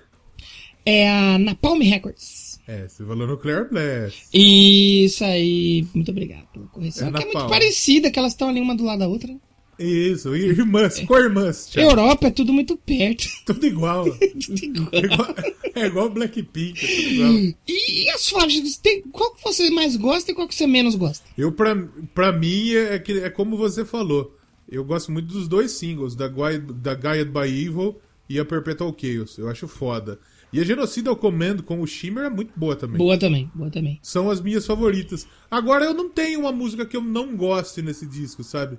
[0.86, 2.58] É a Napalm Records.
[2.66, 4.28] É, você falou Nuclear Blast.
[4.34, 5.86] Isso aí.
[5.94, 7.10] Muito obrigado pela correção.
[7.10, 9.36] É que é muito parecida, que elas estão ali uma do lado da outra.
[9.80, 11.70] Isso, irmãs, co-irmãs.
[11.70, 11.84] tchau.
[11.84, 13.26] Europa é tudo muito perto.
[13.46, 14.06] Tudo igual.
[14.46, 14.90] Tudo igual.
[14.94, 15.36] É igual,
[15.76, 17.56] é igual Blackpink, é tudo igual.
[17.68, 18.78] E as faixas?
[18.78, 21.26] Tem, qual que você mais gosta e qual que você menos gosta?
[21.38, 21.76] Eu, pra,
[22.14, 24.36] pra mim, é, que- é como você falou.
[24.72, 28.00] Eu gosto muito dos dois singles, da, Gui- da Guided by Evil
[28.30, 29.38] e a Perpetual Chaos.
[29.38, 30.20] Eu acho foda.
[30.52, 32.98] E a Genocida Comendo com o Shimmer é muito boa também.
[32.98, 34.00] Boa também, boa também.
[34.02, 35.28] São as minhas favoritas.
[35.50, 38.78] Agora, eu não tenho uma música que eu não goste nesse disco, sabe?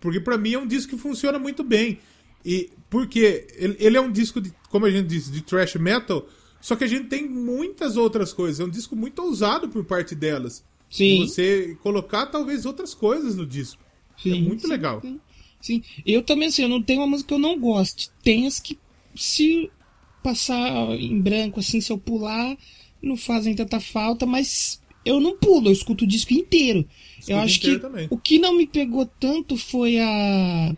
[0.00, 1.98] Porque pra mim é um disco que funciona muito bem.
[2.44, 6.28] E porque ele, ele é um disco de, como a gente disse, de thrash metal,
[6.60, 8.60] só que a gente tem muitas outras coisas.
[8.60, 10.64] É um disco muito ousado por parte delas.
[10.90, 11.24] Sim.
[11.24, 13.82] De você colocar talvez outras coisas no disco.
[14.18, 15.00] é Sim, muito sim, legal.
[15.00, 15.20] Sim,
[15.60, 15.82] sim.
[16.04, 18.10] Eu também, assim, eu não tenho uma música que eu não goste.
[18.22, 18.78] Tem as que,
[19.14, 19.70] se
[20.22, 22.56] passar em branco, assim, se eu pular,
[23.02, 26.84] não fazem tanta falta, mas eu não pulo, eu escuto o disco inteiro.
[27.28, 28.06] Eu acho que também.
[28.10, 30.76] o que não me pegou tanto foi a.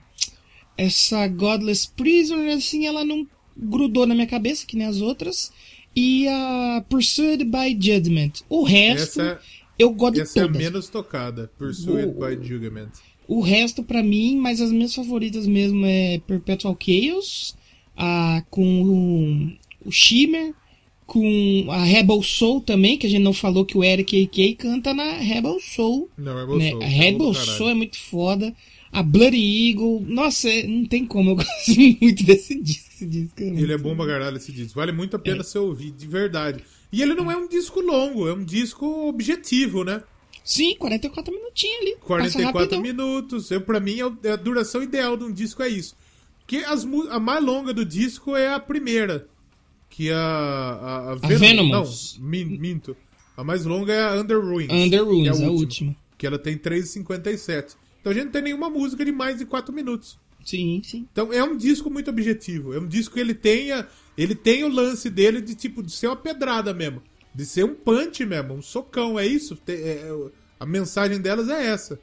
[0.76, 3.26] Essa Godless Prisoner, assim, ela não
[3.56, 5.50] grudou na minha cabeça, que nem as outras.
[5.94, 8.32] E a Pursued by Judgment.
[8.48, 9.40] O resto, Essa,
[9.76, 10.62] eu gosto de essa é a todas.
[10.62, 11.50] menos tocada.
[11.58, 12.30] Pursued Boa.
[12.30, 12.90] by Judgment.
[13.26, 17.56] O resto, pra mim, mas as minhas favoritas mesmo é Perpetual Chaos,
[17.96, 20.54] a, com o, o Shimmer,
[21.08, 24.92] com a Rebel Soul também, que a gente não falou que o Eric AK canta
[24.92, 26.10] na Rebel Soul.
[26.18, 26.70] Não, é Né?
[26.70, 26.82] Soul.
[26.82, 27.50] A é Rebel caralho.
[27.52, 28.54] Soul é muito foda.
[28.92, 30.04] A Bloody Eagle.
[30.06, 32.90] Nossa, é- não tem como, eu gosto muito desse disco.
[32.94, 33.40] esse disco.
[33.40, 34.78] Ele é bom pra caralho esse disco.
[34.78, 36.62] Vale muito a pena você ouvir, de verdade.
[36.92, 40.02] E ele não é um disco longo, é um disco objetivo, né?
[40.44, 41.92] Sim, 44 minutinhos ali.
[41.92, 42.80] Passa 44 rapidão.
[42.82, 43.50] minutos.
[43.50, 45.94] Eu, pra mim, é é a duração ideal de um disco é isso.
[46.40, 49.26] Porque as, a mais longa do disco é a primeira.
[49.90, 50.18] Que é a.
[50.18, 52.16] A, a, Venomous.
[52.18, 52.96] Não, min- minto.
[53.36, 54.68] A mais longa é a Under Ruins.
[54.72, 55.96] Under Ruins, é a última.
[56.16, 57.76] Que ela tem 3,57.
[58.00, 60.18] Então a gente não tem nenhuma música de mais de 4 minutos.
[60.44, 61.06] Sim, sim.
[61.12, 62.72] Então é um disco muito objetivo.
[62.74, 63.86] É um disco que ele tenha.
[64.16, 67.02] Ele tem o lance dele de tipo de ser uma pedrada mesmo.
[67.34, 69.54] De ser um punch mesmo, um socão, é isso?
[69.56, 72.00] Te- é- é- a mensagem delas é essa.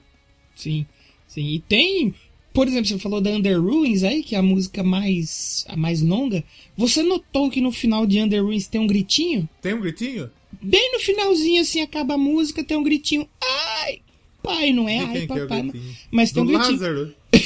[0.56, 0.86] Sim,
[1.28, 1.46] sim.
[1.56, 2.14] E tem,
[2.56, 6.02] por exemplo, você falou da Under Ruins aí, que é a música mais, a mais
[6.02, 6.42] longa.
[6.78, 9.48] Você notou que no final de Under Ruins tem um gritinho?
[9.62, 10.32] Tem um gritinho?
[10.62, 13.28] Bem no finalzinho, assim, acaba a música, tem um gritinho.
[13.44, 14.00] Ai!
[14.42, 15.64] Pai, não é ai, é papai.
[15.64, 15.96] gritinho?
[16.10, 16.80] mas tem Do um gritinho.
[16.80, 17.14] Lázaro.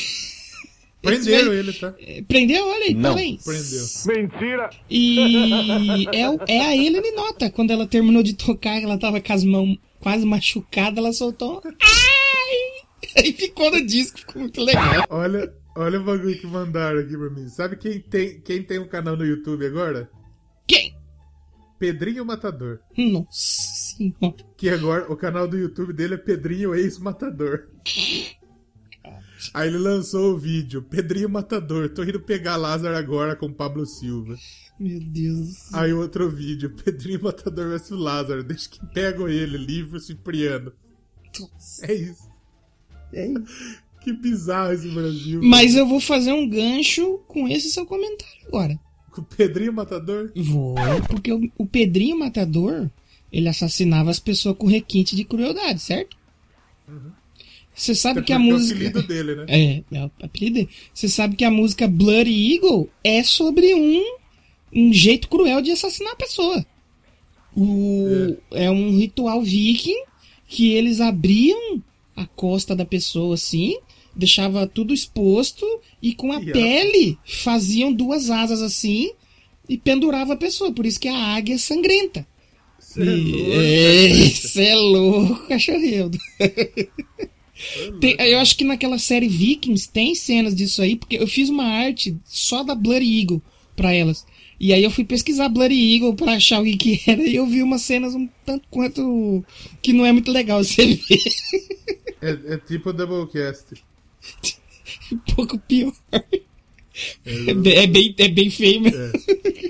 [1.02, 1.96] Prenderam ele, tá?
[2.00, 2.68] É, Prendeu?
[2.68, 3.02] Olha aí, Não.
[3.02, 3.44] parabéns.
[3.44, 3.86] Prendeu.
[4.92, 7.50] E é, é a Helene Nota.
[7.50, 11.64] Quando ela terminou de tocar, ela tava com as mãos quase machucadas, ela soltou.
[11.66, 12.10] um Ai!
[13.18, 15.06] Aí ficou no disco, ficou muito legal.
[15.10, 17.48] Olha, olha o bagulho que mandaram aqui pra mim.
[17.50, 20.10] Sabe quem tem, quem tem um canal no YouTube agora?
[20.68, 20.96] Quem?
[21.80, 22.80] Pedrinho Matador.
[22.98, 24.36] Nossa senhora.
[24.58, 27.70] Que agora o canal do YouTube dele é Pedrinho Ex-Matador.
[29.54, 34.36] Aí ele lançou o vídeo, Pedrinho Matador, tô indo pegar Lázaro agora com Pablo Silva.
[34.78, 35.74] Meu Deus.
[35.74, 40.74] Aí outro vídeo, Pedrinho Matador versus Lázaro, deixa que pego ele, livro Cipriano.
[41.84, 42.29] É isso.
[43.14, 43.34] É
[44.02, 45.42] Que bizarro esse Brasil.
[45.44, 48.80] Mas eu vou fazer um gancho com esse seu comentário agora.
[49.12, 50.32] Com o Pedrinho Matador?
[50.36, 50.76] Vou,
[51.10, 52.90] porque o, o Pedrinho Matador,
[53.32, 56.18] ele assassinava as pessoas com requinte de crueldade, certo?
[57.76, 58.76] Você sabe Até que a porque é o música.
[58.76, 59.46] apelido dele, né?
[59.50, 60.70] É, é o apelido dele.
[60.94, 64.04] Você sabe que a música Bloody Eagle é sobre um,
[64.74, 66.66] um jeito cruel de assassinar a pessoa.
[67.56, 68.70] O, é.
[68.72, 70.04] um ritual viking
[70.48, 71.82] que eles abriam
[72.22, 73.78] a costa da pessoa assim,
[74.16, 75.66] deixava tudo exposto
[76.02, 79.12] e com a a- pele faziam duas asas assim
[79.68, 80.72] e pendurava a pessoa.
[80.72, 82.28] Por isso que a águia é sangrenta.
[82.80, 84.66] Cê é louco, É, né?
[84.66, 86.12] É louco, cachorreo.
[88.00, 91.66] Tem- eu acho que naquela série Vikings tem cenas disso aí, porque eu fiz uma
[91.66, 93.42] arte só da Bloody Eagle
[93.76, 94.26] pra elas.
[94.60, 97.46] E aí eu fui pesquisar Bloody Eagle pra achar o que, que era e eu
[97.48, 99.44] vi umas cenas um tanto quanto
[99.82, 101.20] que não é muito legal você ver.
[102.22, 103.82] É, é tipo Doublecast.
[105.14, 105.94] um pouco pior.
[107.26, 109.00] É, bem- é bem, é bem feio mesmo.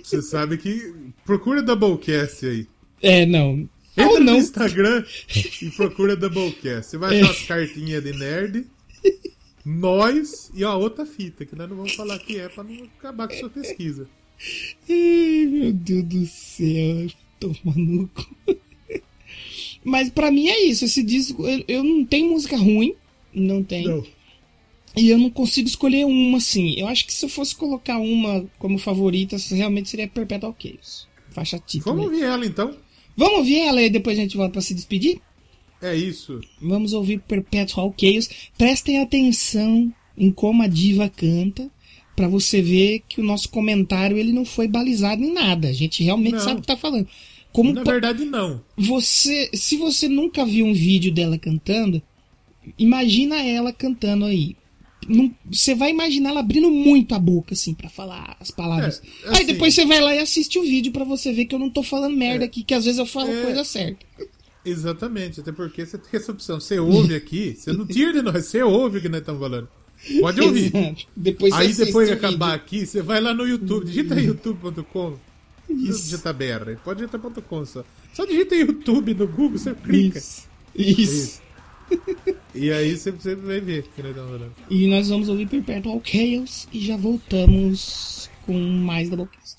[0.03, 0.93] Você sabe que.
[1.23, 2.65] Procura Doublecast aí.
[3.01, 3.69] É, não.
[3.95, 4.37] Entra Ou no não.
[4.39, 5.03] Instagram
[5.61, 6.89] e procura Doublecast.
[6.89, 8.65] Você vai achar as cartinhas de nerd,
[9.63, 13.27] nós e a outra fita, que nós não vamos falar que é pra não acabar
[13.27, 14.07] com sua pesquisa.
[14.89, 17.07] Ai, meu Deus do céu.
[17.39, 18.57] Toma no cu.
[19.83, 20.85] Mas pra mim é isso.
[20.85, 22.95] Esse disco, eu, eu não tenho música ruim.
[23.33, 23.85] Não tem.
[23.85, 24.05] Não.
[24.95, 26.73] E eu não consigo escolher uma, assim.
[26.77, 31.07] Eu acho que se eu fosse colocar uma como favorita, realmente seria Perpetual Chaos.
[31.29, 31.95] Faixa título.
[31.95, 32.75] Vamos ouvir ela então.
[33.15, 35.21] Vamos ouvir ela e depois a gente volta pra se despedir?
[35.81, 36.41] É isso.
[36.61, 38.29] Vamos ouvir Perpetual Chaos.
[38.57, 41.69] Prestem atenção em como a diva canta.
[42.19, 45.69] Pra você ver que o nosso comentário ele não foi balizado em nada.
[45.69, 46.39] A gente realmente Não.
[46.41, 47.07] sabe o que tá falando.
[47.53, 48.61] Como Na verdade, não.
[48.77, 52.01] você, se você nunca viu um vídeo dela cantando,
[52.77, 54.57] imagina ela cantando aí.
[55.07, 59.01] Não- Você vai imaginar ela abrindo muito a boca, assim, pra falar as palavras.
[59.23, 61.55] É, Aí assim- depois você vai lá e assiste o vídeo pra você ver que
[61.55, 62.47] eu não tô falando merda É.
[62.47, 63.41] aqui, que às vezes eu falo É.
[63.43, 64.05] coisa certa.
[64.65, 66.59] Exatamente, até porque você tem essa opção.
[66.59, 69.69] Você ouve aqui, você não tira de nós, você ouve o que nós estamos falando.
[70.21, 70.75] Pode ouvir.
[70.75, 71.07] Exato.
[71.15, 72.29] Depois Aí depois de o vídeo.
[72.29, 75.17] acabar aqui, você vai lá no YouTube, digita aí youtube.com.
[75.69, 76.03] Isso.
[76.03, 77.83] digita BR, pode digitar.com só.
[78.13, 80.17] Só digita YouTube no Google, você clica.
[80.17, 80.47] Isso.
[80.75, 81.41] Isso.
[82.53, 84.51] E aí você, você vai ver o que nós estamos falando.
[84.69, 89.58] E nós vamos ouvir Perpetual Chaos e já voltamos com mais Doublecast.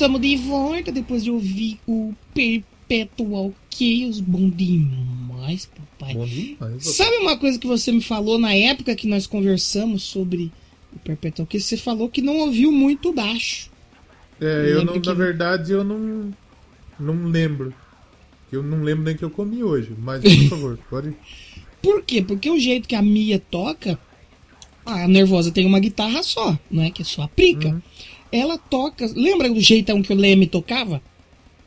[0.00, 4.18] estamos de volta depois de ouvir o Perpetual Chaos.
[4.18, 6.14] Bom demais, papai.
[6.14, 6.86] Bom demais.
[6.96, 10.50] Sabe uma coisa que você me falou na época que nós conversamos sobre
[10.90, 11.66] o Perpetual Chaos?
[11.66, 13.70] Você falou que não ouviu muito baixo.
[14.40, 16.32] É, eu lembro não, que- na verdade, eu não,
[16.98, 17.74] não lembro.
[18.50, 19.92] Eu não lembro nem que eu comi hoje.
[19.98, 21.14] Mas, por favor, pode.
[21.82, 22.22] Por quê?
[22.22, 23.98] Porque o jeito que a Mia toca,
[24.86, 26.90] a Nervosa tem uma guitarra só, não é?
[26.90, 27.68] Que é só a prica.
[27.68, 27.82] Uhum.
[28.32, 29.10] Ela toca.
[29.14, 31.02] Lembra do jeitão que o Leme tocava?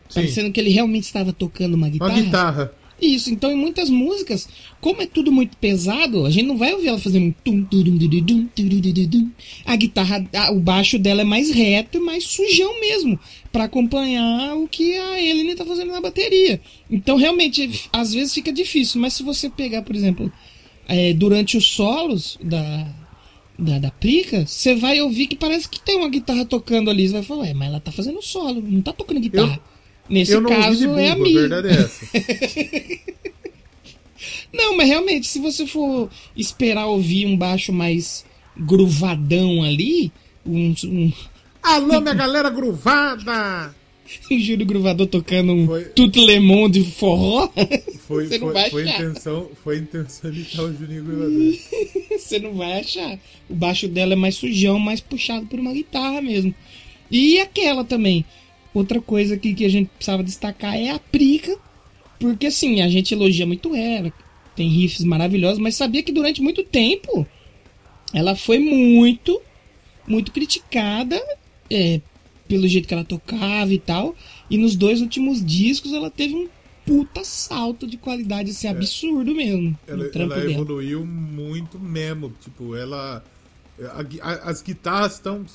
[0.09, 0.21] Sim.
[0.21, 2.21] Parecendo que ele realmente estava tocando uma Uma guitarra.
[2.21, 2.73] guitarra.
[3.01, 4.47] Isso, então em muitas músicas,
[4.79, 7.97] como é tudo muito pesado, a gente não vai ouvir ela fazendo um tum, turum,
[7.97, 9.29] durudum, tururudum.
[9.65, 13.19] A guitarra, o baixo dela é mais reto e mais sujão mesmo,
[13.51, 16.61] pra acompanhar o que a Helene tá fazendo na bateria.
[16.89, 20.31] Então realmente, às vezes fica difícil, mas se você pegar, por exemplo,
[20.87, 22.87] é, durante os solos da,
[23.63, 27.07] da, da Prica, você vai ouvir que parece que tem uma guitarra tocando ali.
[27.07, 29.59] Você vai falar, ué, mas ela tá fazendo solo, não tá tocando guitarra.
[30.09, 31.39] Nesse eu ouvi de caso, é a a minha.
[31.39, 32.05] verdade é essa.
[34.53, 38.23] Não, mas realmente, se você for esperar ouvir um baixo mais
[38.55, 40.11] gruvadão ali,
[40.45, 41.11] um, um,
[41.61, 43.73] Alô, minha galera gruvada!
[44.39, 45.91] Júlio Gruvador tocando um Foi-
[46.25, 47.49] Lemon de forró,
[48.07, 49.01] Foi, Você não foi, vai foi, achar.
[49.03, 51.57] intenção, foi intenção imitar o Juninho Gruvador.
[52.19, 53.17] você não vai achar.
[53.49, 56.53] O baixo dela é mais sujão, mais puxado por uma guitarra mesmo.
[57.09, 58.25] E aquela também.
[58.73, 61.55] Outra coisa que, que a gente precisava destacar é a Prica,
[62.19, 64.11] porque assim, a gente elogia muito ela,
[64.55, 67.25] tem riffs maravilhosos, mas sabia que durante muito tempo
[68.13, 69.39] ela foi muito,
[70.07, 71.21] muito criticada
[71.69, 72.01] é,
[72.47, 74.15] pelo jeito que ela tocava e tal.
[74.49, 76.47] E nos dois últimos discos ela teve um
[76.85, 79.77] puta salto de qualidade, assim, absurdo mesmo.
[79.87, 79.91] É.
[79.91, 80.51] Ela, ela dela.
[80.51, 82.33] evoluiu muito mesmo.
[82.41, 83.23] Tipo, ela.
[83.95, 85.45] a gui- a- as guitarras estão.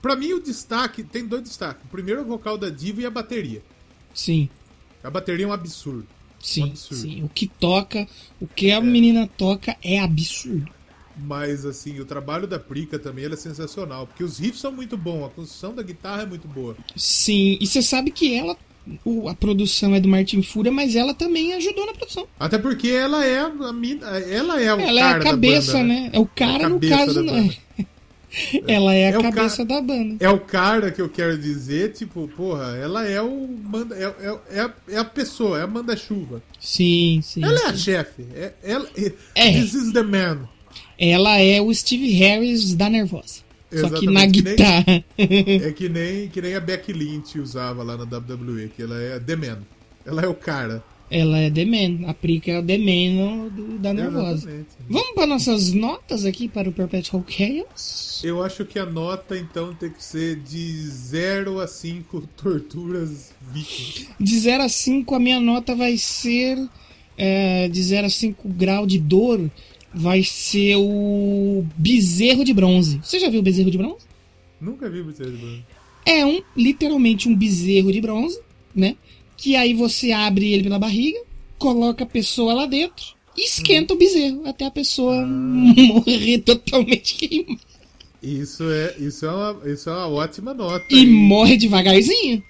[0.00, 1.02] Pra mim, o destaque.
[1.02, 1.84] Tem dois destaques.
[1.84, 3.62] O primeiro é o vocal da Diva e a bateria.
[4.14, 4.48] Sim.
[5.04, 6.06] A bateria é um absurdo.
[6.40, 7.02] Sim, absurdo.
[7.02, 7.22] sim.
[7.22, 8.06] O que toca,
[8.40, 10.70] o que a menina toca é absurdo.
[11.18, 14.06] Mas, assim, o trabalho da Prica também é sensacional.
[14.06, 16.76] Porque os riffs são muito bons, a construção da guitarra é muito boa.
[16.96, 18.56] Sim, e você sabe que ela,
[19.04, 22.26] o- a produção é do Martin Fúria, mas ela também ajudou na produção.
[22.38, 25.72] Até porque ela é a mina, ela é o ela é cara a da cabeça,
[25.72, 26.10] banda, né?
[26.12, 27.54] É o cara, a no caso, não banda.
[27.78, 27.84] é.
[28.68, 30.16] Ela é a É cabeça cara- da banda.
[30.20, 33.48] É o cara que eu quero dizer, tipo, porra, ela é o.
[33.48, 36.42] Manda, é, é, é, a, é a pessoa, é a manda-chuva.
[36.60, 37.42] Sim, sim.
[37.42, 37.78] Ela é a sim.
[37.78, 38.26] chefe.
[38.34, 38.86] É, ela,
[39.34, 39.50] É.
[39.52, 40.46] This is the man.
[40.98, 43.46] Ela é o Steve Harris da Nervosa.
[43.70, 45.04] Só que na Exatamente, que nem- guitarra.
[45.68, 49.20] É que nem, que nem a Becky Lynch usava lá na WWE, que ela é
[49.20, 49.58] the man.
[50.06, 50.82] Ela é o cara.
[51.10, 52.06] ela é The Man.
[52.08, 54.48] A Prica é o The Man do- da Nervosa.
[54.50, 54.68] Exatamente.
[54.88, 58.20] Vamos para nossas notas aqui para o Perpetual Chaos?
[58.24, 64.08] Eu acho que a nota, então, tem que ser de 0 a 5 torturas vítimas.
[64.18, 66.58] De 0 a 5, a minha nota vai ser.
[67.16, 69.50] é, de 0 a 5 grau de dor,
[69.92, 73.00] vai ser o bezerro de bronze.
[73.02, 74.06] Você já viu o bezerro de bronze?
[74.60, 75.64] Nunca vi você, Bruno.
[76.04, 78.40] É um, literalmente, um bezerro de bronze,
[78.74, 78.96] né?
[79.36, 81.20] Que aí você abre ele pela barriga,
[81.58, 87.60] coloca a pessoa lá dentro e esquenta o bezerro até a pessoa morrer totalmente queimada.
[88.20, 90.86] Isso é, isso, é uma, isso é uma ótima nota.
[90.90, 91.06] E aí.
[91.06, 92.42] morre devagarzinho.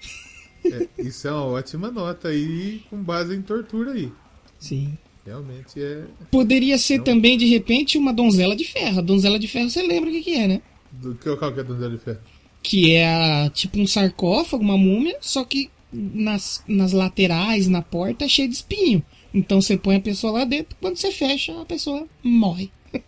[0.65, 4.11] É, isso é uma ótima nota aí, com base em tortura aí.
[4.57, 4.97] Sim.
[5.25, 6.03] Realmente é.
[6.31, 8.99] Poderia ser também, de repente, uma donzela de ferro.
[8.99, 10.61] A donzela de ferro, você lembra o que, que é, né?
[10.91, 12.19] Do, que- qual que é a Donzela de Ferro?
[12.63, 18.25] Que é a- tipo um sarcófago, uma múmia, só que nas, nas laterais, na porta,
[18.25, 19.03] é cheio de espinho.
[19.33, 22.71] Então você põe a pessoa lá dentro, quando você fecha, a pessoa morre.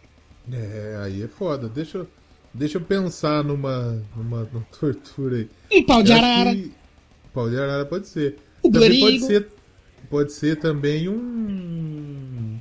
[0.52, 1.70] É, aí é foda.
[1.70, 2.08] Deixa eu,
[2.54, 5.50] deixa eu pensar numa, numa, numa tortura aí.
[5.72, 6.54] Um pau de arara.
[6.56, 6.72] que-
[7.34, 8.38] Pau de arara pode ser.
[8.62, 9.48] O também pode ser,
[10.12, 12.60] pode ser também um.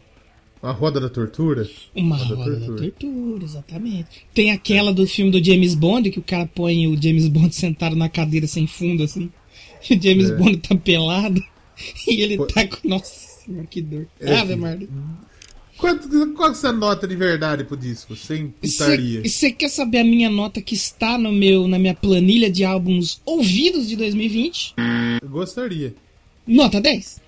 [0.62, 1.68] Uma roda da tortura.
[1.94, 2.90] Uma Roda da roda da tortura.
[2.92, 4.26] tortura, exatamente.
[4.34, 7.96] Tem aquela do filme do James Bond, que o cara põe o James Bond sentado
[7.96, 9.30] na cadeira sem fundo, assim.
[9.88, 10.34] E o James É.
[10.36, 11.42] Bond tá pelado.
[12.06, 12.86] E ele Pô- tá com.
[12.86, 14.06] Nossa senhora, que dor.
[14.20, 14.86] É, Ave Maria.
[15.78, 18.14] Quanto, qual é essa nota de verdade pro disco?
[18.14, 19.22] Sem putaria.
[19.26, 23.18] Você quer saber a minha nota que está no meu, na minha planilha de álbuns
[23.24, 24.74] ouvidos de 2020?
[25.22, 25.94] Eu gostaria.
[26.46, 27.18] Nota 10.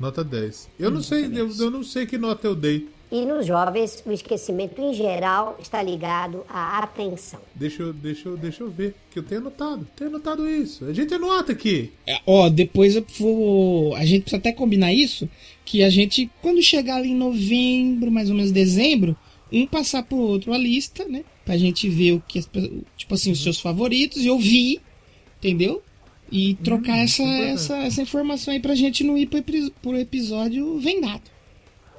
[0.00, 0.70] Nota 10.
[0.78, 2.88] Eu não sei, eu, eu não sei que nota eu dei.
[3.12, 7.40] E nos jovens, o esquecimento em geral está ligado à atenção.
[7.54, 9.86] Deixa eu, deixa eu, deixa eu ver, que eu tenho anotado.
[9.94, 10.86] Tenho anotado isso.
[10.86, 11.92] A gente anota aqui.
[12.06, 13.94] É, ó, depois eu vou.
[13.94, 15.28] A gente precisa até combinar isso.
[15.66, 19.14] Que a gente, quando chegar ali em novembro, mais ou menos dezembro,
[19.52, 21.24] um passar pro outro a lista, né?
[21.44, 22.48] Pra gente ver o que as
[22.96, 24.80] Tipo assim, os seus favoritos e ouvir.
[25.38, 25.82] Entendeu?
[26.30, 27.52] E trocar essa, importante.
[27.52, 29.42] essa, essa informação aí pra gente não ir pro,
[29.82, 31.22] pro episódio vendado.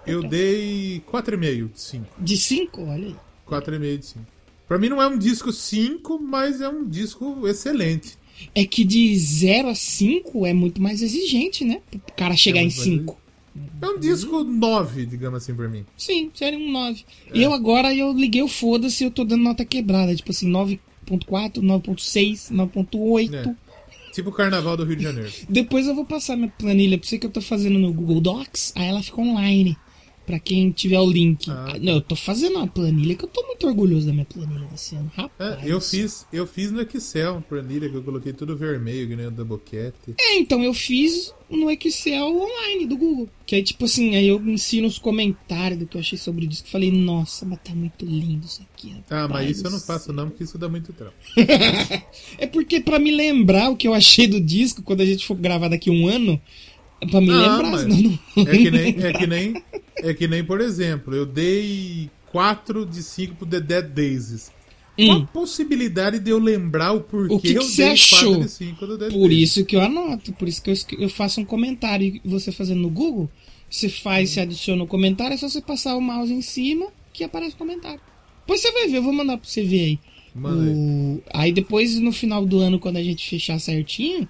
[0.08, 2.06] Eu dei 4,5 de 5.
[2.18, 3.16] De 5, olha aí.
[3.48, 4.26] 4,5 de 5.
[4.68, 8.18] Pra mim não é um disco 5, mas é um disco excelente.
[8.56, 11.82] É que de 0 a 5 é muito mais exigente, né?
[11.92, 13.22] Pro cara chegar É em muito mais 5.
[13.82, 15.86] É um disco 9, digamos assim, pra mim.
[15.98, 17.04] Sim, seria um 9.
[17.28, 17.38] É.
[17.38, 20.16] Eu agora eu liguei o foda-se eu tô dando nota quebrada.
[20.16, 23.36] Tipo assim, 9.4, 9.6, 9.8.
[23.36, 23.56] É.
[24.12, 25.32] Tipo o Carnaval do Rio de Janeiro.
[25.48, 28.74] Depois eu vou passar minha planilha pra você que eu tô fazendo no Google Docs.
[28.76, 29.78] Aí ela fica online.
[30.32, 31.50] Pra quem tiver o link.
[31.52, 34.24] Ah, Ah, não, eu tô fazendo uma planilha que eu tô muito orgulhoso da minha
[34.24, 35.12] planilha desse ano.
[35.14, 35.62] Rapaz.
[35.62, 39.16] É, eu fiz, eu fiz no Excel, uma planilha que eu coloquei tudo vermelho, que
[39.18, 39.94] nem o Doublecat.
[40.18, 43.28] É, então eu fiz no Excel online do Google.
[43.46, 46.48] Que aí, tipo assim, aí eu ensino os comentários do que eu achei sobre o
[46.48, 46.70] disco.
[46.70, 48.96] Falei, nossa, mas tá muito lindo isso aqui.
[49.10, 51.14] Ah, mas isso eu não faço não, porque isso dá muito trampo.
[52.38, 55.36] É porque pra me lembrar o que eu achei do disco quando a gente for
[55.36, 56.42] gravar daqui um ano,
[57.02, 58.44] é pra me Ah, lembrar, mas senão não.
[58.48, 59.64] É que nem, é que nem,
[60.02, 64.54] é que nem, por exemplo, eu dei 4 de 5 pro The Dead Daisies.
[65.02, 67.98] Qual a Hum, possibilidade de eu lembrar o porquê O que que eu dei achou?
[68.00, 69.42] 4 de 5 do Dead por Daisies?
[69.44, 72.08] isso que eu anoto, por isso que eu, eu faço um comentário.
[72.24, 73.32] E você fazendo no Google,
[73.70, 77.24] você faz, você adiciona o comentário, é só você passar o mouse em cima que
[77.24, 78.02] aparece o comentário.
[78.42, 80.02] Depois você vai ver, eu vou mandar pra você ver aí.
[80.46, 84.30] O- Aí depois, no final do ano, quando a gente fechar certinho,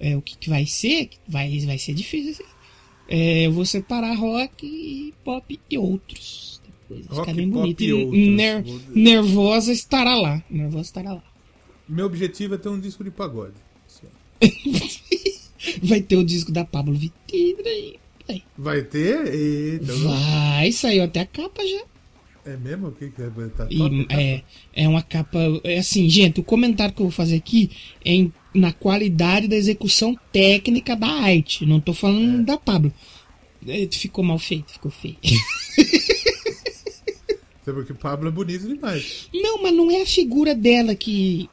[0.00, 2.44] é, o que, que vai ser, vai, vai ser difícil assim.
[3.08, 6.60] É, eu vou separar rock e pop e outros.
[6.88, 7.80] Depois Rock, ficar bem bonito.
[7.82, 8.18] e E outros.
[8.20, 8.64] Ner-
[8.94, 10.42] nervosa estará lá.
[10.50, 11.22] Nervosa estará lá.
[11.88, 13.54] Meu objetivo é ter um disco de pagode.
[15.82, 17.16] Vai ter o disco da Pablo Vittar
[17.66, 17.96] aí.
[18.28, 18.42] Vai.
[18.58, 19.26] Vai ter?
[19.34, 21.82] Eita, Vai, saiu até a capa já.
[22.52, 22.88] é mesmo?
[22.88, 23.30] O que que é?
[23.56, 24.42] Tá E, top, é,
[24.74, 25.38] é uma capa.
[25.64, 27.70] É assim, gente, o comentário que eu vou fazer aqui
[28.04, 31.64] é em- na qualidade da execução técnica da arte.
[31.66, 32.92] Não tô falando da Pablo.
[33.66, 35.16] É, Ficou mal feito, ficou feio.
[37.64, 39.28] Sabe porque o Pablo é bonito demais.
[39.34, 41.48] não, mas não é a figura dela que.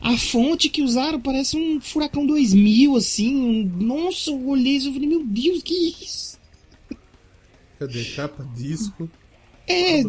[0.00, 3.34] A fonte que usaram parece um Furacão 2000, assim.
[3.34, 6.38] um- Nossa, eu olhei e falei, meu Deus, que isso?
[7.78, 8.04] Cadê?
[8.04, 9.08] Capa, disco.
[9.66, 10.00] É,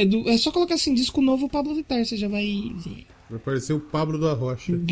[0.00, 2.46] é, do- é só colocar assim, disco novo Pablo Vittar, você já vai
[2.76, 3.06] ver.
[3.28, 4.72] Vai parecer o Pablo da Rocha.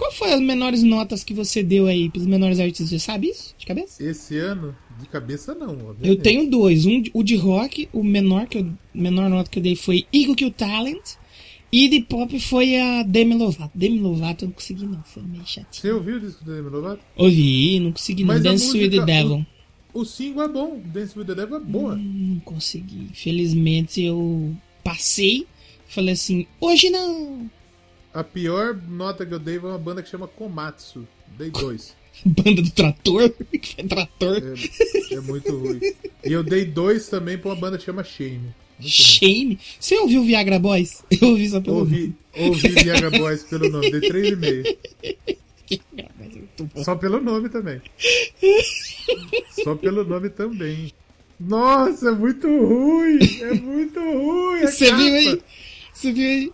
[0.00, 2.88] Qual foi as menores notas que você deu aí pros menores artistas?
[2.88, 3.54] Você sabe isso?
[3.58, 4.02] De cabeça?
[4.02, 6.08] Esse ano, de cabeça não, obviamente.
[6.08, 6.86] Eu tenho dois.
[6.86, 10.34] Um, o de rock, o menor, que eu, menor nota que eu dei foi Eagle
[10.34, 11.02] Kill Talent.
[11.70, 13.76] E de pop foi a Demi Lovato.
[13.76, 15.66] Demi Lovato eu não consegui não, foi meio chatinho.
[15.70, 17.02] Você ouviu o disco do Demi Lovato?
[17.14, 18.28] Ouvi, não consegui não.
[18.34, 19.46] Mas Dance with the música- Devil.
[19.92, 21.94] O single é bom, Dance with the Devil é boa.
[21.94, 23.08] Não consegui.
[23.12, 25.46] Felizmente eu passei.
[25.88, 27.50] Falei assim, hoje não.
[28.12, 31.06] A pior nota que eu dei foi uma banda que chama Komatsu.
[31.38, 31.94] Dei dois.
[32.26, 33.30] Banda do trator.
[33.30, 34.42] que é trator.
[35.10, 35.80] É, é muito ruim.
[36.24, 38.38] E eu dei dois também pra uma banda que chama Shame.
[38.40, 38.88] Muito ruim.
[38.88, 39.58] Shame.
[39.78, 41.02] Você ouviu Viagra Boys?
[41.22, 44.64] Eu ouvi só pelo Ouvi, ouvi Viagra Boys pelo nome, dei três e meio.
[45.96, 46.82] É.
[46.82, 47.80] Só pelo nome também.
[49.62, 50.92] Só pelo nome também.
[51.38, 53.18] Nossa, é muito ruim!
[53.42, 54.62] É muito ruim!
[54.62, 54.96] a Você capa.
[55.02, 55.42] viu aí?
[56.00, 56.52] Você viu aí?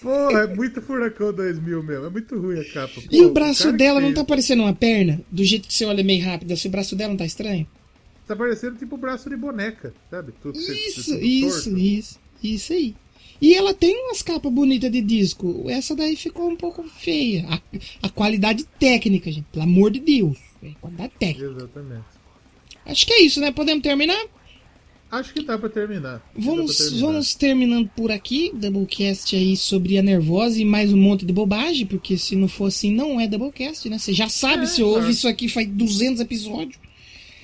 [0.00, 2.06] Porra, é muito Furacão 2000 mesmo.
[2.06, 3.02] É muito ruim a capa.
[3.10, 5.20] E o braço dela não tá parecendo uma perna?
[5.30, 7.66] Do jeito que você olha meio rápido, assim, o braço dela não tá estranho?
[8.26, 10.32] Tá parecendo tipo o braço de boneca, sabe?
[10.42, 11.78] Tudo, Isso, tudo isso, torto.
[11.78, 12.94] isso, isso aí.
[13.38, 15.66] E ela tem umas capas bonitas de disco.
[15.68, 17.46] Essa daí ficou um pouco feia.
[17.50, 17.60] A,
[18.06, 20.38] a qualidade técnica, gente, pelo amor de Deus.
[20.62, 21.50] É qualidade técnica.
[21.50, 22.04] Exatamente.
[22.86, 23.52] Acho que é isso, né?
[23.52, 24.24] Podemos terminar?
[25.10, 26.20] Acho que dá pra terminar.
[26.36, 27.06] Vamos, pra terminar.
[27.06, 28.50] vamos terminando por aqui.
[28.54, 32.66] Doublecast aí sobre a nervosa e mais um monte de bobagem, porque se não for
[32.66, 33.98] assim, não é Doublecast, né?
[33.98, 35.12] Você já sabe, É, você ouve claro.
[35.12, 36.76] isso aqui faz 200 episódios.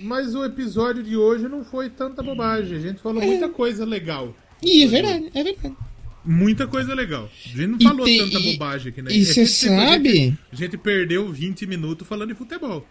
[0.01, 2.77] Mas o episódio de hoje não foi tanta bobagem.
[2.77, 4.35] A gente falou muita coisa legal.
[4.61, 5.77] E é verdade, é verdade.
[6.25, 7.31] Muita coisa legal.
[7.47, 9.13] A gente não E falou tanta e- bobagem aqui, né?
[9.13, 12.35] e É cê que, tipo, A sabe- gente, a gente perdeu 20 minutos falando de
[12.35, 12.85] futebol.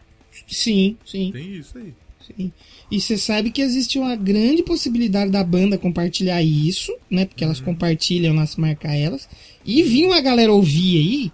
[0.47, 1.29] Sim, sim.
[1.33, 1.93] Tem isso aí.
[2.37, 2.51] Sim.
[2.89, 7.25] E você sabe que existe uma grande possibilidade da banda compartilhar isso, né?
[7.25, 9.27] Porque elas compartilham, nós marcar elas.
[9.65, 11.31] E vir uma galera ouvir aí,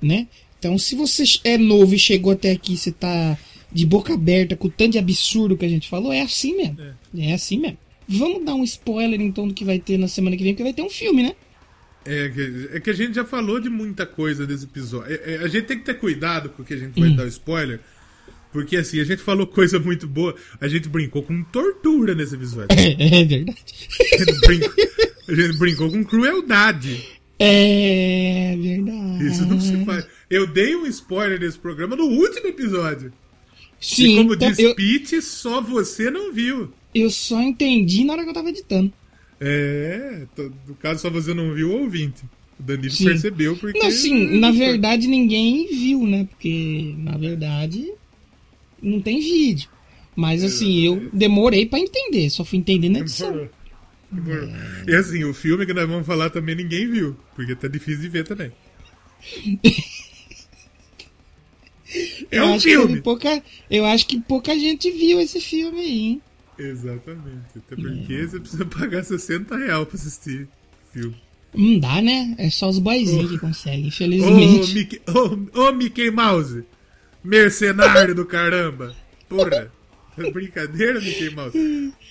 [0.00, 0.26] né?
[0.58, 3.36] Então, se você é novo e chegou até aqui, você tá
[3.72, 6.76] de boca aberta com o tanto de absurdo que a gente falou, é assim mesmo.
[7.18, 7.78] É, assim mesmo.
[8.06, 10.72] Vamos dar um spoiler então do que vai ter na semana que vem, porque vai
[10.74, 11.34] ter um filme, né?
[12.04, 15.14] É que, é que a gente já falou de muita coisa desse episódio.
[15.14, 17.16] É- é, a gente tem que ter cuidado com o que a gente vai Hum.
[17.16, 17.80] dar o spoiler.
[18.52, 20.34] Porque assim, a gente falou coisa muito boa.
[20.60, 22.68] A gente brincou com tortura nesse episódio.
[22.78, 23.64] É, verdade.
[24.12, 24.84] A gente brincou,
[25.28, 27.08] a gente brincou com crueldade.
[27.38, 29.26] É verdade.
[29.26, 30.06] Isso não se faz.
[30.30, 33.12] Eu dei um spoiler desse programa no último episódio.
[33.80, 36.72] Sim, e como então, diz eu, Pete, só você não viu.
[36.94, 38.92] eu só entendi na hora que eu tava editando.
[39.40, 40.24] É,
[40.68, 42.22] no caso só você não viu o ouvinte.
[42.60, 43.06] O Danilo Sim.
[43.06, 43.78] percebeu porque.
[43.78, 46.28] Não, sim, na verdade ninguém viu, né?
[46.30, 47.92] Porque, na verdade,
[48.82, 49.70] não tem vídeo.
[50.14, 53.48] Mas assim, eu demorei pra entender, só fui entender na edição.
[54.86, 57.16] E assim, o filme que nós vamos falar também ninguém viu.
[57.34, 58.52] Porque tá difícil de ver também.
[62.30, 63.02] É eu um filme!
[63.02, 66.22] Pouca, eu acho que pouca gente viu esse filme aí, hein?
[66.58, 67.58] Exatamente.
[67.58, 70.48] Até porque você precisa pagar 60 reais pra assistir
[70.92, 71.14] filme.
[71.54, 72.34] Não dá, né?
[72.38, 74.74] É só os boizinhos que conseguem, Ô, infelizmente.
[74.74, 76.64] Mickey, ô, ô, Mickey Mouse!
[77.24, 78.94] Mercenário do caramba!
[79.28, 79.70] Porra!
[80.18, 81.56] É brincadeira, Mickey Mouse.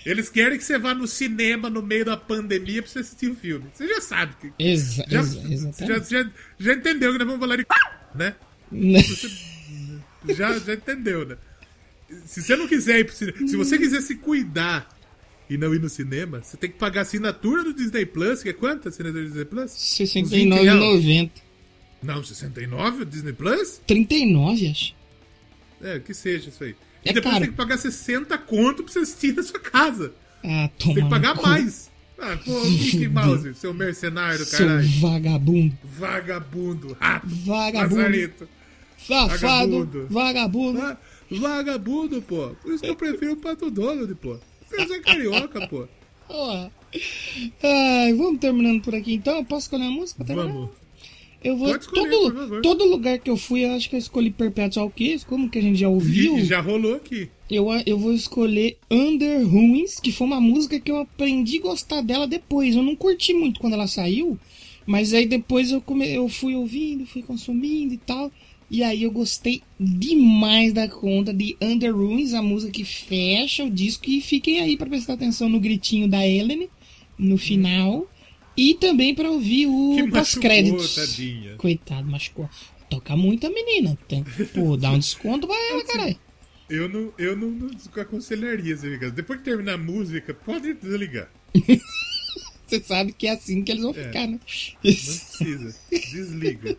[0.05, 3.35] Eles querem que você vá no cinema no meio da pandemia pra você assistir o
[3.35, 3.65] filme.
[3.73, 4.51] Você já sabe que.
[4.57, 6.29] Exa Já, exa- você já, já,
[6.59, 7.65] já entendeu que nós vamos falar de.
[8.15, 8.35] Né?
[8.71, 9.03] Né?
[10.35, 11.37] Já, já entendeu, né?
[12.25, 13.47] Se você não quiser ir pro cinema.
[13.47, 14.89] Se você quiser se cuidar
[15.47, 18.49] e não ir no cinema, você tem que pagar a assinatura do Disney Plus, que
[18.49, 19.71] é quanto a assinatura do Disney Plus?
[19.71, 20.81] Uns 20 reais.
[20.81, 21.31] R$69,90.
[22.01, 23.79] Não, 69 o Disney Plus?
[23.85, 24.95] 39, acho.
[25.83, 26.75] É, que seja isso aí.
[27.05, 27.45] E É depois caro.
[27.45, 30.13] tem que pagar 60 conto pra você assistir na sua casa.
[30.43, 30.93] Ah, toma.
[30.95, 31.47] Tem que pagar cu.
[31.47, 31.89] mais.
[32.19, 34.87] Ah, pô, Mickey Mouse, seu mercenário do Seu caralho.
[34.99, 35.77] vagabundo.
[35.83, 37.95] Vagabundo, rato, Vagabundo.
[37.95, 38.49] lazarento.
[39.07, 39.39] Safado.
[39.39, 40.07] Vagabundo.
[40.09, 40.79] Vagabundo.
[40.79, 40.97] Va-
[41.31, 42.49] Vagabundo, pô.
[42.61, 44.37] Por isso que eu prefiro o Pato Donald, pô.
[44.69, 45.87] Você é carioca, pô.
[46.29, 46.69] Ó.
[47.63, 49.43] Ai, vamos terminando por aqui então.
[49.45, 50.23] Posso escolher a música?
[50.23, 50.69] Vamos.
[51.43, 51.75] Eu vou.
[51.75, 55.49] Escolher, todo, todo lugar que eu fui, eu acho que eu escolhi Perpetual Kiss, como
[55.49, 56.37] que a gente já ouviu.
[56.37, 57.29] E já rolou aqui.
[57.49, 62.01] Eu, eu vou escolher Under Ruins, que foi uma música que eu aprendi a gostar
[62.01, 62.75] dela depois.
[62.75, 64.37] Eu não curti muito quando ela saiu,
[64.85, 68.31] mas aí depois eu, come, eu fui ouvindo, fui consumindo e tal.
[68.69, 73.69] E aí eu gostei demais da conta de Under Ruins, a música que fecha o
[73.69, 74.09] disco.
[74.09, 76.69] E fiquem aí para prestar atenção no gritinho da Ellen
[77.19, 78.07] no final.
[78.61, 80.93] E também para ouvir o Que pós-créditos.
[80.93, 81.55] tadinha.
[81.55, 82.47] Coitado, machucou.
[82.91, 83.97] Toca muito a menina.
[84.07, 84.23] Tem,
[84.53, 86.15] pô, dá um desconto pra ela, caralho.
[86.69, 89.13] Eu não, eu não, não aconselharia caso.
[89.13, 91.27] Depois que terminar a música, pode desligar.
[92.67, 94.33] Você sabe que é assim que eles vão ficar, né?
[94.33, 95.75] Não precisa.
[95.89, 96.77] Desliga.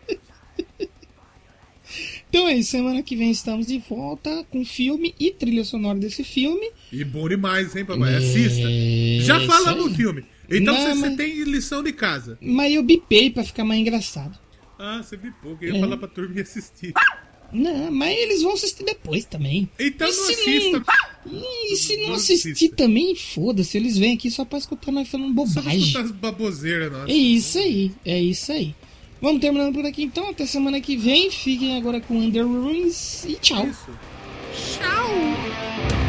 [2.30, 6.22] Então é isso, semana que vem estamos de volta com filme e trilha sonora desse
[6.22, 6.70] filme.
[6.92, 8.14] E bom demais, hein, papai?
[8.14, 8.62] Assista.
[8.62, 9.92] É, Já isso falamos aí.
[9.92, 10.24] o filme.
[10.52, 12.38] Então Não, você, você mas- tem lição de casa.
[12.40, 14.38] Mas eu bipei pra ficar mais engraçado.
[14.78, 15.64] Ah, você viu pouco.
[15.64, 15.80] Eu ia É.
[15.80, 16.92] falar pra turma ir assistir.
[17.52, 19.68] Não, mas eles vão assistir depois também.
[19.78, 20.82] Então E não se assista.
[21.26, 22.76] E se não Não assistir assista.
[22.76, 23.76] também, foda-se.
[23.76, 25.78] Eles vêm aqui só pra escutar nós falando Só bobagem.
[25.80, 27.10] escutar as baboseiras nossas.
[27.10, 28.74] É isso aí, é isso aí.
[29.20, 30.30] Vamos terminando por aqui então.
[30.30, 31.30] Até semana que vem.
[31.30, 33.66] Fiquem agora com Under Ruins e tchau.
[33.68, 33.90] Isso.
[34.80, 36.01] Oh,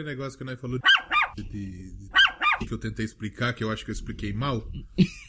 [0.00, 0.80] aquele negócio que nós falamos
[1.36, 4.68] de, de- de- que eu tentei explicar, que eu acho que eu expliquei mal?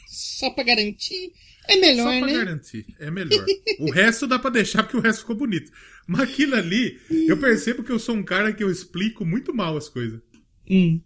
[0.08, 1.32] Só pra garantir.
[1.68, 2.32] É melhor, Só pra né?
[2.44, 2.86] garantir.
[2.98, 3.44] É melhor.
[3.78, 5.70] O resto dá pra deixar porque o resto ficou bonito.
[6.06, 6.98] Mas aquilo ali,
[7.28, 10.20] eu percebo que eu sou um cara que eu explico muito mal as coisas.
[10.68, 11.00] Hum.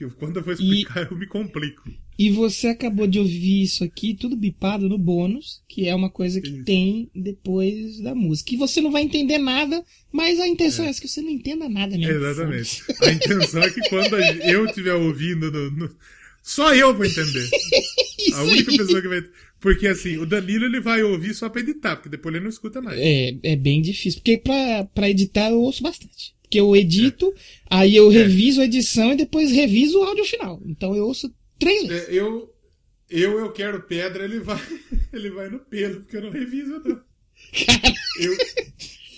[0.00, 1.88] Eu- quando eu vou explicar, eu me complico.
[2.18, 6.40] E você acabou de ouvir isso aqui, tudo bipado no bônus, que é uma coisa
[6.40, 6.64] que Isso.
[6.64, 8.54] tem depois da música.
[8.54, 11.68] E você não vai entender nada, mas a intenção é, essa, que você não entenda
[11.68, 12.14] nada mesmo.
[12.14, 12.82] Exatamente.
[13.02, 15.90] A intenção é que quando eu estiver ouvindo, no- no-
[16.42, 17.48] só eu vou entender.
[18.18, 18.76] Isso A única aí.
[18.78, 19.22] pessoa que vai.
[19.60, 22.80] Porque assim, o Danilo ele vai ouvir só pra editar, porque depois ele não escuta
[22.80, 22.98] mais.
[22.98, 26.34] É, é bem difícil, porque pra, pra editar eu ouço bastante.
[26.42, 27.32] Porque eu edito,
[27.68, 30.62] aí eu reviso a edição e depois reviso o áudio final.
[30.66, 31.90] Então eu ouço três.
[31.90, 32.52] É, eu,
[33.08, 34.60] eu, eu quero pedra, ele vai,
[35.12, 37.00] ele vai no pelo, porque eu não reviso, não.
[38.18, 38.36] Eu,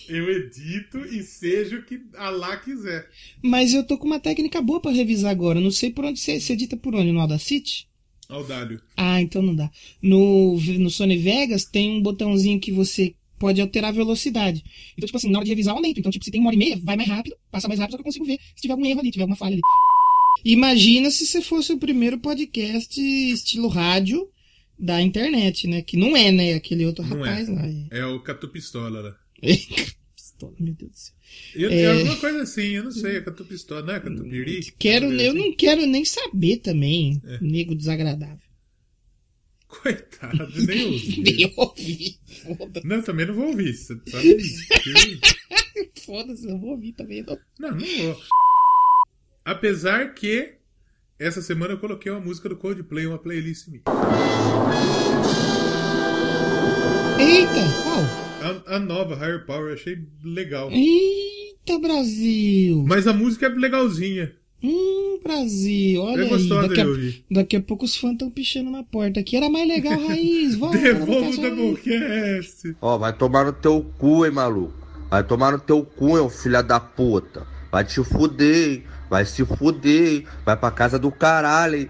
[0.08, 3.08] eu edito e seja o que Alá quiser.
[3.42, 5.60] Mas eu tô com uma técnica boa pra revisar agora.
[5.60, 7.88] Não sei por onde você, você edita por onde, no Audacity?
[8.28, 8.80] Audálio.
[8.96, 9.70] Ah, então não dá.
[10.02, 14.64] No, no Sony Vegas tem um botãozinho que você pode alterar a velocidade.
[14.92, 15.98] Então, tipo assim, na hora de revisar, eu aumento.
[15.98, 17.96] Então, tipo, se tem uma hora e meia, vai mais rápido, passa mais rápido, só
[17.96, 19.62] que eu consigo ver se tiver algum erro ali, tiver alguma falha ali.
[20.44, 24.28] Imagina se você fosse o primeiro podcast estilo rádio
[24.78, 25.82] da internet, né?
[25.82, 26.54] Que não é, né?
[26.54, 27.52] Aquele outro Não rapaz é.
[27.52, 27.62] lá.
[27.90, 29.16] É o Catupistola lá.
[29.42, 29.56] É.
[30.14, 31.14] Pistola, meu Deus do céu.
[31.54, 31.80] Eu, É.
[31.82, 34.72] é alguma coisa assim, eu não sei, é Catupistola, não é Catupiri?
[34.78, 37.20] Quero, eu não quero nem saber também.
[37.24, 37.38] É.
[37.40, 38.36] Nego desagradável.
[38.36, 38.48] assim.
[39.82, 41.20] Coitado, nem ouvi.
[41.20, 42.18] Nem ouvi.
[42.42, 44.64] Foda-se, Não, também não vou ouvir, você sabe disso.
[46.06, 47.22] foda-se, eu vou ouvir também.
[47.22, 47.38] Não.
[47.58, 48.20] Não, não vou.
[49.48, 50.56] Apesar que
[51.18, 53.80] essa semana eu coloquei uma música do Coldplay, uma playlist minha.
[57.18, 58.62] Eita, qual?
[58.66, 60.70] A, a nova Higher Power, eu achei legal.
[60.70, 62.84] Eita, Brasil!
[62.86, 64.34] Mas a música é legalzinha.
[64.62, 66.28] Hum, Brasil, olha É aí.
[66.28, 69.34] gostosa Daqui de a, daqui a pouco os fãs estão pichando na porta aqui.
[69.34, 70.56] Era mais legal, Raiz.
[70.56, 72.76] Volta, Devolva o Doublecast.
[72.82, 74.74] Ó, vai tomar no teu cu, hein, maluco.
[75.08, 77.46] Vai tomar no teu cu, hein, filha da puta.
[77.72, 78.84] Vai te fuder, hein?
[79.08, 81.88] Vai se fuder, vai pra casa do caralho.